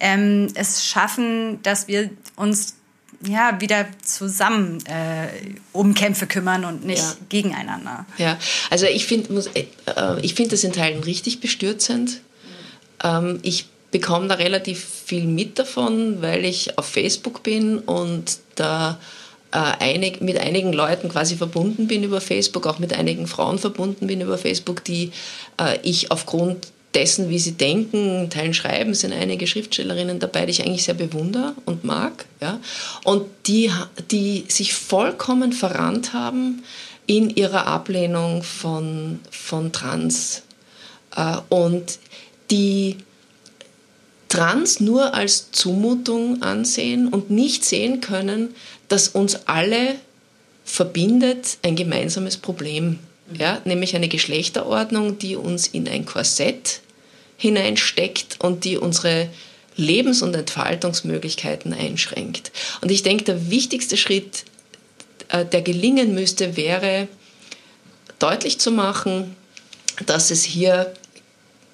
ähm, 0.00 0.48
es 0.54 0.84
schaffen, 0.84 1.62
dass 1.62 1.88
wir 1.88 2.10
uns 2.36 2.74
ja, 3.26 3.58
wieder 3.60 3.86
zusammen 4.02 4.84
äh, 4.86 5.28
um 5.72 5.94
Kämpfe 5.94 6.26
kümmern 6.26 6.64
und 6.64 6.84
nicht 6.84 6.98
ja. 6.98 7.16
gegeneinander. 7.28 8.04
Ja, 8.18 8.38
also 8.68 8.86
ich 8.86 9.06
finde 9.06 9.44
äh, 9.54 10.20
ich 10.20 10.34
find 10.34 10.52
das 10.52 10.64
in 10.64 10.72
Teilen 10.72 11.02
richtig 11.02 11.40
bestürzend. 11.40 12.20
Ähm, 13.02 13.38
ich 13.42 13.66
bekomme 13.92 14.26
da 14.26 14.34
relativ 14.34 14.84
viel 14.84 15.24
mit 15.24 15.58
davon, 15.58 16.20
weil 16.20 16.44
ich 16.44 16.76
auf 16.76 16.86
Facebook 16.86 17.42
bin 17.42 17.78
und 17.78 18.40
da 18.56 18.90
äh, 18.90 19.23
einig, 19.58 20.20
mit 20.20 20.38
einigen 20.38 20.72
Leuten 20.72 21.08
quasi 21.08 21.36
verbunden 21.36 21.86
bin 21.86 22.02
über 22.02 22.20
Facebook, 22.20 22.66
auch 22.66 22.78
mit 22.78 22.92
einigen 22.92 23.26
Frauen 23.26 23.58
verbunden 23.58 24.06
bin 24.06 24.20
über 24.20 24.38
Facebook, 24.38 24.84
die 24.84 25.12
äh, 25.60 25.78
ich 25.82 26.10
aufgrund 26.10 26.68
dessen, 26.94 27.28
wie 27.28 27.38
sie 27.38 27.52
denken, 27.52 28.30
Teilen 28.30 28.54
schreiben, 28.54 28.94
sind 28.94 29.12
einige 29.12 29.46
Schriftstellerinnen 29.46 30.20
dabei, 30.20 30.46
die 30.46 30.52
ich 30.52 30.64
eigentlich 30.64 30.84
sehr 30.84 30.94
bewundere 30.94 31.54
und 31.64 31.84
mag. 31.84 32.24
Ja? 32.40 32.60
Und 33.04 33.26
die, 33.46 33.70
die 34.10 34.44
sich 34.48 34.74
vollkommen 34.74 35.52
verrannt 35.52 36.12
haben 36.12 36.62
in 37.06 37.30
ihrer 37.30 37.66
Ablehnung 37.66 38.42
von, 38.42 39.20
von 39.30 39.72
Trans. 39.72 40.42
Äh, 41.16 41.36
und 41.48 41.98
die 42.50 42.96
Trans 44.28 44.80
nur 44.80 45.14
als 45.14 45.52
Zumutung 45.52 46.42
ansehen 46.42 47.06
und 47.06 47.30
nicht 47.30 47.64
sehen 47.64 48.00
können, 48.00 48.54
dass 48.88 49.08
uns 49.08 49.46
alle 49.46 49.96
verbindet 50.64 51.58
ein 51.62 51.76
gemeinsames 51.76 52.36
Problem, 52.36 52.98
ja, 53.32 53.60
nämlich 53.64 53.96
eine 53.96 54.08
Geschlechterordnung, 54.08 55.18
die 55.18 55.36
uns 55.36 55.66
in 55.66 55.88
ein 55.88 56.04
Korsett 56.04 56.80
hineinsteckt 57.36 58.40
und 58.40 58.64
die 58.64 58.76
unsere 58.76 59.28
Lebens- 59.76 60.22
und 60.22 60.34
Entfaltungsmöglichkeiten 60.34 61.72
einschränkt. 61.72 62.52
Und 62.80 62.90
ich 62.90 63.02
denke, 63.02 63.24
der 63.24 63.50
wichtigste 63.50 63.96
Schritt, 63.96 64.44
äh, 65.28 65.44
der 65.44 65.62
gelingen 65.62 66.14
müsste, 66.14 66.56
wäre 66.56 67.08
deutlich 68.18 68.58
zu 68.58 68.70
machen, 68.70 69.36
dass 70.06 70.30
es 70.30 70.44
hier 70.44 70.94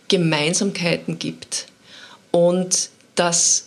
Gemeinsamkeiten 0.08 1.18
gibt 1.18 1.66
und 2.30 2.90
dass 3.14 3.66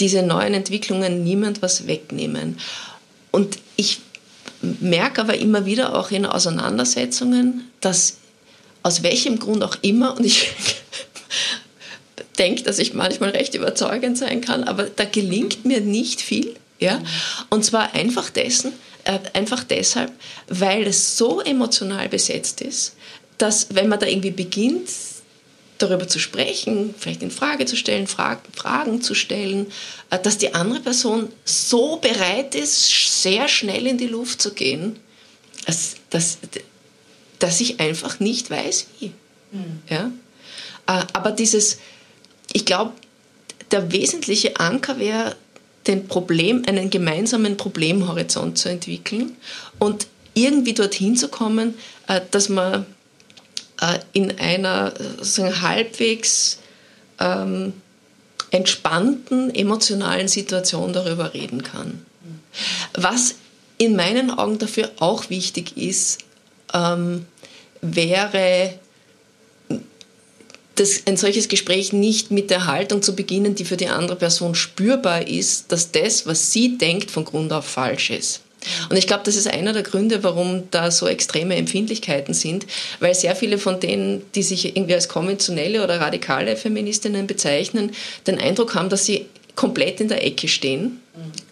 diese 0.00 0.22
neuen 0.22 0.54
Entwicklungen 0.54 1.22
niemand 1.22 1.62
was 1.62 1.86
wegnehmen. 1.86 2.58
Und 3.30 3.58
ich 3.76 4.00
merke 4.62 5.20
aber 5.20 5.36
immer 5.36 5.66
wieder 5.66 5.94
auch 5.94 6.10
in 6.10 6.26
Auseinandersetzungen, 6.26 7.70
dass 7.80 8.16
aus 8.82 9.02
welchem 9.02 9.38
Grund 9.38 9.62
auch 9.62 9.76
immer, 9.82 10.16
und 10.16 10.24
ich 10.24 10.50
denke, 12.38 12.62
dass 12.62 12.78
ich 12.78 12.94
manchmal 12.94 13.30
recht 13.30 13.54
überzeugend 13.54 14.18
sein 14.18 14.40
kann, 14.40 14.64
aber 14.64 14.84
da 14.84 15.04
gelingt 15.04 15.64
mir 15.64 15.80
nicht 15.80 16.20
viel. 16.20 16.56
Ja? 16.78 17.02
Und 17.50 17.64
zwar 17.64 17.94
einfach, 17.94 18.30
dessen, 18.30 18.72
äh, 19.04 19.18
einfach 19.34 19.64
deshalb, 19.64 20.12
weil 20.48 20.86
es 20.86 21.16
so 21.16 21.40
emotional 21.40 22.08
besetzt 22.08 22.62
ist, 22.62 22.96
dass 23.38 23.74
wenn 23.74 23.88
man 23.88 24.00
da 24.00 24.06
irgendwie 24.06 24.30
beginnt, 24.30 24.88
darüber 25.82 26.08
zu 26.08 26.18
sprechen, 26.18 26.94
vielleicht 26.98 27.22
in 27.22 27.30
Frage 27.30 27.64
zu 27.64 27.76
stellen, 27.76 28.06
Fragen 28.06 29.02
zu 29.02 29.14
stellen, 29.14 29.66
äh, 30.10 30.18
dass 30.18 30.38
die 30.38 30.54
andere 30.54 30.80
Person 30.80 31.28
so 31.44 31.96
bereit 31.96 32.54
ist, 32.54 33.22
sehr 33.22 33.48
schnell 33.48 33.86
in 33.86 33.98
die 33.98 34.06
Luft 34.06 34.40
zu 34.42 34.52
gehen, 34.52 34.96
dass, 35.66 35.96
dass, 36.10 36.38
dass 37.38 37.60
ich 37.60 37.80
einfach 37.80 38.20
nicht 38.20 38.50
weiß, 38.50 38.86
wie. 38.98 39.12
Mhm. 39.52 39.82
Ja? 39.88 40.12
Äh, 40.86 41.04
aber 41.12 41.32
dieses, 41.32 41.78
ich 42.52 42.64
glaube, 42.64 42.92
der 43.70 43.92
wesentliche 43.92 44.58
Anker 44.58 44.98
wäre, 44.98 45.36
den 45.86 46.08
Problem, 46.08 46.62
einen 46.66 46.90
gemeinsamen 46.90 47.56
Problemhorizont 47.56 48.58
zu 48.58 48.68
entwickeln 48.68 49.36
und 49.78 50.06
irgendwie 50.34 50.74
dorthin 50.74 51.16
zu 51.16 51.28
kommen, 51.28 51.74
äh, 52.06 52.20
dass 52.30 52.48
man 52.48 52.86
in 54.12 54.38
einer 54.38 54.92
sozusagen 55.18 55.62
halbwegs 55.62 56.58
ähm, 57.18 57.72
entspannten 58.50 59.54
emotionalen 59.54 60.28
Situation 60.28 60.92
darüber 60.92 61.34
reden 61.34 61.62
kann. 61.62 62.04
Was 62.94 63.36
in 63.78 63.96
meinen 63.96 64.30
Augen 64.30 64.58
dafür 64.58 64.90
auch 64.98 65.30
wichtig 65.30 65.76
ist, 65.76 66.18
ähm, 66.74 67.26
wäre 67.80 68.74
das, 70.74 71.02
ein 71.06 71.16
solches 71.16 71.48
Gespräch 71.48 71.92
nicht 71.92 72.30
mit 72.30 72.50
der 72.50 72.66
Haltung 72.66 73.02
zu 73.02 73.14
beginnen, 73.14 73.54
die 73.54 73.64
für 73.64 73.76
die 73.76 73.88
andere 73.88 74.16
Person 74.16 74.54
spürbar 74.54 75.26
ist, 75.28 75.72
dass 75.72 75.92
das, 75.92 76.26
was 76.26 76.52
sie 76.52 76.78
denkt, 76.78 77.10
von 77.10 77.24
Grund 77.24 77.52
auf 77.52 77.66
falsch 77.66 78.10
ist. 78.10 78.40
Und 78.88 78.96
ich 78.96 79.06
glaube, 79.06 79.22
das 79.24 79.36
ist 79.36 79.48
einer 79.48 79.72
der 79.72 79.82
Gründe, 79.82 80.22
warum 80.22 80.64
da 80.70 80.90
so 80.90 81.08
extreme 81.08 81.56
Empfindlichkeiten 81.56 82.34
sind, 82.34 82.66
weil 82.98 83.14
sehr 83.14 83.34
viele 83.34 83.58
von 83.58 83.80
denen, 83.80 84.22
die 84.34 84.42
sich 84.42 84.76
irgendwie 84.76 84.94
als 84.94 85.08
konventionelle 85.08 85.82
oder 85.82 86.00
radikale 86.00 86.56
Feministinnen 86.56 87.26
bezeichnen, 87.26 87.92
den 88.26 88.38
Eindruck 88.38 88.74
haben, 88.74 88.88
dass 88.88 89.06
sie 89.06 89.26
komplett 89.56 90.00
in 90.00 90.08
der 90.08 90.24
Ecke 90.24 90.48
stehen, 90.48 91.00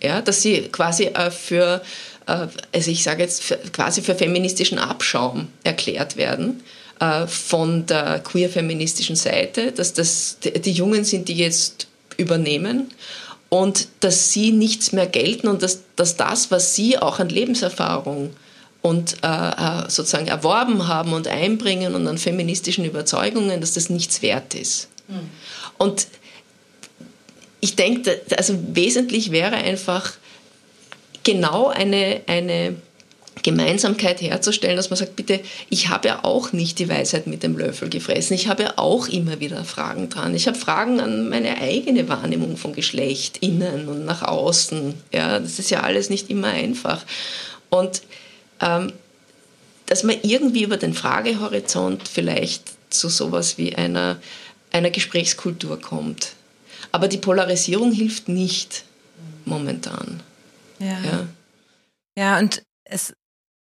ja, 0.03 0.21
dass 0.23 0.43
sie 0.43 0.63
quasi 0.73 1.05
äh, 1.05 1.31
für, 1.31 1.83
äh, 2.27 2.47
also 2.73 2.91
ich 2.91 3.03
sage 3.03 3.23
jetzt 3.23 3.55
quasi 3.73 4.03
für 4.03 4.15
feministischen 4.15 4.79
Abschaum 4.79 5.49
erklärt 5.65 6.17
werden 6.17 6.63
äh, 7.01 7.27
von 7.27 7.87
der 7.87 8.21
queer-feministischen 8.21 9.17
Seite, 9.17 9.73
dass 9.73 9.93
das 9.93 10.39
die 10.41 10.73
Jungen 10.73 11.05
sind, 11.05 11.29
die 11.29 11.37
jetzt 11.37 11.87
übernehmen 12.17 12.91
und 13.49 13.89
dass 14.01 14.33
sie 14.33 14.53
nichts 14.53 14.93
mehr 14.93 15.07
gelten 15.07 15.49
und 15.49 15.63
dass, 15.63 15.81
dass 15.97 16.17
das, 16.17 16.51
was 16.51 16.75
sie 16.75 16.99
auch 16.99 17.19
an 17.19 17.29
Lebenserfahrung 17.29 18.31
und 18.83 19.17
äh, 19.23 19.27
äh, 19.27 19.91
sozusagen 19.91 20.29
erworben 20.29 20.87
haben 20.87 21.13
und 21.13 21.29
einbringen 21.29 21.95
und 21.95 22.07
an 22.07 22.19
feministischen 22.19 22.85
Überzeugungen, 22.85 23.61
dass 23.61 23.75
das 23.75 23.91
nichts 23.91 24.23
wert 24.23 24.55
ist. 24.55 24.89
Mhm. 25.09 25.31
Und 25.79 26.07
ich 27.61 27.75
denke, 27.75 28.21
also 28.37 28.55
wesentlich 28.73 29.31
wäre 29.33 29.57
einfach 29.57 30.13
genau 31.25 31.69
eine, 31.69 32.21
eine 32.27 32.77
Gemeinsamkeit 33.49 34.21
herzustellen, 34.21 34.77
dass 34.77 34.91
man 34.91 34.99
sagt, 34.99 35.17
bitte, 35.17 35.41
ich 35.71 35.89
habe 35.89 36.09
ja 36.09 36.23
auch 36.23 36.53
nicht 36.53 36.79
die 36.79 36.89
Weisheit 36.89 37.27
mit 37.27 37.43
dem 37.43 37.57
Löffel 37.57 37.89
gefressen. 37.89 38.35
Ich 38.35 38.47
habe 38.47 38.65
ja 38.65 38.73
auch 38.77 39.09
immer 39.09 39.41
wieder 39.41 39.65
Fragen 39.65 40.11
dran. 40.11 40.35
Ich 40.35 40.47
habe 40.47 40.59
Fragen 40.59 41.01
an 41.01 41.31
meine 41.31 41.57
eigene 41.57 42.09
Wahrnehmung 42.09 42.59
von 42.59 42.75
Geschlecht, 42.75 43.39
innen 43.39 43.89
und 43.89 44.05
nach 44.05 44.21
außen. 44.21 44.93
Ja, 45.15 45.39
das 45.39 45.59
ist 45.59 45.71
ja 45.71 45.81
alles 45.81 46.11
nicht 46.11 46.29
immer 46.29 46.49
einfach. 46.49 47.07
Und 47.71 48.03
ähm, 48.61 48.93
dass 49.87 50.03
man 50.03 50.17
irgendwie 50.23 50.65
über 50.65 50.77
den 50.77 50.93
Fragehorizont 50.93 52.07
vielleicht 52.07 52.65
zu 52.93 53.09
sowas 53.09 53.57
wie 53.57 53.75
einer, 53.75 54.19
einer 54.73 54.91
Gesprächskultur 54.91 55.81
kommt. 55.81 56.33
Aber 56.93 57.09
die 57.09 57.17
Polarisierung 57.17 57.93
hilft 57.93 58.29
nicht 58.29 58.85
momentan. 59.47 60.23
Ja. 60.79 60.99
Ja, 61.03 61.29
ja 62.19 62.39
und 62.39 62.63
es 62.85 63.15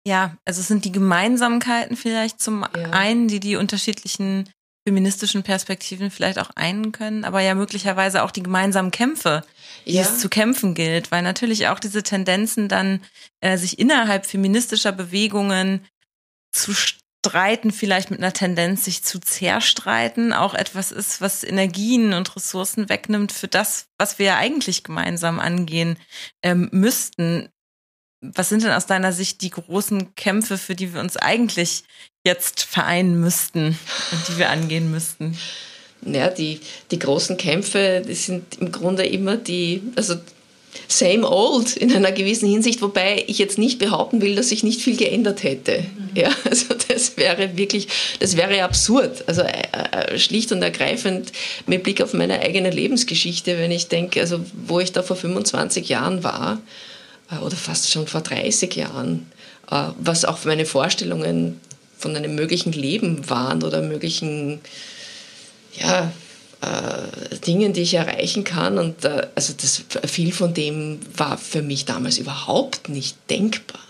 ja, 0.05 0.35
also 0.45 0.61
es 0.61 0.67
sind 0.67 0.85
die 0.85 0.91
Gemeinsamkeiten 0.91 1.95
vielleicht 1.95 2.41
zum 2.41 2.65
ja. 2.75 2.89
einen, 2.91 3.27
die 3.27 3.39
die 3.39 3.55
unterschiedlichen 3.55 4.49
feministischen 4.87 5.43
Perspektiven 5.43 6.09
vielleicht 6.09 6.39
auch 6.39 6.49
einen 6.55 6.91
können, 6.91 7.23
aber 7.23 7.41
ja 7.41 7.53
möglicherweise 7.53 8.23
auch 8.23 8.31
die 8.31 8.41
gemeinsamen 8.41 8.89
Kämpfe, 8.89 9.43
die 9.85 9.93
ja. 9.93 10.01
es 10.01 10.17
zu 10.17 10.27
kämpfen 10.27 10.73
gilt, 10.73 11.11
weil 11.11 11.21
natürlich 11.21 11.67
auch 11.67 11.79
diese 11.79 12.01
Tendenzen 12.01 12.67
dann 12.67 13.01
äh, 13.41 13.57
sich 13.57 13.77
innerhalb 13.77 14.25
feministischer 14.25 14.91
Bewegungen 14.91 15.85
zu 16.51 16.73
streiten, 16.73 17.71
vielleicht 17.71 18.09
mit 18.09 18.19
einer 18.19 18.33
Tendenz, 18.33 18.85
sich 18.85 19.03
zu 19.03 19.19
zerstreiten, 19.19 20.33
auch 20.33 20.55
etwas 20.55 20.91
ist, 20.91 21.21
was 21.21 21.43
Energien 21.43 22.13
und 22.13 22.35
Ressourcen 22.35 22.89
wegnimmt 22.89 23.31
für 23.31 23.47
das, 23.47 23.85
was 23.99 24.17
wir 24.17 24.25
ja 24.25 24.37
eigentlich 24.37 24.83
gemeinsam 24.83 25.39
angehen 25.39 25.97
ähm, 26.41 26.69
müssten 26.71 27.49
was 28.21 28.49
sind 28.49 28.63
denn 28.63 28.71
aus 28.71 28.85
deiner 28.85 29.11
Sicht 29.11 29.41
die 29.41 29.49
großen 29.49 30.15
Kämpfe, 30.15 30.57
für 30.57 30.75
die 30.75 30.93
wir 30.93 31.01
uns 31.01 31.17
eigentlich 31.17 31.83
jetzt 32.23 32.61
vereinen 32.63 33.19
müssten 33.19 33.77
und 34.11 34.27
die 34.27 34.37
wir 34.37 34.49
angehen 34.49 34.91
müssten? 34.91 35.37
Ja, 36.05 36.29
die, 36.29 36.59
die 36.91 36.99
großen 36.99 37.37
Kämpfe, 37.37 38.03
die 38.07 38.13
sind 38.13 38.59
im 38.59 38.71
Grunde 38.71 39.05
immer 39.05 39.37
die, 39.37 39.81
also 39.95 40.15
same 40.87 41.27
old 41.29 41.75
in 41.75 41.91
einer 41.91 42.11
gewissen 42.11 42.49
Hinsicht, 42.49 42.81
wobei 42.81 43.23
ich 43.27 43.37
jetzt 43.37 43.57
nicht 43.57 43.79
behaupten 43.79 44.21
will, 44.21 44.35
dass 44.35 44.49
sich 44.49 44.63
nicht 44.63 44.81
viel 44.81 44.97
geändert 44.97 45.43
hätte. 45.43 45.79
Mhm. 45.79 46.09
Ja, 46.15 46.29
also 46.45 46.75
das 46.87 47.17
wäre 47.17 47.57
wirklich, 47.57 47.87
das 48.19 48.37
wäre 48.37 48.63
absurd. 48.63 49.23
Also 49.27 49.41
äh, 49.41 49.63
äh, 49.91 50.19
schlicht 50.19 50.51
und 50.51 50.61
ergreifend 50.61 51.31
mit 51.65 51.83
Blick 51.83 52.01
auf 52.01 52.13
meine 52.13 52.39
eigene 52.39 52.69
Lebensgeschichte, 52.69 53.57
wenn 53.57 53.71
ich 53.71 53.87
denke, 53.87 54.21
also 54.21 54.43
wo 54.67 54.79
ich 54.79 54.91
da 54.91 55.03
vor 55.03 55.15
25 55.15 55.89
Jahren 55.89 56.23
war, 56.23 56.61
oder 57.39 57.55
fast 57.55 57.89
schon 57.89 58.07
vor 58.07 58.21
30 58.21 58.75
Jahren, 58.75 59.31
äh, 59.69 59.87
was 59.97 60.25
auch 60.25 60.43
meine 60.45 60.65
Vorstellungen 60.65 61.59
von 61.97 62.15
einem 62.15 62.35
möglichen 62.35 62.73
Leben 62.73 63.29
waren 63.29 63.63
oder 63.63 63.81
möglichen 63.81 64.59
ja, 65.79 66.11
äh, 66.61 67.37
Dingen, 67.45 67.73
die 67.73 67.81
ich 67.81 67.93
erreichen 67.93 68.43
kann. 68.43 68.77
Und 68.77 69.05
äh, 69.05 69.27
also 69.35 69.53
das, 69.59 69.83
viel 70.07 70.31
von 70.31 70.53
dem 70.53 70.99
war 71.15 71.37
für 71.37 71.61
mich 71.61 71.85
damals 71.85 72.17
überhaupt 72.17 72.89
nicht 72.89 73.17
denkbar. 73.29 73.81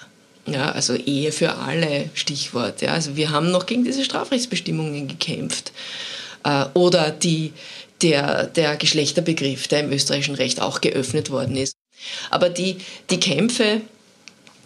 Ja, 0.48 0.72
also 0.72 0.96
Ehe 0.96 1.32
für 1.32 1.56
alle, 1.56 2.10
Stichwort. 2.14 2.82
Ja. 2.82 2.94
Also 2.94 3.16
wir 3.16 3.30
haben 3.30 3.52
noch 3.52 3.66
gegen 3.66 3.84
diese 3.84 4.04
Strafrechtsbestimmungen 4.04 5.08
gekämpft. 5.08 5.72
Äh, 6.44 6.66
oder 6.74 7.12
die, 7.12 7.54
der, 8.02 8.48
der 8.48 8.76
Geschlechterbegriff, 8.76 9.68
der 9.68 9.82
im 9.82 9.92
österreichischen 9.92 10.36
Recht 10.36 10.62
auch 10.62 10.82
geöffnet 10.82 11.30
worden 11.30 11.56
ist. 11.56 11.76
Aber 12.30 12.50
die, 12.50 12.78
die 13.10 13.20
Kämpfe, 13.20 13.82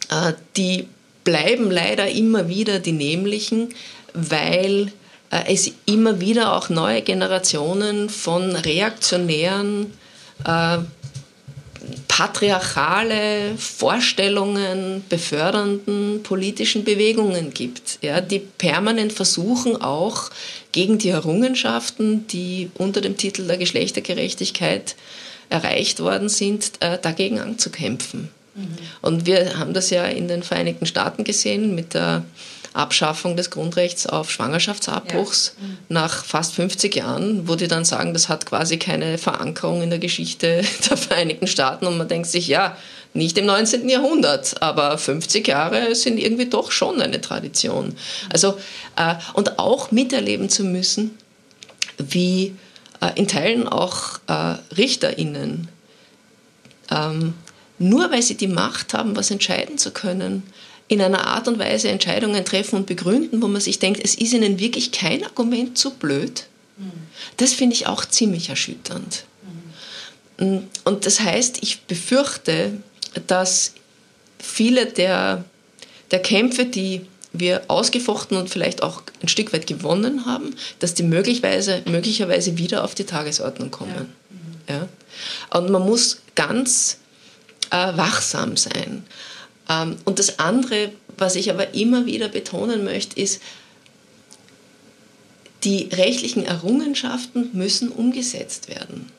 äh, 0.09 0.33
die 0.55 0.87
bleiben 1.23 1.71
leider 1.71 2.09
immer 2.09 2.47
wieder 2.47 2.79
die 2.79 2.91
nämlichen, 2.91 3.73
weil 4.13 4.91
äh, 5.31 5.53
es 5.53 5.71
immer 5.85 6.21
wieder 6.21 6.53
auch 6.53 6.69
neue 6.69 7.01
Generationen 7.01 8.09
von 8.09 8.55
reaktionären, 8.55 9.93
äh, 10.45 10.77
patriarchale 12.07 13.57
Vorstellungen 13.57 15.03
befördernden 15.09 16.23
politischen 16.23 16.83
Bewegungen 16.83 17.53
gibt, 17.53 17.99
ja, 18.01 18.21
die 18.21 18.39
permanent 18.39 19.13
versuchen 19.13 19.81
auch 19.81 20.29
gegen 20.71 20.97
die 20.97 21.09
Errungenschaften, 21.09 22.25
die 22.27 22.69
unter 22.75 23.01
dem 23.01 23.17
Titel 23.17 23.45
der 23.45 23.57
Geschlechtergerechtigkeit 23.57 24.95
erreicht 25.49 25.99
worden 25.99 26.29
sind, 26.29 26.71
äh, 26.81 26.97
dagegen 27.01 27.39
anzukämpfen. 27.39 28.29
Mhm. 28.55 28.77
Und 29.01 29.25
wir 29.25 29.57
haben 29.57 29.73
das 29.73 29.89
ja 29.89 30.05
in 30.05 30.27
den 30.27 30.43
Vereinigten 30.43 30.85
Staaten 30.85 31.23
gesehen 31.23 31.75
mit 31.75 31.93
der 31.93 32.23
Abschaffung 32.73 33.37
des 33.37 33.51
Grundrechts 33.51 34.05
auf 34.05 34.29
Schwangerschaftsabbruchs 34.31 35.55
ja. 35.57 35.67
mhm. 35.67 35.77
nach 35.89 36.25
fast 36.25 36.53
50 36.55 36.95
Jahren, 36.95 37.47
wo 37.47 37.55
die 37.55 37.67
dann 37.67 37.85
sagen, 37.85 38.13
das 38.13 38.27
hat 38.27 38.45
quasi 38.45 38.77
keine 38.77 39.17
Verankerung 39.17 39.81
in 39.81 39.89
der 39.89 39.99
Geschichte 39.99 40.61
der 40.89 40.97
Vereinigten 40.97 41.47
Staaten 41.47 41.87
und 41.87 41.97
man 41.97 42.07
denkt 42.07 42.27
sich, 42.27 42.47
ja, 42.47 42.77
nicht 43.13 43.37
im 43.37 43.45
19. 43.45 43.87
Jahrhundert, 43.87 44.61
aber 44.61 44.97
50 44.97 45.47
Jahre 45.47 45.95
sind 45.95 46.17
irgendwie 46.17 46.47
doch 46.47 46.71
schon 46.71 47.01
eine 47.01 47.21
Tradition. 47.21 47.95
Also, 48.29 48.57
äh, 48.97 49.15
und 49.33 49.57
auch 49.57 49.91
miterleben 49.91 50.49
zu 50.49 50.65
müssen, 50.65 51.17
wie 51.97 52.55
in 53.15 53.27
Teilen 53.27 53.67
auch 53.67 54.19
äh, 54.27 54.55
RichterInnen, 54.75 55.67
ähm, 56.91 57.33
nur 57.77 58.11
weil 58.11 58.21
sie 58.21 58.35
die 58.35 58.47
Macht 58.47 58.93
haben, 58.93 59.15
was 59.15 59.31
entscheiden 59.31 59.77
zu 59.77 59.91
können, 59.91 60.43
in 60.87 61.01
einer 61.01 61.27
Art 61.27 61.47
und 61.47 61.59
Weise 61.59 61.89
Entscheidungen 61.89 62.45
treffen 62.45 62.75
und 62.77 62.85
begründen, 62.85 63.41
wo 63.41 63.47
man 63.47 63.61
sich 63.61 63.79
denkt, 63.79 64.01
es 64.03 64.15
ist 64.15 64.33
ihnen 64.33 64.59
wirklich 64.59 64.91
kein 64.91 65.23
Argument 65.23 65.77
zu 65.77 65.91
blöd. 65.91 66.45
Mhm. 66.77 66.91
Das 67.37 67.53
finde 67.53 67.75
ich 67.75 67.87
auch 67.87 68.05
ziemlich 68.05 68.49
erschütternd. 68.49 69.25
Mhm. 70.37 70.67
Und 70.83 71.05
das 71.05 71.19
heißt, 71.19 71.59
ich 71.61 71.81
befürchte, 71.81 72.73
dass 73.27 73.73
viele 74.39 74.85
der, 74.85 75.43
der 76.11 76.19
Kämpfe, 76.21 76.65
die 76.65 77.01
wir 77.39 77.63
ausgefochten 77.67 78.37
und 78.37 78.49
vielleicht 78.49 78.83
auch 78.83 79.03
ein 79.21 79.27
Stück 79.27 79.53
weit 79.53 79.67
gewonnen 79.67 80.25
haben, 80.25 80.55
dass 80.79 80.93
die 80.93 81.03
möglicherweise, 81.03 81.81
möglicherweise 81.85 82.57
wieder 82.57 82.83
auf 82.83 82.95
die 82.95 83.05
Tagesordnung 83.05 83.71
kommen. 83.71 84.13
Ja. 84.67 84.75
ja. 84.75 84.87
Und 85.57 85.69
man 85.69 85.83
muss 85.83 86.21
ganz 86.35 86.97
äh, 87.69 87.97
wachsam 87.97 88.57
sein. 88.57 89.03
Ähm, 89.69 89.97
und 90.05 90.19
das 90.19 90.39
andere, 90.39 90.91
was 91.17 91.35
ich 91.35 91.49
aber 91.49 91.73
immer 91.73 92.05
wieder 92.05 92.27
betonen 92.27 92.83
möchte, 92.83 93.19
ist, 93.19 93.41
die 95.63 95.89
rechtlichen 95.91 96.45
Errungenschaften 96.45 97.49
müssen 97.53 97.89
umgesetzt 97.89 98.69
werden. 98.69 99.11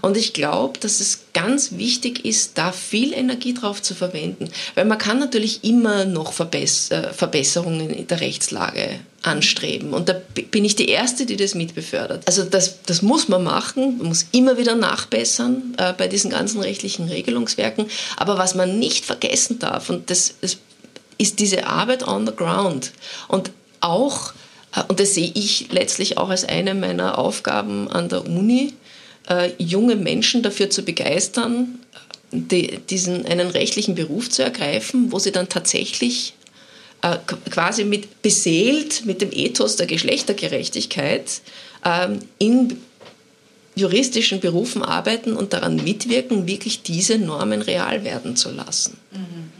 Und 0.00 0.16
ich 0.16 0.32
glaube, 0.32 0.78
dass 0.78 1.00
es 1.00 1.20
ganz 1.34 1.72
wichtig 1.72 2.24
ist, 2.24 2.58
da 2.58 2.72
viel 2.72 3.12
Energie 3.12 3.54
drauf 3.54 3.82
zu 3.82 3.94
verwenden. 3.94 4.48
Weil 4.74 4.84
man 4.84 4.98
kann 4.98 5.18
natürlich 5.18 5.64
immer 5.64 6.04
noch 6.04 6.32
Verbess 6.32 6.90
äh, 6.90 7.12
Verbesserungen 7.12 7.90
in 7.90 8.06
der 8.06 8.20
Rechtslage 8.20 9.00
anstreben. 9.22 9.94
Und 9.94 10.08
da 10.08 10.14
bin 10.50 10.64
ich 10.64 10.76
die 10.76 10.88
Erste, 10.88 11.26
die 11.26 11.36
das 11.36 11.54
mitbefördert. 11.54 12.26
Also 12.26 12.44
das, 12.44 12.82
das 12.82 13.02
muss 13.02 13.28
man 13.28 13.44
machen, 13.44 13.98
man 13.98 14.08
muss 14.08 14.26
immer 14.32 14.58
wieder 14.58 14.74
nachbessern 14.74 15.74
äh, 15.78 15.92
bei 15.92 16.08
diesen 16.08 16.30
ganzen 16.30 16.60
rechtlichen 16.60 17.08
Regelungswerken. 17.08 17.86
Aber 18.16 18.38
was 18.38 18.54
man 18.54 18.78
nicht 18.78 19.04
vergessen 19.04 19.58
darf, 19.58 19.90
und 19.90 20.10
das, 20.10 20.34
das 20.40 20.58
ist 21.18 21.38
diese 21.38 21.66
Arbeit 21.66 22.06
on 22.06 22.26
the 22.26 22.34
ground. 22.34 22.92
Und 23.28 23.52
auch, 23.80 24.32
äh, 24.74 24.82
und 24.88 25.00
das 25.00 25.14
sehe 25.14 25.30
ich 25.34 25.68
letztlich 25.70 26.18
auch 26.18 26.30
als 26.30 26.44
eine 26.44 26.74
meiner 26.74 27.18
Aufgaben 27.18 27.88
an 27.88 28.08
der 28.08 28.26
Uni, 28.26 28.74
äh, 29.28 29.50
junge 29.58 29.96
Menschen 29.96 30.42
dafür 30.42 30.70
zu 30.70 30.82
begeistern, 30.82 31.78
die, 32.32 32.78
diesen 32.88 33.26
einen 33.26 33.48
rechtlichen 33.48 33.94
Beruf 33.94 34.30
zu 34.30 34.42
ergreifen, 34.42 35.12
wo 35.12 35.18
sie 35.18 35.32
dann 35.32 35.48
tatsächlich 35.48 36.34
äh, 37.02 37.18
quasi 37.50 37.84
mit 37.84 38.22
beseelt 38.22 39.04
mit 39.04 39.20
dem 39.20 39.30
Ethos 39.32 39.76
der 39.76 39.86
Geschlechtergerechtigkeit 39.86 41.42
ähm, 41.84 42.20
in 42.38 42.78
juristischen 43.74 44.40
Berufen 44.40 44.82
arbeiten 44.82 45.34
und 45.34 45.52
daran 45.52 45.76
mitwirken, 45.76 46.46
wirklich 46.46 46.82
diese 46.82 47.18
Normen 47.18 47.62
real 47.62 48.04
werden 48.04 48.36
zu 48.36 48.50
lassen. 48.50 48.98
Mhm. 49.10 49.50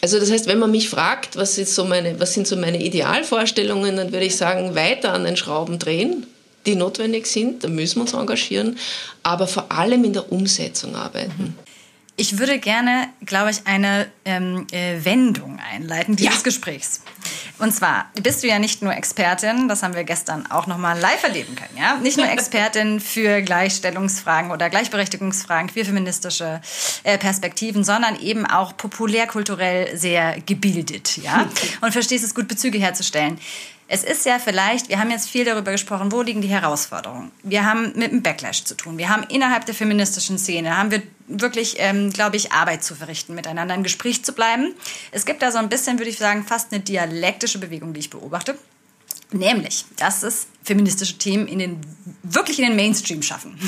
Also 0.00 0.18
das 0.18 0.30
heißt, 0.30 0.46
wenn 0.46 0.58
man 0.58 0.70
mich 0.70 0.90
fragt, 0.90 1.36
was, 1.36 1.54
so 1.54 1.84
meine, 1.84 2.20
was 2.20 2.34
sind 2.34 2.46
so 2.46 2.56
meine 2.56 2.82
Idealvorstellungen, 2.82 3.96
dann 3.96 4.12
würde 4.12 4.26
ich 4.26 4.36
sagen, 4.36 4.74
weiter 4.74 5.14
an 5.14 5.24
den 5.24 5.36
Schrauben 5.36 5.78
drehen, 5.78 6.26
die 6.66 6.76
notwendig 6.76 7.26
sind, 7.26 7.64
da 7.64 7.68
müssen 7.68 7.96
wir 7.96 8.02
uns 8.02 8.12
engagieren, 8.12 8.78
aber 9.22 9.46
vor 9.46 9.70
allem 9.70 10.04
in 10.04 10.12
der 10.12 10.30
Umsetzung 10.32 10.94
arbeiten. 10.96 11.56
Ich 12.16 12.38
würde 12.38 12.60
gerne, 12.60 13.08
glaube 13.26 13.50
ich, 13.50 13.66
eine 13.66 14.06
ähm, 14.24 14.68
äh, 14.70 15.04
Wendung 15.04 15.58
einleiten 15.72 16.14
dieses 16.14 16.36
ja. 16.36 16.42
Gesprächs. 16.42 17.00
Und 17.58 17.74
zwar 17.74 18.10
bist 18.20 18.42
du 18.42 18.46
ja 18.46 18.60
nicht 18.60 18.82
nur 18.82 18.94
Expertin, 18.94 19.68
das 19.68 19.82
haben 19.82 19.94
wir 19.94 20.04
gestern 20.04 20.48
auch 20.50 20.68
noch 20.68 20.78
mal 20.78 20.98
live 20.98 21.22
erleben 21.24 21.56
können, 21.56 21.76
ja? 21.76 21.96
Nicht 21.96 22.16
nur 22.16 22.28
Expertin 22.30 23.00
für 23.00 23.42
Gleichstellungsfragen 23.42 24.52
oder 24.52 24.70
Gleichberechtigungsfragen, 24.70 25.70
für 25.70 25.84
feministische 25.84 26.60
äh, 27.02 27.18
Perspektiven, 27.18 27.82
sondern 27.82 28.18
eben 28.20 28.46
auch 28.46 28.76
populärkulturell 28.76 29.96
sehr 29.96 30.40
gebildet, 30.40 31.16
ja? 31.16 31.48
Und 31.80 31.92
verstehst 31.92 32.24
es 32.24 32.34
gut, 32.34 32.46
Bezüge 32.46 32.78
herzustellen. 32.78 33.38
Es 33.86 34.02
ist 34.02 34.24
ja 34.24 34.38
vielleicht, 34.38 34.88
wir 34.88 34.98
haben 34.98 35.10
jetzt 35.10 35.28
viel 35.28 35.44
darüber 35.44 35.70
gesprochen, 35.70 36.10
wo 36.10 36.22
liegen 36.22 36.40
die 36.40 36.48
Herausforderungen. 36.48 37.30
Wir 37.42 37.66
haben 37.66 37.92
mit 37.96 38.12
dem 38.12 38.22
Backlash 38.22 38.64
zu 38.64 38.74
tun. 38.76 38.96
Wir 38.96 39.10
haben 39.10 39.24
innerhalb 39.24 39.66
der 39.66 39.74
feministischen 39.74 40.38
Szene, 40.38 40.76
haben 40.76 40.90
wir 40.90 41.02
wirklich, 41.26 41.76
ähm, 41.78 42.10
glaube 42.10 42.36
ich, 42.36 42.52
Arbeit 42.52 42.82
zu 42.82 42.94
verrichten, 42.94 43.34
miteinander 43.34 43.74
im 43.74 43.82
Gespräch 43.82 44.24
zu 44.24 44.32
bleiben. 44.32 44.74
Es 45.10 45.26
gibt 45.26 45.42
da 45.42 45.52
so 45.52 45.58
ein 45.58 45.68
bisschen, 45.68 45.98
würde 45.98 46.10
ich 46.10 46.18
sagen, 46.18 46.44
fast 46.44 46.72
eine 46.72 46.80
dialektische 46.80 47.58
Bewegung, 47.58 47.92
die 47.92 48.00
ich 48.00 48.10
beobachte. 48.10 48.56
Nämlich, 49.32 49.84
dass 49.96 50.22
es 50.22 50.46
feministische 50.64 51.18
Themen 51.18 51.46
in 51.46 51.58
den, 51.58 51.80
wirklich 52.22 52.58
in 52.58 52.66
den 52.66 52.74
Mainstream 52.74 53.22
schaffen. 53.22 53.58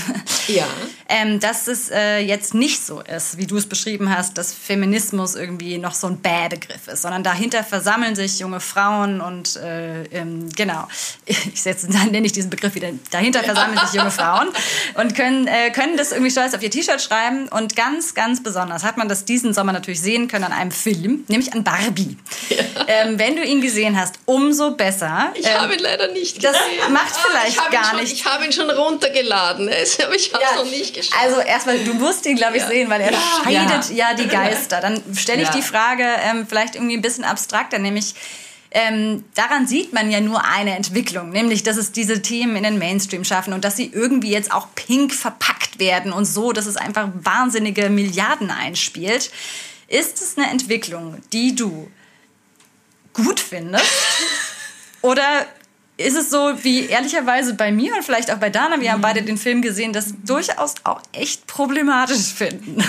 Ja. 0.49 0.65
ähm, 1.09 1.41
dass 1.41 1.69
es 1.69 1.91
äh, 1.91 2.21
jetzt 2.21 2.55
nicht 2.55 2.85
so 2.85 3.01
ist, 3.01 3.37
wie 3.37 3.47
du 3.47 3.57
es 3.59 3.67
beschrieben 3.67 4.15
hast, 4.15 4.39
dass 4.39 4.55
Feminismus 4.55 5.35
irgendwie 5.35 5.77
noch 5.77 5.93
so 5.93 6.07
ein 6.07 6.19
Bäh-Begriff 6.19 6.89
ist, 6.89 7.03
sondern 7.03 7.23
dahinter 7.23 7.63
versammeln 7.63 8.17
sich 8.17 8.39
junge 8.39 8.61
Frauen 8.61 9.21
und 9.21 9.57
äh, 9.57 10.05
ähm, 10.05 10.49
genau, 10.57 10.89
ich 11.27 11.61
setze, 11.61 11.89
dann 11.89 12.11
nenne 12.11 12.27
ich 12.27 12.33
diesen 12.33 12.49
Begriff 12.49 12.75
wieder, 12.75 12.89
dahinter 13.11 13.45
versammeln 13.45 13.79
sich 13.85 13.93
junge 13.93 14.11
Frauen 14.11 14.49
und 14.95 15.15
können, 15.15 15.47
äh, 15.49 15.71
können 15.71 15.99
das 15.99 16.13
irgendwie 16.13 16.31
stolz 16.31 16.55
auf 16.55 16.63
ihr 16.63 16.71
T-Shirt 16.71 17.03
schreiben 17.03 17.49
und 17.49 17.77
ganz, 17.77 18.15
ganz 18.15 18.43
besonders 18.43 18.85
hat 18.85 18.97
man 18.97 19.09
das 19.09 19.27
diesen 19.27 19.53
Sommer 19.53 19.73
natürlich 19.73 20.01
sehen 20.01 20.29
können 20.29 20.45
an 20.45 20.53
einem 20.53 20.71
Film, 20.71 21.25
nämlich 21.29 21.53
an 21.53 21.63
Barbie. 21.63 22.17
Ja. 22.49 22.65
Ähm, 22.89 23.19
wenn 23.19 23.37
du 23.37 23.45
ihn 23.45 23.61
gesehen 23.61 24.01
hast, 24.01 24.15
umso 24.25 24.71
besser. 24.71 25.35
Ich 25.35 25.47
habe 25.53 25.75
ihn 25.75 25.81
leider 25.81 26.09
nicht 26.13 26.37
gesehen 26.37 26.86
macht 26.89 27.15
ah, 27.15 27.29
vielleicht 27.29 27.61
ah, 27.61 27.69
gar 27.71 27.91
schon, 27.91 28.01
nicht. 28.01 28.13
Ich 28.13 28.25
habe 28.25 28.45
ihn 28.45 28.53
schon 28.53 28.71
runtergeladen, 28.71 29.69
aber 29.69 30.15
ich 30.15 30.33
habe 30.33 30.45
es 30.45 30.51
ja. 30.51 30.57
noch 30.57 30.71
nicht 30.71 30.95
geschafft. 30.95 31.23
Also 31.23 31.41
erstmal, 31.41 31.79
du 31.79 31.95
musst 31.95 32.27
ihn, 32.27 32.37
glaube 32.37 32.57
ich, 32.57 32.63
ja. 32.63 32.69
sehen, 32.69 32.91
weil 32.91 33.01
er 33.01 33.13
ja. 33.13 33.19
scheidet 33.45 33.91
ja. 33.97 34.15
die 34.15 34.29
Geister. 34.29 34.81
Dann 34.81 35.03
stelle 35.15 35.43
ich 35.43 35.49
die 35.51 35.63
Frage 35.63 36.05
ähm, 36.05 36.47
vielleicht 36.49 36.75
irgendwie 36.75 36.97
ein 36.97 37.03
bisschen 37.03 37.25
abstrakter, 37.25 37.79
nämlich 37.79 38.15
ähm, 38.71 39.25
daran 39.35 39.67
sieht 39.67 39.93
man 39.93 40.11
ja 40.11 40.21
nur 40.21 40.45
eine 40.45 40.77
Entwicklung, 40.77 41.31
nämlich 41.31 41.63
dass 41.63 41.77
es 41.77 41.93
diese 41.93 42.21
Themen 42.21 42.57
in 42.57 42.63
den 42.63 42.79
Mainstream 42.79 43.25
schaffen 43.25 43.55
und 43.55 43.65
dass 43.65 43.77
sie 43.77 43.91
irgendwie 43.93 44.31
jetzt 44.31 44.53
auch 44.53 44.69
pink 44.75 45.15
verpackt 45.15 45.79
werden 45.79 46.13
und 46.13 46.27
so, 46.27 46.53
dass 46.53 46.67
es 46.67 46.77
einfach 46.77 47.09
wahnsinnige 47.15 47.89
Milliarden 47.89 48.51
einspielt. 48.51 49.31
Ist 49.89 50.21
es 50.21 50.37
eine 50.37 50.51
Entwicklung, 50.51 51.23
die 51.33 51.55
du 51.55 51.91
gut 53.15 53.41
findest? 53.41 53.87
Oder 55.01 55.47
ist 55.97 56.17
es 56.17 56.31
so 56.31 56.53
wie 56.63 56.87
ehrlicherweise 56.87 57.55
bei 57.55 57.73
mir 57.73 57.95
und 57.95 58.05
vielleicht 58.05 58.31
auch 58.31 58.39
bei 58.39 58.51
Dana, 58.51 58.81
wir 58.81 58.93
haben 58.93 59.01
beide 59.01 59.23
den 59.23 59.39
Film 59.39 59.63
gesehen, 59.63 59.93
das 59.93 60.15
durchaus 60.25 60.75
auch 60.85 61.01
echt 61.13 61.47
problematisch 61.47 62.35
finden. 62.35 62.83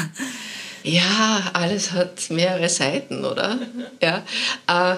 Ja, 0.83 1.51
alles 1.53 1.91
hat 1.91 2.29
mehrere 2.29 2.69
Seiten, 2.69 3.25
oder? 3.25 3.59
Ja. 4.01 4.23
Äh, 4.67 4.97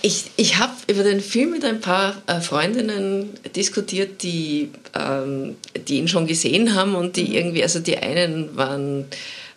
ich, 0.00 0.30
ich 0.36 0.58
habe 0.58 0.72
über 0.86 1.02
den 1.02 1.20
Film 1.20 1.50
mit 1.50 1.64
ein 1.64 1.80
paar 1.80 2.14
äh, 2.26 2.40
Freundinnen 2.40 3.30
diskutiert, 3.56 4.22
die, 4.22 4.70
ähm, 4.94 5.56
die 5.88 5.98
ihn 5.98 6.08
schon 6.08 6.26
gesehen 6.26 6.74
haben 6.74 6.94
und 6.94 7.16
die 7.16 7.36
irgendwie, 7.36 7.62
also 7.64 7.80
die 7.80 7.98
einen 7.98 8.56
waren 8.56 9.06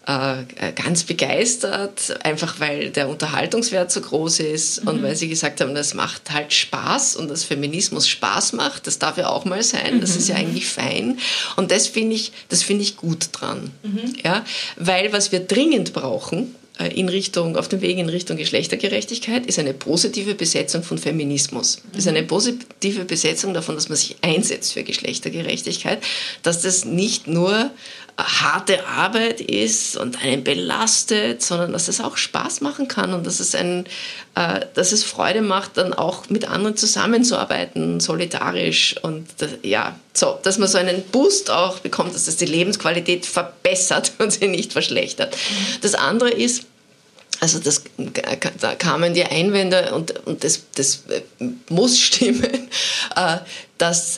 äh, 0.08 0.72
ganz 0.74 1.04
begeistert, 1.04 2.18
einfach 2.24 2.60
weil 2.60 2.89
der 2.89 3.08
Unterhaltungswert 3.08 3.91
so 3.91 4.02
groß 4.02 4.39
ist 4.39 4.82
mhm. 4.82 4.89
und 4.89 5.04
weil 5.04 5.16
sie 5.16 5.30
gesagt 5.30 5.62
haben, 5.62 5.76
das 5.76 5.93
macht 5.93 6.32
halt 6.32 6.54
Spaß 6.54 7.16
und 7.18 7.30
dass 7.30 7.43
Feminismus 7.43 8.08
Spaß 8.08 8.54
macht, 8.54 8.88
das 8.88 8.97
darf 8.97 9.18
ja 9.18 9.30
auch 9.30 9.45
mal 9.45 9.62
sein, 9.62 10.02
das 10.02 10.16
ist 10.16 10.28
ja 10.28 10.36
mhm. 10.36 10.41
eigentlich 10.41 10.68
fein 10.68 11.20
und 11.56 11.70
das 11.70 11.88
finde 11.88 12.16
ich, 12.16 12.32
das 12.49 12.64
finde 12.64 12.82
ich 12.84 12.97
gut 12.97 13.30
dran, 13.32 13.70
mhm. 13.84 14.16
ja, 14.24 14.43
weil 14.76 15.14
was 15.14 15.32
wir 15.32 15.41
dringend 15.41 15.93
brauchen, 15.93 16.56
äh, 16.80 16.88
in 16.88 17.10
Richtung, 17.10 17.58
auf 17.58 17.68
dem 17.68 17.82
Weg 17.82 17.97
in 17.97 18.10
Richtung 18.10 18.38
Geschlechtergerechtigkeit 18.38 19.45
ist 19.45 19.60
eine 19.60 19.74
positive 19.74 20.36
Besetzung 20.36 20.84
von 20.84 20.97
Feminismus. 20.97 21.82
Mhm. 21.91 21.99
Ist 21.99 22.08
eine 22.08 22.24
positive 22.24 23.06
Besetzung 23.06 23.54
davon, 23.54 23.76
dass 23.76 23.89
man 23.89 23.97
sich 23.97 24.18
einsetzt 24.22 24.74
für 24.74 24.84
Geschlechtergerechtigkeit, 24.84 25.99
dass 26.43 26.62
das 26.62 26.86
nicht 26.86 27.28
nur 27.28 27.72
harte 28.24 28.86
Arbeit 28.88 29.42
ist 29.42 29.98
und 29.98 30.24
einen 30.24 30.44
belastet, 30.44 31.42
sondern 31.42 31.74
dass 31.74 31.88
es 31.88 32.02
auch 32.02 32.18
Spaß 32.18 32.62
machen 32.62 32.88
kann 32.88 33.14
und 33.14 33.26
dass 33.26 33.40
es, 33.40 33.56
ein, 33.56 33.86
äh, 34.36 34.62
dass 34.74 34.92
es 34.92 35.04
Freude 35.04 35.42
macht, 35.42 35.78
dann 35.78 35.94
auch 35.94 36.30
mit 36.30 36.46
anderen 36.46 36.78
zusammenzuarbeiten, 36.78 38.00
solidarisch 38.00 38.96
und 39.02 39.28
ja, 39.64 39.96
so, 40.14 40.38
dass 40.44 40.58
man 40.58 40.68
so 40.68 40.78
einen 40.78 41.04
Boost 41.04 41.50
auch 41.52 41.80
bekommt, 41.80 42.16
dass 42.16 42.26
das 42.26 42.38
die 42.38 42.46
Lebensqualität 42.46 43.26
verbessert 43.26 44.14
und 44.20 44.32
sie 44.32 44.48
nicht 44.48 44.74
verschlechtert. 44.74 45.36
Das 45.82 45.96
andere 45.96 46.30
ist, 46.30 46.66
also 47.40 47.60
das, 47.60 47.84
da 48.60 48.76
kamen 48.76 49.14
die 49.14 49.24
Einwände 49.24 49.94
und, 49.96 50.26
und 50.28 50.44
das, 50.44 50.62
das 50.76 51.04
muss 51.70 52.00
stimmen, 52.00 52.70
äh, 53.16 53.38
dass 53.78 54.18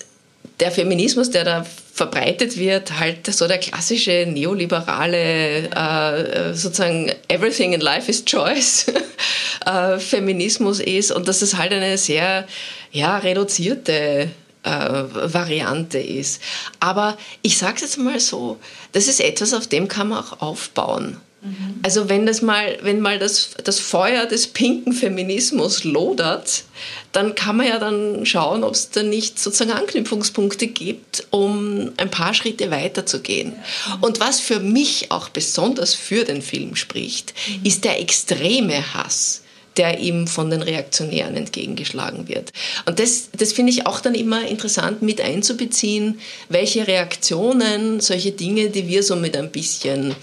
der 0.60 0.72
Feminismus, 0.72 1.30
der 1.30 1.43
da 1.43 1.66
verbreitet 1.93 2.57
wird, 2.57 2.99
halt 2.99 3.27
so 3.27 3.47
der 3.47 3.59
klassische 3.59 4.25
neoliberale, 4.27 5.69
äh, 5.69 6.53
sozusagen 6.55 7.11
everything 7.27 7.73
in 7.73 7.81
life 7.81 8.09
is 8.09 8.25
choice 8.25 8.87
äh, 9.65 9.99
Feminismus 9.99 10.79
ist 10.79 11.11
und 11.11 11.27
dass 11.27 11.43
es 11.43 11.55
halt 11.55 11.71
eine 11.71 11.99
sehr 11.99 12.47
ja, 12.91 13.17
reduzierte 13.19 14.29
äh, 14.63 14.69
Variante 14.69 15.99
ist. 15.99 16.41
Aber 16.79 17.15
ich 17.43 17.59
sage 17.59 17.75
es 17.75 17.81
jetzt 17.81 17.97
mal 17.99 18.19
so, 18.19 18.57
das 18.93 19.07
ist 19.07 19.19
etwas, 19.19 19.53
auf 19.53 19.67
dem 19.67 19.87
kann 19.87 20.09
man 20.09 20.23
auch 20.23 20.41
aufbauen. 20.41 21.17
Mhm. 21.43 21.79
Also 21.83 22.09
wenn 22.09 22.25
das 22.25 22.41
mal, 22.41 22.77
wenn 22.81 23.01
mal 23.01 23.19
das, 23.19 23.51
das 23.63 23.79
Feuer 23.79 24.25
des 24.25 24.47
pinken 24.47 24.93
Feminismus 24.93 25.83
lodert, 25.83 26.63
dann 27.11 27.35
kann 27.35 27.57
man 27.57 27.67
ja 27.67 27.79
dann 27.79 28.25
schauen, 28.25 28.63
ob 28.63 28.73
es 28.73 28.89
da 28.89 29.03
nicht 29.03 29.39
sozusagen 29.39 29.71
Anknüpfungspunkte 29.77 30.67
gibt, 30.67 31.27
um 31.31 31.91
ein 31.97 32.09
paar 32.09 32.33
Schritte 32.33 32.71
weiterzugehen. 32.71 33.53
Und 34.01 34.19
was 34.19 34.39
für 34.39 34.59
mich 34.59 35.11
auch 35.11 35.29
besonders 35.29 35.93
für 35.93 36.23
den 36.23 36.41
Film 36.41 36.75
spricht, 36.75 37.33
mhm. 37.47 37.65
ist 37.65 37.83
der 37.83 37.99
extreme 37.99 38.93
Hass 38.93 39.41
der 39.77 39.99
ihm 39.99 40.27
von 40.27 40.51
den 40.51 40.61
Reaktionären 40.61 41.35
entgegengeschlagen 41.35 42.27
wird. 42.27 42.51
Und 42.85 42.99
das, 42.99 43.29
das 43.35 43.53
finde 43.53 43.71
ich 43.71 43.87
auch 43.87 44.01
dann 44.01 44.13
immer 44.13 44.47
interessant 44.47 45.01
mit 45.01 45.19
einzubeziehen, 45.19 46.19
welche 46.47 46.87
Reaktionen 46.87 47.99
solche 47.99 48.33
Dinge, 48.33 48.69
die 48.69 48.87
wir 48.87 49.01
so 49.01 49.15
mit 49.15 49.35
ein 49.35 49.51
bisschen 49.51 50.15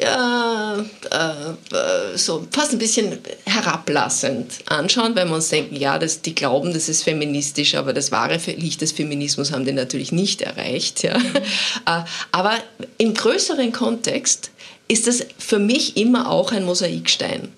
ja, 0.00 0.76
äh, 1.10 2.16
so 2.16 2.46
fast 2.50 2.72
ein 2.72 2.78
bisschen 2.78 3.18
herablassend 3.46 4.52
anschauen, 4.66 5.14
weil 5.14 5.26
wir 5.26 5.34
uns 5.34 5.48
denken, 5.50 5.76
ja, 5.76 5.98
das, 5.98 6.20
die 6.20 6.34
glauben, 6.34 6.72
das 6.72 6.88
ist 6.88 7.04
feministisch, 7.04 7.74
aber 7.76 7.92
das 7.92 8.10
wahre 8.10 8.38
Licht 8.56 8.80
des 8.80 8.92
Feminismus 8.92 9.52
haben 9.52 9.64
die 9.64 9.72
natürlich 9.72 10.12
nicht 10.12 10.42
erreicht. 10.42 11.02
Ja. 11.02 11.16
Äh, 11.86 12.04
aber 12.32 12.54
im 12.98 13.14
größeren 13.14 13.72
Kontext 13.72 14.50
ist 14.88 15.06
das 15.06 15.26
für 15.38 15.58
mich 15.58 15.96
immer 15.96 16.30
auch 16.30 16.52
ein 16.52 16.64
Mosaikstein. 16.64 17.52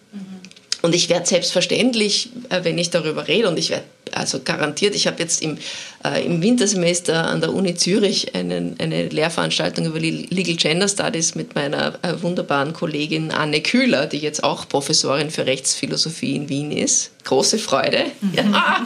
Und 0.82 0.94
ich 0.94 1.08
werde 1.08 1.26
selbstverständlich, 1.26 2.30
äh, 2.50 2.62
wenn 2.62 2.78
ich 2.78 2.90
darüber 2.90 3.28
rede, 3.28 3.48
und 3.48 3.58
ich 3.58 3.70
werde 3.70 3.84
also 4.12 4.40
garantiert, 4.40 4.94
ich 4.94 5.06
habe 5.06 5.20
jetzt 5.20 5.42
im, 5.42 5.58
äh, 6.04 6.24
im 6.24 6.42
Wintersemester 6.42 7.26
an 7.26 7.40
der 7.40 7.52
Uni 7.52 7.74
Zürich 7.74 8.34
einen, 8.34 8.78
eine 8.78 9.08
Lehrveranstaltung 9.08 9.86
über 9.86 9.98
Legal 9.98 10.56
Gender 10.56 10.88
Studies 10.88 11.34
mit 11.34 11.54
meiner 11.54 11.98
äh, 12.02 12.22
wunderbaren 12.22 12.72
Kollegin 12.72 13.30
Anne 13.30 13.60
Kühler, 13.60 14.06
die 14.06 14.18
jetzt 14.18 14.44
auch 14.44 14.68
Professorin 14.68 15.30
für 15.30 15.46
Rechtsphilosophie 15.46 16.36
in 16.36 16.48
Wien 16.48 16.70
ist. 16.72 17.10
Große 17.24 17.58
Freude. 17.58 18.04
Mhm. 18.20 18.34
Ja. 18.34 18.84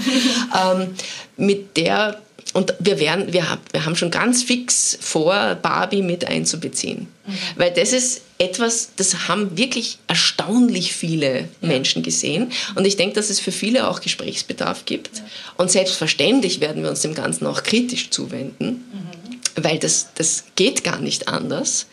ähm, 0.75 0.95
mit 1.37 1.77
der 1.77 2.21
und 2.53 2.75
wir, 2.81 2.99
werden, 2.99 3.33
wir, 3.33 3.49
haben, 3.49 3.61
wir 3.71 3.85
haben 3.85 3.95
schon 3.95 4.11
ganz 4.11 4.43
fix 4.43 4.99
vor, 5.01 5.55
Barbie 5.57 6.03
mit 6.03 6.27
einzubeziehen. 6.27 7.07
Mhm. 7.27 7.33
Weil 7.57 7.71
das 7.73 7.93
ist 7.93 8.23
etwas, 8.41 8.93
das 8.97 9.29
haben 9.29 9.57
wirklich 9.59 9.99
erstaunlich 10.07 10.95
viele 10.95 11.49
Menschen 11.61 12.03
gesehen. 12.03 12.51
Und 12.75 12.87
ich 12.87 12.97
denke, 12.97 13.15
dass 13.15 13.29
es 13.29 13.39
für 13.39 13.53
viele 13.53 13.87
auch 13.87 14.01
Gesprächsbedarf 14.01 14.87
gibt. 14.87 15.23
Und 15.59 15.71
selbstverständlich 15.71 16.61
werden 16.61 16.83
wir 16.83 16.91
uns 16.91 17.03
dem 17.03 17.15
Ganzen 17.15 17.47
auch 17.47 17.63
kritisch 17.63 18.09
zuwenden. 18.09 18.85
Mhm. 18.93 19.63
Weil 19.63 19.79
das, 19.79 20.09
das 20.15 20.45
geht 20.57 20.85
gar 20.85 21.01
nicht 21.01 21.29
anders. 21.29 21.87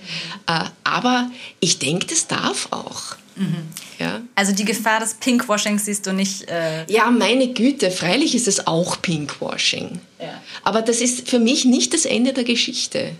Mhm. 0.47 0.55
Äh, 0.55 0.63
aber 0.85 1.29
ich 1.59 1.79
denke, 1.79 2.07
das 2.07 2.27
darf 2.27 2.69
auch. 2.71 3.17
Mhm. 3.35 3.67
Ja. 3.99 4.21
Also 4.35 4.53
die 4.53 4.65
Gefahr 4.65 5.01
des 5.01 5.15
Pinkwashings 5.15 5.83
siehst 5.83 6.05
du 6.07 6.13
nicht. 6.13 6.49
Äh 6.49 6.85
ja, 6.89 7.11
meine 7.11 7.49
Güte, 7.49 7.91
freilich 7.91 8.35
ist 8.35 8.47
es 8.47 8.67
auch 8.67 9.01
Pinkwashing. 9.01 9.99
Ja. 10.19 10.41
Aber 10.63 10.81
das 10.81 11.01
ist 11.01 11.29
für 11.29 11.39
mich 11.39 11.65
nicht 11.65 11.93
das 11.93 12.05
Ende 12.05 12.31
der 12.31 12.45
Geschichte. 12.45 13.11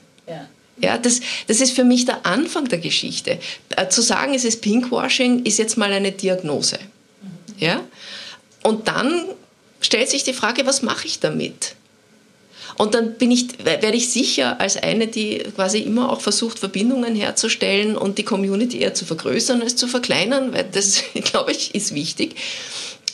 Ja. 0.81 0.97
Das, 0.97 1.21
das 1.47 1.61
ist 1.61 1.71
für 1.71 1.83
mich 1.83 2.05
der 2.05 2.25
Anfang 2.25 2.67
der 2.67 2.79
Geschichte. 2.79 3.39
Äh, 3.75 3.87
zu 3.89 4.01
sagen, 4.01 4.33
es 4.33 4.45
ist 4.45 4.61
Pinkwashing, 4.61 5.45
ist 5.45 5.57
jetzt 5.57 5.77
mal 5.77 5.91
eine 5.91 6.11
Diagnose. 6.11 6.79
Ja? 7.57 7.81
Und 8.63 8.87
dann 8.87 9.23
stellt 9.81 10.09
sich 10.09 10.23
die 10.23 10.33
Frage, 10.33 10.65
was 10.65 10.81
mache 10.81 11.07
ich 11.07 11.19
damit? 11.19 11.75
Und 12.77 12.93
dann 12.93 13.15
bin 13.15 13.31
ich, 13.31 13.65
werde 13.65 13.97
ich 13.97 14.09
sicher 14.09 14.59
als 14.59 14.77
eine, 14.77 15.07
die 15.07 15.39
quasi 15.55 15.79
immer 15.79 16.11
auch 16.11 16.21
versucht, 16.21 16.59
Verbindungen 16.59 17.15
herzustellen 17.15 17.97
und 17.97 18.19
die 18.19 18.23
Community 18.23 18.79
eher 18.79 18.93
zu 18.93 19.05
vergrößern 19.05 19.61
als 19.63 19.75
zu 19.75 19.87
verkleinern, 19.87 20.53
weil 20.53 20.65
das, 20.71 21.03
glaube 21.23 21.51
ich, 21.51 21.73
ist 21.73 21.95
wichtig. 21.95 22.35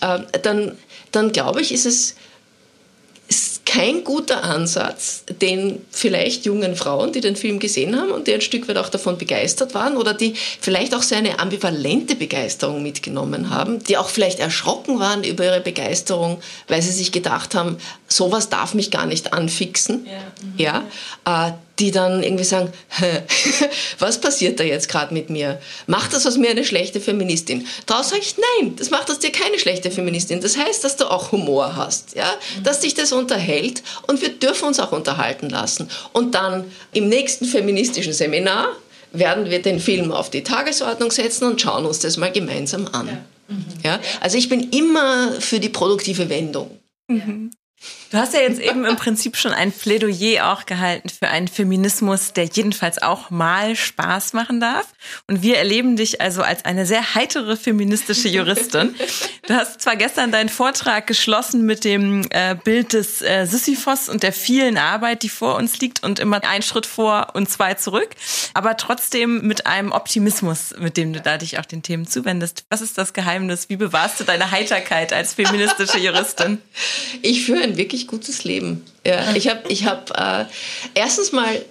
Ähm, 0.01 0.25
dann, 0.41 0.77
dann 1.11 1.31
glaube 1.31 1.61
ich, 1.61 1.71
ist 1.71 1.85
es 1.85 2.15
kein 3.65 4.03
guter 4.03 4.43
Ansatz, 4.43 5.23
den 5.41 5.81
vielleicht 5.89 6.45
jungen 6.45 6.75
Frauen, 6.75 7.11
die 7.13 7.21
den 7.21 7.35
Film 7.35 7.59
gesehen 7.59 7.99
haben 7.99 8.11
und 8.11 8.27
die 8.27 8.33
ein 8.33 8.41
Stück 8.41 8.67
weit 8.67 8.77
auch 8.77 8.89
davon 8.89 9.17
begeistert 9.17 9.73
waren 9.73 9.95
oder 9.95 10.13
die 10.13 10.33
vielleicht 10.59 10.93
auch 10.93 11.01
so 11.01 11.15
eine 11.15 11.39
ambivalente 11.39 12.15
Begeisterung 12.15 12.83
mitgenommen 12.83 13.49
haben, 13.49 13.81
die 13.83 13.97
auch 13.97 14.09
vielleicht 14.09 14.39
erschrocken 14.39 14.99
waren 14.99 15.23
über 15.23 15.45
ihre 15.45 15.61
Begeisterung, 15.61 16.41
weil 16.67 16.81
sie 16.81 16.91
sich 16.91 17.11
gedacht 17.11 17.55
haben, 17.55 17.77
sowas 18.07 18.49
darf 18.49 18.73
mich 18.73 18.91
gar 18.91 19.05
nicht 19.05 19.33
anfixen. 19.33 20.05
Ja, 20.57 20.73
mhm. 20.75 20.85
ja 21.25 21.47
äh, 21.47 21.53
die 21.79 21.91
dann 21.91 22.21
irgendwie 22.21 22.43
sagen, 22.43 22.71
was 23.99 24.21
passiert 24.21 24.59
da 24.59 24.63
jetzt 24.63 24.89
gerade 24.89 25.13
mit 25.13 25.29
mir? 25.29 25.59
Macht 25.87 26.13
das 26.13 26.27
aus 26.27 26.37
mir 26.37 26.51
eine 26.51 26.65
schlechte 26.65 26.99
Feministin? 26.99 27.67
Daraus 27.85 28.09
sage 28.09 28.21
ich, 28.21 28.35
nein, 28.37 28.75
das 28.75 28.91
macht 28.91 29.09
aus 29.09 29.19
dir 29.19 29.31
keine 29.31 29.57
schlechte 29.57 29.89
Feministin. 29.89 30.39
Das 30.41 30.57
heißt, 30.57 30.83
dass 30.83 30.97
du 30.97 31.09
auch 31.09 31.31
Humor 31.31 31.75
hast, 31.75 32.15
ja? 32.15 32.31
dass 32.63 32.81
dich 32.81 32.93
das 32.93 33.11
unterhält 33.11 33.81
und 34.07 34.21
wir 34.21 34.29
dürfen 34.29 34.67
uns 34.67 34.79
auch 34.79 34.91
unterhalten 34.91 35.49
lassen. 35.49 35.89
Und 36.11 36.35
dann 36.35 36.71
im 36.93 37.09
nächsten 37.09 37.45
feministischen 37.45 38.13
Seminar 38.13 38.69
werden 39.11 39.49
wir 39.49 39.61
den 39.61 39.79
Film 39.79 40.11
auf 40.11 40.29
die 40.29 40.43
Tagesordnung 40.43 41.11
setzen 41.11 41.45
und 41.45 41.61
schauen 41.61 41.85
uns 41.85 41.99
das 41.99 42.17
mal 42.17 42.31
gemeinsam 42.31 42.87
an. 42.87 43.07
Ja. 43.07 43.13
Mhm. 43.47 43.65
Ja? 43.83 43.99
Also 44.19 44.37
ich 44.37 44.49
bin 44.49 44.69
immer 44.69 45.31
für 45.39 45.59
die 45.59 45.69
produktive 45.69 46.29
Wendung. 46.29 46.79
Mhm. 47.07 47.51
Du 48.13 48.19
hast 48.19 48.35
ja 48.35 48.41
jetzt 48.41 48.59
eben 48.59 48.85
im 48.85 48.95
Prinzip 48.95 49.35
schon 49.37 49.53
ein 49.53 49.71
Plädoyer 49.71 50.53
auch 50.53 50.67
gehalten 50.67 51.09
für 51.09 51.29
einen 51.29 51.47
Feminismus, 51.47 52.31
der 52.31 52.45
jedenfalls 52.45 53.01
auch 53.01 53.31
mal 53.31 53.75
Spaß 53.75 54.33
machen 54.33 54.59
darf. 54.59 54.85
Und 55.25 55.41
wir 55.41 55.57
erleben 55.57 55.95
dich 55.95 56.21
also 56.21 56.43
als 56.43 56.63
eine 56.63 56.85
sehr 56.85 57.15
heitere 57.15 57.57
feministische 57.57 58.29
Juristin. 58.29 58.93
Du 59.47 59.55
hast 59.55 59.81
zwar 59.81 59.95
gestern 59.95 60.31
deinen 60.31 60.49
Vortrag 60.49 61.07
geschlossen 61.07 61.65
mit 61.65 61.85
dem 61.85 62.27
äh, 62.29 62.55
Bild 62.63 62.93
des 62.93 63.23
äh, 63.23 63.47
Sisyphos 63.47 64.09
und 64.09 64.21
der 64.21 64.31
vielen 64.31 64.77
Arbeit, 64.77 65.23
die 65.23 65.29
vor 65.29 65.55
uns 65.55 65.79
liegt 65.79 66.03
und 66.03 66.19
immer 66.19 66.43
ein 66.43 66.61
Schritt 66.61 66.85
vor 66.85 67.29
und 67.33 67.49
zwei 67.49 67.73
zurück, 67.73 68.09
aber 68.53 68.77
trotzdem 68.77 69.41
mit 69.47 69.65
einem 69.65 69.91
Optimismus, 69.91 70.75
mit 70.77 70.97
dem 70.97 71.13
du 71.13 71.19
da 71.19 71.39
dich 71.39 71.57
auch 71.57 71.65
den 71.65 71.81
Themen 71.81 72.05
zuwendest. 72.05 72.65
Was 72.69 72.81
ist 72.81 72.99
das 72.99 73.13
Geheimnis? 73.13 73.69
Wie 73.69 73.75
bewahrst 73.75 74.19
du 74.19 74.23
deine 74.23 74.51
Heiterkeit 74.51 75.13
als 75.13 75.33
feministische 75.33 75.97
Juristin? 75.97 76.59
Ich 77.23 77.45
führe 77.45 77.63
ein 77.63 77.75
wirklich 77.75 78.02
gutes 78.07 78.43
Leben. 78.43 78.83
Ja, 79.05 79.35
ich 79.35 79.49
habe 79.49 79.61
ich 79.69 79.85
hab, 79.85 80.11
äh, 80.17 80.45
erstens 80.93 81.31
mal, 81.31 81.63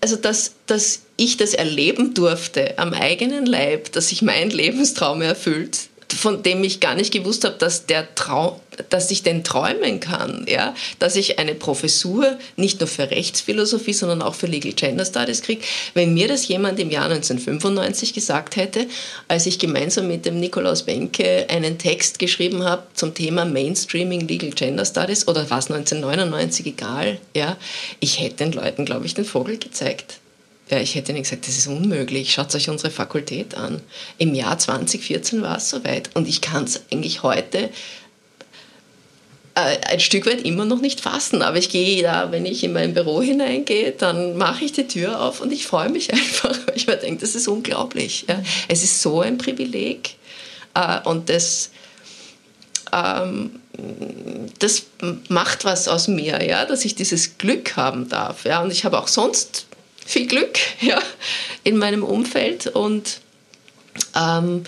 also 0.00 0.16
dass, 0.16 0.52
dass 0.66 1.00
ich 1.16 1.36
das 1.36 1.54
erleben 1.54 2.14
durfte 2.14 2.78
am 2.78 2.92
eigenen 2.94 3.46
Leib, 3.46 3.92
dass 3.92 4.08
sich 4.08 4.22
mein 4.22 4.50
Lebenstraum 4.50 5.22
erfüllt, 5.22 5.88
von 6.12 6.42
dem 6.42 6.64
ich 6.64 6.80
gar 6.80 6.94
nicht 6.94 7.12
gewusst 7.12 7.44
habe, 7.44 7.56
dass 7.58 7.86
der 7.86 8.14
Traum, 8.14 8.56
dass 8.90 9.10
ich 9.10 9.22
den 9.22 9.44
träumen 9.44 10.00
kann, 10.00 10.46
ja, 10.48 10.74
dass 10.98 11.16
ich 11.16 11.38
eine 11.38 11.54
Professur 11.54 12.38
nicht 12.56 12.80
nur 12.80 12.88
für 12.88 13.10
Rechtsphilosophie, 13.10 13.92
sondern 13.92 14.22
auch 14.22 14.34
für 14.34 14.46
Legal 14.46 14.72
Gender 14.72 15.04
Studies 15.04 15.42
kriege. 15.42 15.62
Wenn 15.94 16.14
mir 16.14 16.28
das 16.28 16.48
jemand 16.48 16.78
im 16.78 16.90
Jahr 16.90 17.06
1995 17.06 18.14
gesagt 18.14 18.56
hätte, 18.56 18.86
als 19.28 19.46
ich 19.46 19.58
gemeinsam 19.58 20.08
mit 20.08 20.24
dem 20.24 20.40
Nikolaus 20.40 20.84
Benke 20.84 21.46
einen 21.50 21.78
Text 21.78 22.18
geschrieben 22.18 22.64
habe 22.64 22.84
zum 22.94 23.14
Thema 23.14 23.44
Mainstreaming 23.44 24.26
Legal 24.26 24.50
Gender 24.50 24.84
Studies 24.84 25.28
oder 25.28 25.50
was 25.50 25.70
1999 25.70 26.66
egal, 26.66 27.18
ja, 27.34 27.56
ich 28.00 28.20
hätte 28.20 28.36
den 28.44 28.52
Leuten, 28.52 28.84
glaube 28.84 29.06
ich, 29.06 29.14
den 29.14 29.24
Vogel 29.24 29.58
gezeigt. 29.58 30.17
Ja, 30.70 30.78
ich 30.80 30.94
hätte 30.94 31.12
ihnen 31.12 31.22
gesagt, 31.22 31.48
das 31.48 31.56
ist 31.56 31.66
unmöglich. 31.66 32.32
Schaut 32.32 32.54
euch 32.54 32.68
unsere 32.68 32.90
Fakultät 32.90 33.54
an. 33.54 33.80
Im 34.18 34.34
Jahr 34.34 34.58
2014 34.58 35.40
war 35.40 35.56
es 35.56 35.70
soweit. 35.70 36.10
Und 36.14 36.28
ich 36.28 36.42
kann 36.42 36.64
es 36.64 36.82
eigentlich 36.90 37.22
heute 37.22 37.70
äh, 39.58 39.78
ein 39.88 40.00
Stück 40.00 40.26
weit 40.26 40.42
immer 40.42 40.66
noch 40.66 40.80
nicht 40.80 41.00
fassen. 41.00 41.40
Aber 41.40 41.56
ich 41.56 41.70
gehe 41.70 42.02
da, 42.02 42.32
wenn 42.32 42.44
ich 42.44 42.62
in 42.64 42.74
mein 42.74 42.92
Büro 42.92 43.22
hineingehe, 43.22 43.92
dann 43.92 44.36
mache 44.36 44.64
ich 44.64 44.72
die 44.72 44.86
Tür 44.86 45.22
auf 45.22 45.40
und 45.40 45.52
ich 45.52 45.66
freue 45.66 45.88
mich 45.88 46.12
einfach. 46.12 46.56
Ich 46.74 46.84
denke, 46.84 47.20
das 47.20 47.34
ist 47.34 47.48
unglaublich. 47.48 48.26
Ja. 48.28 48.42
Es 48.68 48.84
ist 48.84 49.00
so 49.00 49.22
ein 49.22 49.38
Privileg. 49.38 50.16
Äh, 50.74 51.00
und 51.04 51.30
das, 51.30 51.70
ähm, 52.92 53.60
das 54.58 54.82
macht 55.28 55.64
was 55.64 55.88
aus 55.88 56.08
mir, 56.08 56.44
ja, 56.46 56.66
dass 56.66 56.84
ich 56.84 56.94
dieses 56.94 57.38
Glück 57.38 57.76
haben 57.76 58.10
darf. 58.10 58.44
Ja. 58.44 58.62
Und 58.62 58.70
ich 58.70 58.84
habe 58.84 58.98
auch 58.98 59.08
sonst 59.08 59.67
viel 60.08 60.26
Glück 60.26 60.58
ja, 60.80 61.00
in 61.64 61.76
meinem 61.76 62.02
Umfeld 62.02 62.66
und 62.66 63.20
ähm, 64.16 64.64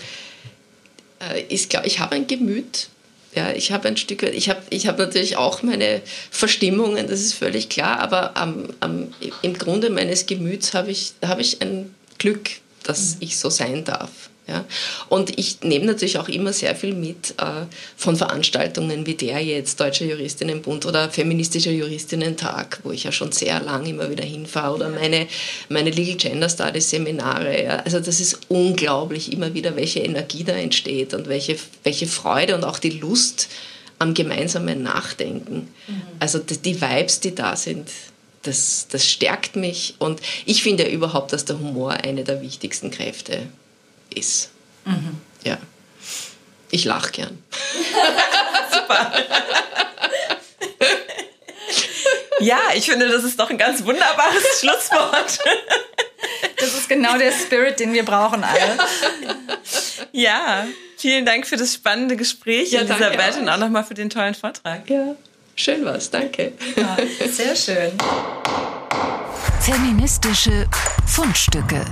äh, 1.19 1.41
ist, 1.53 1.69
glaub, 1.69 1.85
ich 1.85 1.99
habe 1.99 2.15
ein 2.15 2.27
Gemüt. 2.27 2.87
Ja, 3.33 3.51
ich 3.53 3.71
habe 3.71 3.87
ein 3.87 3.95
Stück 3.95 4.23
weit, 4.23 4.33
ich 4.33 4.49
habe 4.49 4.61
ich 4.69 4.87
hab 4.87 4.97
natürlich 4.97 5.37
auch 5.37 5.63
meine 5.63 6.01
Verstimmungen, 6.31 7.07
das 7.07 7.21
ist 7.21 7.33
völlig 7.33 7.69
klar, 7.69 7.99
aber 7.99 8.35
am, 8.35 8.73
am, 8.81 9.13
im 9.41 9.57
Grunde 9.57 9.89
meines 9.89 10.25
Gemüts 10.25 10.73
habe 10.73 10.91
ich, 10.91 11.13
hab 11.25 11.39
ich 11.39 11.61
ein 11.61 11.95
Glück, 12.17 12.49
dass 12.83 13.15
ich 13.21 13.39
so 13.39 13.49
sein 13.49 13.85
darf. 13.85 14.30
Ja? 14.47 14.65
Und 15.09 15.37
ich 15.37 15.61
nehme 15.61 15.85
natürlich 15.85 16.17
auch 16.17 16.27
immer 16.27 16.51
sehr 16.51 16.75
viel 16.75 16.93
mit 16.93 17.35
äh, 17.37 17.65
von 17.95 18.15
Veranstaltungen 18.15 19.05
wie 19.05 19.13
der 19.13 19.39
jetzt, 19.39 19.79
Deutscher 19.79 20.05
Juristinnenbund 20.05 20.85
oder 20.85 21.09
Feministischer 21.09 21.71
Juristinnen-Tag, 21.71 22.79
wo 22.83 22.91
ich 22.91 23.03
ja 23.03 23.11
schon 23.11 23.31
sehr 23.31 23.61
lang 23.61 23.85
immer 23.85 24.09
wieder 24.09 24.25
hinfahre 24.25 24.75
oder 24.75 24.89
meine, 24.89 25.27
meine 25.69 25.91
Legal 25.91 26.15
Gender 26.15 26.49
Studies 26.49 26.89
Seminare. 26.89 27.63
Ja? 27.63 27.77
Also 27.77 27.99
das 27.99 28.19
ist 28.19 28.39
unglaublich 28.49 29.31
immer 29.31 29.53
wieder, 29.53 29.75
welche 29.75 29.99
Energie 29.99 30.43
da 30.43 30.53
entsteht 30.53 31.13
und 31.13 31.27
welche, 31.27 31.57
welche 31.83 32.07
Freude 32.07 32.55
und 32.55 32.63
auch 32.63 32.79
die 32.79 32.91
Lust 32.91 33.47
am 33.99 34.15
gemeinsamen 34.15 34.81
Nachdenken. 34.81 35.69
Mhm. 35.87 36.01
Also 36.19 36.39
die, 36.39 36.57
die 36.57 36.81
Vibes, 36.81 37.19
die 37.19 37.35
da 37.35 37.55
sind, 37.55 37.89
das, 38.41 38.87
das 38.89 39.07
stärkt 39.07 39.55
mich 39.55 39.93
und 39.99 40.19
ich 40.47 40.63
finde 40.63 40.85
ja 40.85 40.89
überhaupt, 40.89 41.31
dass 41.31 41.45
der 41.45 41.59
Humor 41.59 41.91
eine 41.91 42.23
der 42.23 42.41
wichtigsten 42.41 42.89
Kräfte 42.89 43.43
ist. 44.13 44.49
Mhm. 44.85 45.19
Ja. 45.43 45.57
Ich 46.69 46.85
lache 46.85 47.11
gern. 47.11 47.43
Super. 48.71 49.11
ja, 52.39 52.59
ich 52.73 52.85
finde, 52.85 53.09
das 53.09 53.23
ist 53.23 53.39
doch 53.39 53.49
ein 53.49 53.57
ganz 53.57 53.83
wunderbares 53.83 54.43
Schlusswort. 54.59 55.39
Das 56.57 56.73
ist 56.73 56.87
genau 56.87 57.17
der 57.17 57.31
Spirit, 57.31 57.79
den 57.79 57.93
wir 57.93 58.05
brauchen 58.05 58.43
alle. 58.43 58.77
Ja, 60.11 60.65
vielen 60.97 61.25
Dank 61.25 61.45
für 61.47 61.57
das 61.57 61.73
spannende 61.73 62.15
Gespräch, 62.15 62.71
Ja, 62.71 62.81
Elisabeth, 62.81 63.37
und 63.37 63.49
auch 63.49 63.57
nochmal 63.57 63.83
für 63.83 63.93
den 63.93 64.09
tollen 64.09 64.35
Vortrag. 64.35 64.89
Ja, 64.89 65.15
schön 65.55 65.83
war's, 65.83 66.09
danke. 66.09 66.53
Ja, 66.75 66.97
sehr 67.27 67.55
schön. 67.55 67.91
Feministische 69.61 70.67
Fundstücke. 71.05 71.85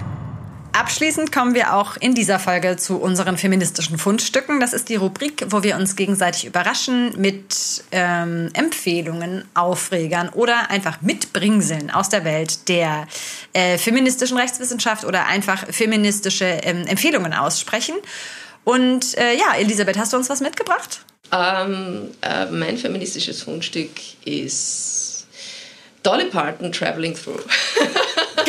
Abschließend 0.79 1.33
kommen 1.33 1.55
wir 1.55 1.73
auch 1.75 1.97
in 1.97 2.15
dieser 2.15 2.39
Folge 2.39 2.77
zu 2.77 3.01
unseren 3.01 3.37
feministischen 3.37 3.97
Fundstücken. 3.97 4.61
Das 4.61 4.71
ist 4.71 4.87
die 4.87 4.95
Rubrik, 4.95 5.45
wo 5.49 5.61
wir 5.61 5.75
uns 5.75 5.97
gegenseitig 5.97 6.45
überraschen 6.45 7.19
mit 7.19 7.83
ähm, 7.91 8.49
Empfehlungen, 8.53 9.43
Aufregern 9.55 10.29
oder 10.29 10.71
einfach 10.71 11.01
Mitbringseln 11.01 11.91
aus 11.91 12.07
der 12.07 12.23
Welt 12.23 12.69
der 12.69 13.09
äh, 13.51 13.77
feministischen 13.77 14.37
Rechtswissenschaft 14.37 15.03
oder 15.03 15.25
einfach 15.25 15.67
feministische 15.67 16.45
ähm, 16.45 16.87
Empfehlungen 16.87 17.33
aussprechen. 17.33 17.95
Und 18.63 19.17
äh, 19.17 19.35
ja, 19.35 19.55
Elisabeth, 19.57 19.97
hast 19.97 20.13
du 20.13 20.17
uns 20.17 20.29
was 20.29 20.39
mitgebracht? 20.39 21.01
Ähm, 21.33 22.11
äh, 22.21 22.45
mein 22.45 22.77
feministisches 22.77 23.43
Fundstück 23.43 23.91
ist 24.23 25.27
Dolly 26.03 26.27
Parton 26.27 26.71
Traveling 26.71 27.15
Through. 27.15 27.43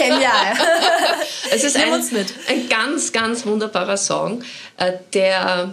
Genial. 0.01 0.57
Es 1.53 1.65
ist 1.65 1.77
ein, 1.77 1.93
ein 1.93 2.69
ganz, 2.69 3.13
ganz 3.13 3.45
wunderbarer 3.45 3.97
Song, 3.97 4.43
äh, 4.77 4.93
der, 5.13 5.73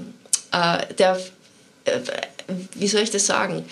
äh, 0.52 0.94
der 0.96 1.20
äh, 1.86 2.00
wie 2.74 2.88
soll 2.88 3.02
ich 3.02 3.12
das 3.12 3.28
sagen, 3.28 3.64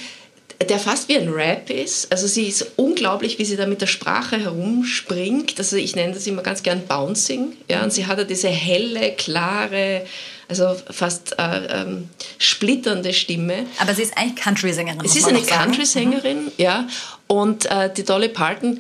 der 0.69 0.79
fast 0.79 1.09
wie 1.09 1.17
ein 1.17 1.29
Rap 1.29 1.69
ist. 1.69 2.11
Also 2.11 2.27
sie 2.27 2.47
ist 2.47 2.73
unglaublich, 2.77 3.39
wie 3.39 3.45
sie 3.45 3.57
da 3.57 3.65
mit 3.65 3.81
der 3.81 3.87
Sprache 3.87 4.37
herumspringt. 4.37 5.55
Also 5.57 5.75
ich 5.75 5.95
nenne 5.95 6.13
das 6.13 6.27
immer 6.27 6.43
ganz 6.43 6.63
gern 6.63 6.85
Bouncing. 6.87 7.53
Ja, 7.67 7.83
und 7.83 7.91
sie 7.91 8.05
hat 8.05 8.17
ja 8.17 8.23
diese 8.23 8.47
helle, 8.47 9.13
klare, 9.13 10.05
also 10.47 10.75
fast 10.91 11.37
äh, 11.39 11.81
ähm, 11.81 12.09
splitternde 12.37 13.13
Stimme. 13.13 13.65
Aber 13.79 13.93
sie 13.93 14.03
ist 14.03 14.17
eigentlich 14.17 14.43
Country-Sängerin. 14.43 14.99
Muss 15.01 15.15
ist 15.15 15.27
eine. 15.27 15.41
Country-Sängerin, 15.41 16.51
ja. 16.57 16.87
Und 17.27 17.65
äh, 17.65 17.91
die 17.91 18.03
Dolly 18.03 18.29
Parton 18.29 18.79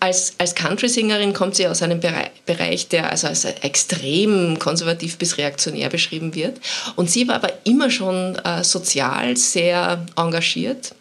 als, 0.00 0.32
als 0.38 0.54
Country-Sängerin 0.54 1.34
kommt 1.34 1.54
sie 1.54 1.68
aus 1.68 1.82
einem 1.82 2.00
Bereich, 2.00 2.88
der 2.88 3.10
also 3.10 3.26
als 3.26 3.44
extrem 3.44 4.58
konservativ 4.58 5.18
bis 5.18 5.36
reaktionär 5.36 5.90
beschrieben 5.90 6.34
wird. 6.34 6.58
Und 6.96 7.10
sie 7.10 7.28
war 7.28 7.36
aber 7.36 7.52
immer 7.64 7.90
schon 7.90 8.36
äh, 8.36 8.64
sozial 8.64 9.36
sehr 9.36 10.04
engagiert. 10.16 10.94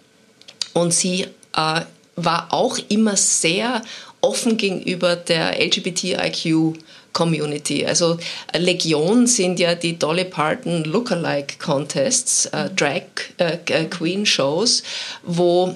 Und 0.74 0.94
sie 0.94 1.24
äh, 1.56 1.82
war 2.16 2.48
auch 2.54 2.78
immer 2.90 3.16
sehr 3.16 3.82
offen 4.22 4.58
gegenüber 4.58 5.16
der 5.16 5.58
LGBTIQ 5.60 6.78
Community. 7.14 7.86
Also 7.86 8.18
äh, 8.54 8.60
Legion 8.60 9.28
sind 9.28 9.60
ja 9.60 9.76
die 9.76 9.98
Dolly 9.98 10.26
Parton 10.26 10.84
Lookalike 10.84 11.58
Contests, 11.58 12.48
äh, 12.48 12.70
Drag 12.76 13.04
äh, 13.38 13.86
Queen 13.86 14.26
Shows, 14.26 14.84
wo 15.24 15.76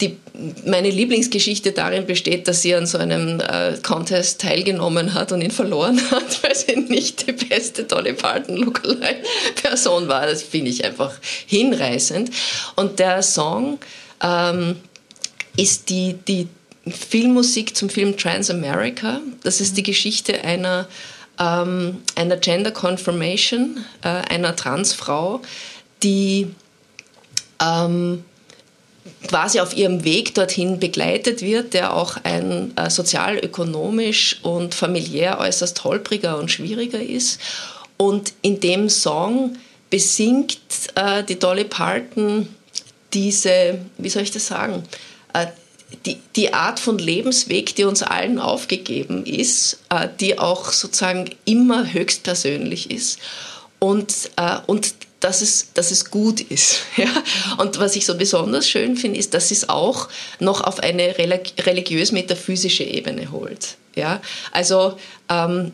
die, 0.00 0.16
meine 0.66 0.90
Lieblingsgeschichte 0.90 1.72
darin 1.72 2.06
besteht, 2.06 2.48
dass 2.48 2.62
sie 2.62 2.74
an 2.74 2.86
so 2.86 2.98
einem 2.98 3.40
äh, 3.40 3.76
Contest 3.82 4.40
teilgenommen 4.40 5.14
hat 5.14 5.32
und 5.32 5.42
ihn 5.42 5.50
verloren 5.50 6.00
hat, 6.10 6.42
weil 6.42 6.54
sie 6.54 6.76
nicht 6.76 7.26
die 7.26 7.32
beste 7.32 7.84
Dolly 7.84 8.14
Parton 8.14 8.56
Lookalike 8.56 9.22
Person 9.62 10.08
war. 10.08 10.26
Das 10.26 10.42
finde 10.42 10.70
ich 10.70 10.84
einfach 10.84 11.12
hinreißend. 11.46 12.30
Und 12.76 12.98
der 12.98 13.22
Song 13.22 13.78
ähm, 14.22 14.76
ist 15.56 15.90
die, 15.90 16.14
die 16.26 16.48
Filmmusik 16.86 17.76
zum 17.76 17.90
Film 17.90 18.16
Transamerica. 18.16 19.20
Das 19.42 19.60
ist 19.60 19.76
die 19.76 19.82
Geschichte 19.82 20.42
einer, 20.44 20.88
ähm, 21.38 21.98
einer 22.14 22.38
Gender 22.38 22.72
Confirmation, 22.72 23.84
äh, 24.02 24.08
einer 24.08 24.56
Transfrau, 24.56 25.42
die 26.02 26.48
ähm, 27.60 28.24
quasi 29.28 29.60
auf 29.60 29.76
ihrem 29.76 30.04
Weg 30.04 30.34
dorthin 30.34 30.78
begleitet 30.78 31.42
wird, 31.42 31.74
der 31.74 31.94
auch 31.94 32.16
ein 32.22 32.76
äh, 32.76 32.90
sozialökonomisch 32.90 34.40
und 34.42 34.74
familiär 34.74 35.38
äußerst 35.38 35.84
holpriger 35.84 36.38
und 36.38 36.50
schwieriger 36.50 37.00
ist. 37.00 37.40
Und 37.96 38.34
in 38.42 38.60
dem 38.60 38.88
Song 38.88 39.56
besingt 39.90 40.58
äh, 40.94 41.22
die 41.24 41.38
Dolly 41.38 41.64
Parton 41.64 42.48
diese, 43.12 43.78
wie 43.98 44.08
soll 44.08 44.22
ich 44.22 44.30
das 44.30 44.46
sagen, 44.46 44.82
äh, 45.34 45.46
die, 46.06 46.18
die 46.36 46.54
Art 46.54 46.80
von 46.80 46.98
Lebensweg, 46.98 47.76
die 47.76 47.84
uns 47.84 48.02
allen 48.02 48.38
aufgegeben 48.38 49.26
ist, 49.26 49.80
äh, 49.90 50.08
die 50.20 50.38
auch 50.38 50.72
sozusagen 50.72 51.30
immer 51.44 51.92
höchstpersönlich 51.92 52.90
ist 52.90 53.18
und, 53.78 54.30
äh, 54.36 54.58
und 54.66 54.94
dass, 55.22 55.40
es, 55.40 55.72
dass 55.72 55.90
es 55.90 56.10
gut 56.10 56.40
ist. 56.40 56.82
Ja? 56.96 57.08
Und 57.58 57.78
was 57.78 57.96
ich 57.96 58.04
so 58.04 58.16
besonders 58.16 58.68
schön 58.68 58.96
finde, 58.96 59.18
ist, 59.18 59.34
dass 59.34 59.50
es 59.50 59.68
auch 59.68 60.08
noch 60.40 60.60
auf 60.60 60.80
eine 60.80 61.16
religiös-metaphysische 61.18 62.84
Ebene 62.84 63.32
holt. 63.32 63.76
Ja? 63.96 64.20
Also 64.52 64.98
ähm, 65.28 65.72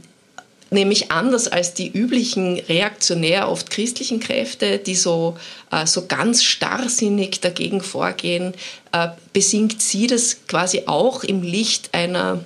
nämlich 0.70 1.10
anders 1.10 1.48
als 1.48 1.74
die 1.74 1.90
üblichen 1.90 2.58
reaktionär, 2.60 3.50
oft 3.50 3.70
christlichen 3.70 4.20
Kräfte, 4.20 4.78
die 4.78 4.94
so, 4.94 5.36
äh, 5.70 5.86
so 5.86 6.06
ganz 6.06 6.44
starrsinnig 6.44 7.40
dagegen 7.40 7.80
vorgehen, 7.80 8.54
äh, 8.92 9.08
besingt 9.32 9.82
sie 9.82 10.06
das 10.06 10.46
quasi 10.46 10.82
auch 10.86 11.24
im 11.24 11.42
Licht 11.42 11.94
einer, 11.94 12.44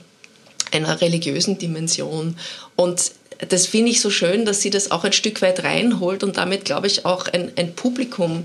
einer 0.73 1.01
religiösen 1.01 1.59
Dimension. 1.59 2.37
Und 2.77 3.13
das 3.49 3.67
finde 3.67 3.91
ich 3.91 4.01
so 4.01 4.11
schön, 4.11 4.45
dass 4.45 4.61
sie 4.61 4.71
das 4.71 4.91
auch 4.91 5.05
ein 5.05 5.13
Stück 5.13 5.43
weit 5.43 5.65
reinholt 5.65 6.23
und 6.23 6.37
damit, 6.37 6.65
glaube 6.65 6.87
ich, 6.87 7.05
auch 7.05 7.29
ein, 7.29 7.53
ein 7.57 7.75
Publikum 7.75 8.45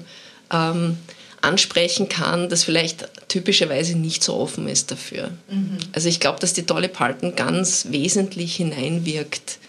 ähm, 0.52 0.98
ansprechen 1.41 2.10
kann, 2.10 2.50
das 2.50 2.64
vielleicht 2.64 3.08
typischerweise 3.28 3.98
nicht 3.98 4.24
so 4.24 4.36
offen 4.36 4.68
ist 4.68 4.91
dafür. 4.91 5.32
Mhm. 5.50 5.78
Also 5.91 6.10
ich 6.10 6.20
glaube, 6.20 6.39
dass 6.39 6.54
die 6.54 6.66
Dolly 6.66 6.88
Parton 6.88 7.36
ganz 7.36 7.88
wesentlich 7.89 8.56
hineinwirkt, 8.56 9.60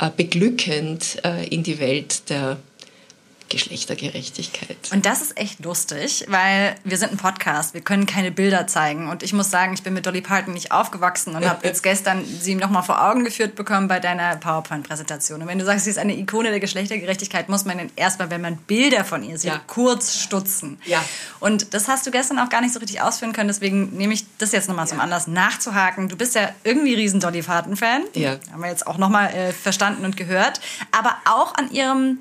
äh, 0.00 0.10
beglückend 0.14 1.18
äh, 1.24 1.46
in 1.48 1.62
die 1.62 1.78
Welt 1.78 2.28
der 2.28 2.58
Geschlechtergerechtigkeit. 3.48 4.76
Und 4.92 5.06
das 5.06 5.20
ist 5.22 5.38
echt 5.38 5.64
lustig, 5.64 6.24
weil 6.28 6.74
wir 6.84 6.98
sind 6.98 7.12
ein 7.12 7.16
Podcast, 7.16 7.74
wir 7.74 7.80
können 7.80 8.06
keine 8.06 8.30
Bilder 8.30 8.66
zeigen. 8.66 9.08
Und 9.08 9.22
ich 9.22 9.32
muss 9.32 9.50
sagen, 9.50 9.74
ich 9.74 9.82
bin 9.82 9.94
mit 9.94 10.06
Dolly 10.06 10.20
Parton 10.20 10.54
nicht 10.54 10.72
aufgewachsen 10.72 11.34
und 11.36 11.48
habe 11.48 11.60
jetzt 11.66 11.82
gestern 11.82 12.24
sie 12.24 12.54
nochmal 12.54 12.82
vor 12.82 13.02
Augen 13.02 13.24
geführt 13.24 13.54
bekommen 13.54 13.88
bei 13.88 14.00
deiner 14.00 14.36
PowerPoint-Präsentation. 14.36 15.42
Und 15.42 15.48
wenn 15.48 15.58
du 15.58 15.64
sagst, 15.64 15.84
sie 15.84 15.90
ist 15.90 15.98
eine 15.98 16.16
Ikone 16.16 16.50
der 16.50 16.60
Geschlechtergerechtigkeit, 16.60 17.48
muss 17.48 17.64
man 17.64 17.90
erstmal, 17.96 18.30
wenn 18.30 18.40
man 18.40 18.56
Bilder 18.56 19.04
von 19.04 19.22
ihr 19.22 19.38
sieht, 19.38 19.52
Ja. 19.52 19.60
kurz 19.66 20.16
stutzen. 20.18 20.78
Ja. 20.84 21.04
Und 21.40 21.74
das 21.74 21.88
hast 21.88 22.06
du 22.06 22.10
gestern 22.10 22.38
auch 22.38 22.48
gar 22.48 22.60
nicht 22.60 22.72
so 22.74 22.80
richtig 22.80 23.00
ausführen 23.00 23.32
können, 23.32 23.48
deswegen 23.48 23.96
nehme 23.96 24.14
ich 24.14 24.24
das 24.38 24.52
jetzt 24.52 24.68
nochmal 24.68 24.86
zum 24.88 25.00
Anlass 25.00 25.26
nachzuhaken. 25.26 26.08
Du 26.08 26.16
bist 26.16 26.34
ja 26.34 26.50
irgendwie 26.64 26.94
riesen 26.94 27.20
Dolly 27.20 27.42
Parton-Fan. 27.42 28.02
Ja. 28.14 28.36
Haben 28.52 28.62
wir 28.62 28.68
jetzt 28.70 28.86
auch 28.86 28.98
nochmal 28.98 29.32
äh, 29.34 29.52
verstanden 29.52 30.04
und 30.04 30.16
gehört. 30.16 30.60
Aber 30.92 31.16
auch 31.24 31.54
an 31.54 31.70
ihrem 31.70 32.18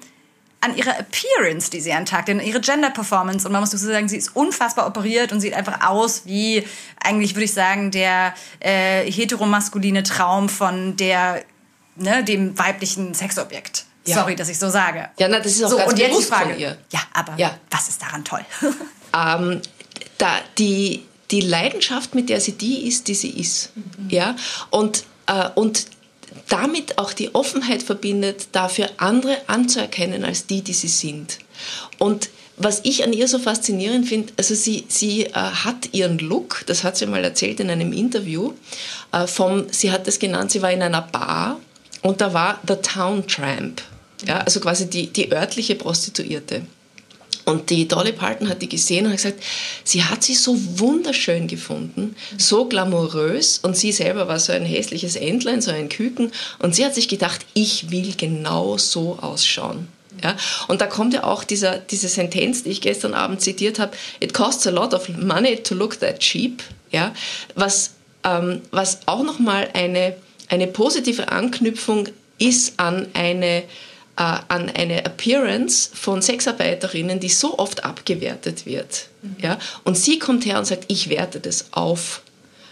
an 0.61 0.75
ihrer 0.75 0.97
Appearance, 0.99 1.69
die 1.69 1.79
sie 1.79 1.93
an 1.93 2.05
Tag 2.05 2.29
an 2.29 2.39
ihre 2.39 2.59
Gender 2.59 2.89
Performance. 2.89 3.45
Und 3.45 3.51
man 3.51 3.61
muss 3.61 3.69
dazu 3.69 3.85
sagen, 3.85 4.09
sie 4.09 4.17
ist 4.17 4.35
unfassbar 4.35 4.87
operiert 4.87 5.31
und 5.31 5.39
sieht 5.41 5.53
einfach 5.53 5.87
aus 5.87 6.23
wie, 6.25 6.65
eigentlich 7.03 7.35
würde 7.35 7.45
ich 7.45 7.53
sagen, 7.53 7.91
der 7.91 8.33
äh, 8.59 9.09
heteromaskuline 9.11 10.03
Traum 10.03 10.49
von 10.49 10.95
der, 10.97 11.43
ne, 11.95 12.23
dem 12.23 12.57
weiblichen 12.57 13.13
Sexobjekt. 13.13 13.85
Ja. 14.07 14.15
Sorry, 14.17 14.35
dass 14.35 14.49
ich 14.49 14.59
so 14.59 14.69
sage. 14.69 15.09
Ja, 15.19 15.27
na, 15.27 15.39
das 15.39 15.53
ist 15.53 15.63
auch 15.63 15.69
so, 15.69 15.77
ganz 15.77 15.91
und 15.91 15.99
jetzt 15.99 16.19
die 16.19 16.23
Frage. 16.23 16.51
von 16.51 16.59
ihr. 16.59 16.77
Ja, 16.91 16.99
aber 17.13 17.33
Ja. 17.37 17.57
was 17.71 17.89
ist 17.89 18.01
daran 18.01 18.23
toll? 18.23 18.45
ähm, 19.15 19.61
da, 20.17 20.29
die, 20.57 21.05
die 21.31 21.41
Leidenschaft, 21.41 22.13
mit 22.15 22.29
der 22.29 22.39
sie 22.39 22.53
die 22.53 22.87
ist, 22.87 23.07
die 23.07 23.15
sie 23.15 23.31
ist. 23.31 23.71
Ja? 24.09 24.35
Und, 24.69 25.05
äh, 25.25 25.49
und 25.55 25.87
damit 26.47 26.97
auch 26.97 27.13
die 27.13 27.33
Offenheit 27.33 27.83
verbindet, 27.83 28.47
dafür 28.51 28.89
andere 28.97 29.37
anzuerkennen 29.47 30.23
als 30.23 30.45
die, 30.45 30.61
die 30.61 30.73
sie 30.73 30.87
sind. 30.87 31.39
Und 31.97 32.29
was 32.57 32.81
ich 32.83 33.03
an 33.03 33.13
ihr 33.13 33.27
so 33.27 33.39
faszinierend 33.39 34.07
finde, 34.07 34.33
also 34.37 34.55
sie, 34.55 34.85
sie 34.87 35.25
äh, 35.25 35.31
hat 35.33 35.93
ihren 35.93 36.19
Look, 36.19 36.63
das 36.67 36.83
hat 36.83 36.95
sie 36.95 37.05
mal 37.05 37.23
erzählt 37.23 37.59
in 37.59 37.69
einem 37.69 37.91
Interview, 37.91 38.53
äh, 39.11 39.27
vom, 39.27 39.67
sie 39.71 39.91
hat 39.91 40.07
es 40.07 40.19
genannt, 40.19 40.51
sie 40.51 40.61
war 40.61 40.71
in 40.71 40.81
einer 40.81 41.01
Bar 41.01 41.59
und 42.01 42.21
da 42.21 42.33
war 42.33 42.59
The 42.65 42.75
Town 42.75 43.27
Tramp, 43.27 43.81
ja, 44.25 44.39
also 44.39 44.59
quasi 44.59 44.89
die, 44.89 45.07
die 45.07 45.31
örtliche 45.31 45.75
Prostituierte. 45.75 46.61
Und 47.45 47.69
die 47.69 47.87
Dolly 47.87 48.11
Parton 48.11 48.49
hat 48.49 48.61
die 48.61 48.69
gesehen 48.69 49.05
und 49.05 49.11
hat 49.11 49.17
gesagt, 49.17 49.43
sie 49.83 50.03
hat 50.03 50.23
sie 50.23 50.33
so 50.33 50.57
wunderschön 50.79 51.47
gefunden, 51.47 52.15
so 52.37 52.65
glamourös 52.65 53.59
und 53.59 53.77
sie 53.77 53.91
selber 53.91 54.27
war 54.27 54.39
so 54.39 54.51
ein 54.51 54.65
hässliches 54.65 55.15
Entlein, 55.15 55.61
so 55.61 55.71
ein 55.71 55.89
Küken 55.89 56.31
und 56.59 56.75
sie 56.75 56.83
hat 56.83 56.95
sich 56.95 57.07
gedacht, 57.07 57.45
ich 57.53 57.91
will 57.91 58.13
genau 58.17 58.77
so 58.77 59.19
ausschauen. 59.21 59.87
Ja? 60.23 60.35
Und 60.67 60.81
da 60.81 60.87
kommt 60.87 61.13
ja 61.13 61.23
auch 61.23 61.43
dieser, 61.43 61.77
diese 61.77 62.07
Sentenz, 62.07 62.63
die 62.63 62.69
ich 62.69 62.81
gestern 62.81 63.13
Abend 63.13 63.41
zitiert 63.41 63.77
habe, 63.77 63.91
it 64.19 64.33
costs 64.33 64.65
a 64.65 64.71
lot 64.71 64.93
of 64.93 65.07
money 65.09 65.57
to 65.57 65.75
look 65.75 65.99
that 65.99 66.19
cheap, 66.19 66.63
ja? 66.91 67.13
was, 67.53 67.91
ähm, 68.23 68.61
was 68.71 68.99
auch 69.05 69.23
nochmal 69.23 69.69
eine 69.73 70.15
eine 70.49 70.67
positive 70.67 71.31
Anknüpfung 71.31 72.07
ist 72.37 72.79
an 72.79 73.07
eine, 73.13 73.63
an 74.15 74.69
eine 74.69 75.05
Appearance 75.05 75.89
von 75.93 76.21
Sexarbeiterinnen, 76.21 77.19
die 77.19 77.29
so 77.29 77.59
oft 77.59 77.83
abgewertet 77.83 78.65
wird. 78.65 79.09
Mhm. 79.21 79.35
Ja? 79.41 79.59
Und 79.83 79.97
sie 79.97 80.19
kommt 80.19 80.45
her 80.45 80.57
und 80.57 80.65
sagt, 80.65 80.85
ich 80.87 81.09
werte 81.09 81.39
das 81.39 81.67
auf. 81.71 82.21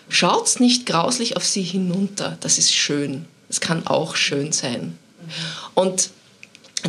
Schaut's 0.07 0.59
nicht 0.59 0.85
grauslich 0.85 1.35
auf 1.35 1.45
sie 1.45 1.63
hinunter, 1.63 2.37
das 2.39 2.57
ist 2.57 2.73
schön. 2.73 3.25
Es 3.49 3.59
kann 3.59 3.85
auch 3.87 4.15
schön 4.15 4.51
sein. 4.51 4.81
Mhm. 4.81 5.31
Und 5.75 6.09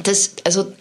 das, 0.02 0.32
also, 0.44 0.72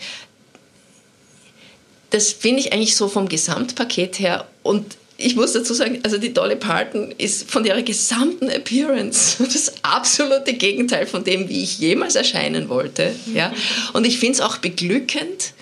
das 2.12 2.32
finde 2.32 2.60
ich 2.62 2.74
eigentlich 2.74 2.96
so 2.96 3.08
vom 3.08 3.28
Gesamtpaket 3.28 4.20
her 4.20 4.48
und 4.62 4.98
ich 5.24 5.36
muss 5.36 5.54
dazu 5.54 5.74
sagen, 5.74 6.00
also 6.04 6.18
die 6.18 6.34
Dolly 6.34 6.56
Parton 6.56 7.14
ist 7.18 7.50
von 7.50 7.66
ihrer 7.66 7.82
gesamten 7.82 8.50
Appearance 8.50 9.38
das 9.44 9.74
absolute 9.82 10.54
Gegenteil 10.54 11.08
von 11.08 11.24
dem, 11.24 11.50
wie 11.50 11.64
ich 11.64 11.80
jemals 11.80 12.16
erscheinen 12.16 12.70
wollte. 12.70 13.16
Ja? 13.34 13.54
Und 13.94 14.06
ich 14.06 14.20
finde 14.20 14.34
es 14.34 14.42
auch 14.42 14.58
beglückend, 14.58 15.54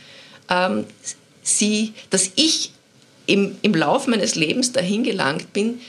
ähm, 0.50 0.86
sie, 1.44 1.94
dass 2.10 2.32
ich 2.36 2.72
im, 3.28 3.56
im 3.62 3.74
Lauf 3.74 4.08
meines 4.08 4.36
Lebens 4.36 4.72
dahin 4.72 5.04
gelangt 5.04 5.54
bin, 5.54 5.80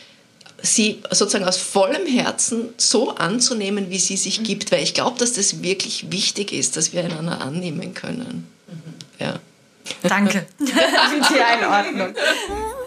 sie 0.62 1.00
sozusagen 1.10 1.44
aus 1.44 1.56
vollem 1.56 2.06
Herzen 2.06 2.68
so 2.76 3.16
anzunehmen, 3.16 3.90
wie 3.90 3.98
sie 3.98 4.16
sich 4.16 4.44
gibt, 4.44 4.70
weil 4.70 4.82
ich 4.82 4.94
glaube, 4.94 5.18
dass 5.18 5.32
das 5.32 5.62
wirklich 5.62 6.12
wichtig 6.12 6.52
ist, 6.52 6.76
dass 6.76 6.92
wir 6.92 7.04
einander 7.04 7.40
annehmen 7.40 7.94
können. 7.94 8.46
Ja. 9.18 9.40
Danke 10.02 10.46
für 10.58 11.34
die 11.34 11.40
Einordnung. 11.40 12.14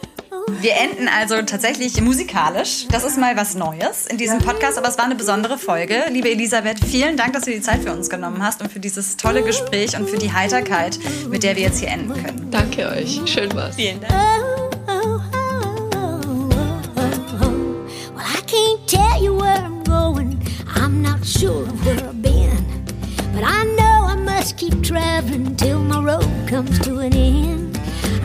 Wir 0.47 0.73
enden 0.75 1.07
also 1.07 1.41
tatsächlich 1.41 1.99
musikalisch. 2.01 2.87
Das 2.89 3.03
ist 3.03 3.17
mal 3.17 3.35
was 3.35 3.55
Neues 3.55 4.05
in 4.07 4.17
diesem 4.17 4.39
Podcast, 4.39 4.77
aber 4.77 4.87
es 4.87 4.97
war 4.97 5.05
eine 5.05 5.15
besondere 5.15 5.57
Folge. 5.57 6.03
Liebe 6.09 6.29
Elisabeth, 6.29 6.79
vielen 6.83 7.17
Dank, 7.17 7.33
dass 7.33 7.43
du 7.43 7.51
die 7.51 7.61
Zeit 7.61 7.83
für 7.83 7.91
uns 7.91 8.09
genommen 8.09 8.43
hast 8.43 8.61
und 8.61 8.71
für 8.71 8.79
dieses 8.79 9.17
tolle 9.17 9.43
Gespräch 9.43 9.97
und 9.97 10.09
für 10.09 10.17
die 10.17 10.31
Heiterkeit, 10.31 10.99
mit 11.29 11.43
der 11.43 11.55
wir 11.55 11.63
jetzt 11.63 11.79
hier 11.79 11.89
enden 11.89 12.13
können. 12.13 12.47
Danke 12.51 12.87
euch. 12.87 13.21
Schön 13.25 13.53
war's. 13.53 13.75
Vielen 13.75 13.99
Dank. 14.01 14.13
keep 24.57 24.83
traveling 24.83 25.55
till 25.57 25.79
my 25.79 25.99
road 25.99 26.47
comes 26.47 26.79
to 26.79 26.99
an 26.99 27.13
end. 27.13 27.74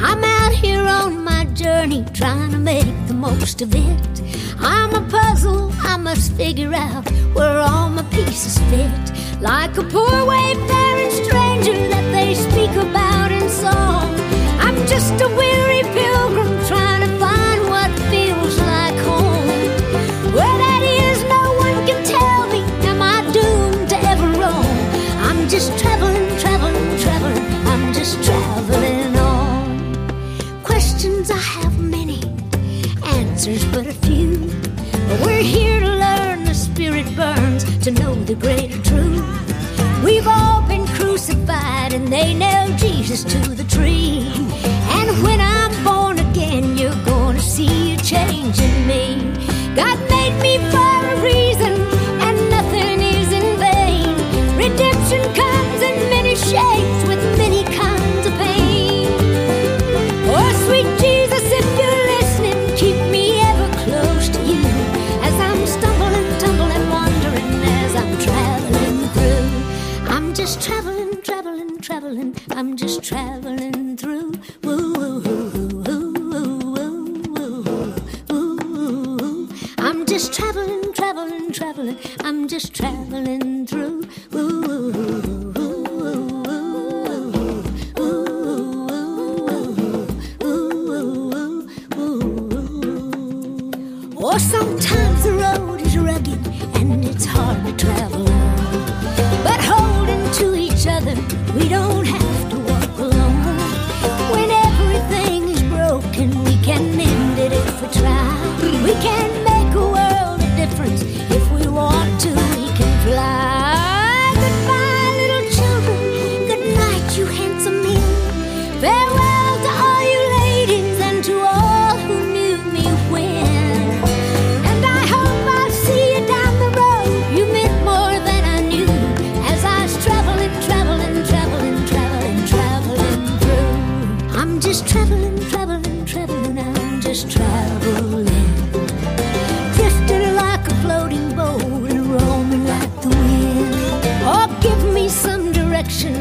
I'm 0.03 0.24
out 0.24 0.53
here 0.53 0.82
on 0.82 1.24
my 1.24 1.44
journey, 1.55 2.07
trying 2.14 2.53
to 2.53 2.59
make 2.59 2.86
the 3.07 3.14
most 3.14 3.61
of 3.61 3.74
it. 3.74 4.22
I'm 4.59 4.94
a 4.94 5.07
puzzle, 5.09 5.70
I 5.80 5.96
must 5.98 6.32
figure 6.32 6.72
out 6.72 7.11
where 7.34 7.59
all 7.59 7.90
my 7.90 8.03
pieces 8.05 8.59
fit. 8.70 9.40
Like 9.42 9.76
a 9.76 9.82
poor 9.82 10.24
wayfaring 10.24 11.11
stranger 11.11 11.76
that 11.92 12.07
they 12.12 12.34
speak 12.34 12.70
about 12.76 13.30
in 13.30 13.48
song. 13.48 14.09
I'm 14.64 14.76
just 14.86 15.12
a 15.20 15.28
weary 15.28 15.82
pilgrim 15.92 16.53
trying 16.66 17.03
to 17.07 17.18
find 17.18 17.61
what 17.68 17.90
feels 18.11 18.57
like 18.59 18.98
home. 19.05 19.48
Where 20.36 20.57
that 20.64 20.82
is, 21.05 21.22
no 21.24 21.42
one 21.66 21.78
can 21.86 22.01
tell 22.05 22.46
me. 22.48 22.61
Am 22.88 23.03
I 23.03 23.20
doomed 23.32 23.88
to 23.90 23.96
ever 24.12 24.28
roam? 24.28 24.76
I'm 25.28 25.48
just 25.48 25.68
traveling, 25.78 25.89
nailed 43.11 43.28
Jesus 43.28 43.46
to 43.46 43.54
the 43.54 43.59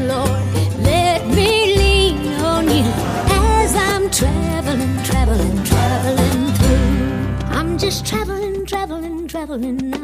Lord. 0.08 0.42
Let 0.82 1.26
me 1.28 1.76
lean 1.76 2.28
on 2.42 2.64
you 2.68 2.84
as 3.28 3.74
I'm 3.74 4.10
traveling, 4.10 5.02
traveling, 5.02 5.64
traveling 5.64 6.52
through. 6.54 7.56
I'm 7.56 7.78
just 7.78 8.06
traveling, 8.06 8.66
traveling, 8.66 9.28
traveling 9.28 9.99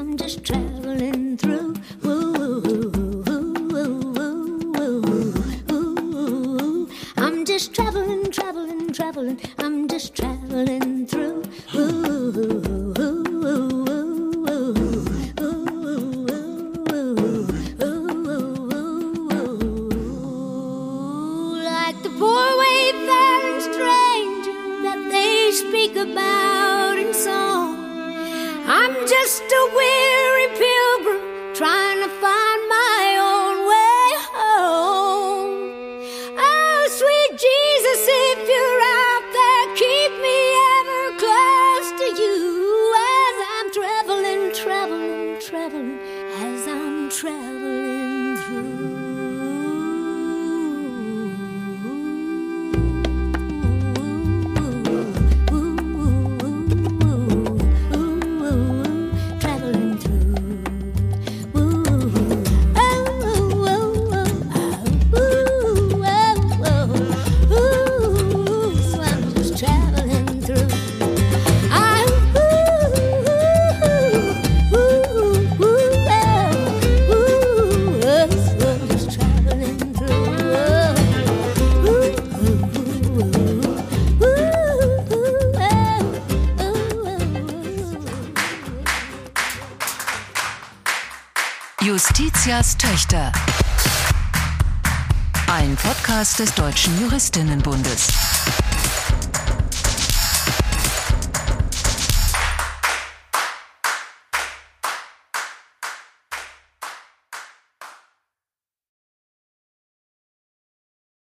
Deutschen 96.67 96.99
Juristinnenbundes. 97.01 98.16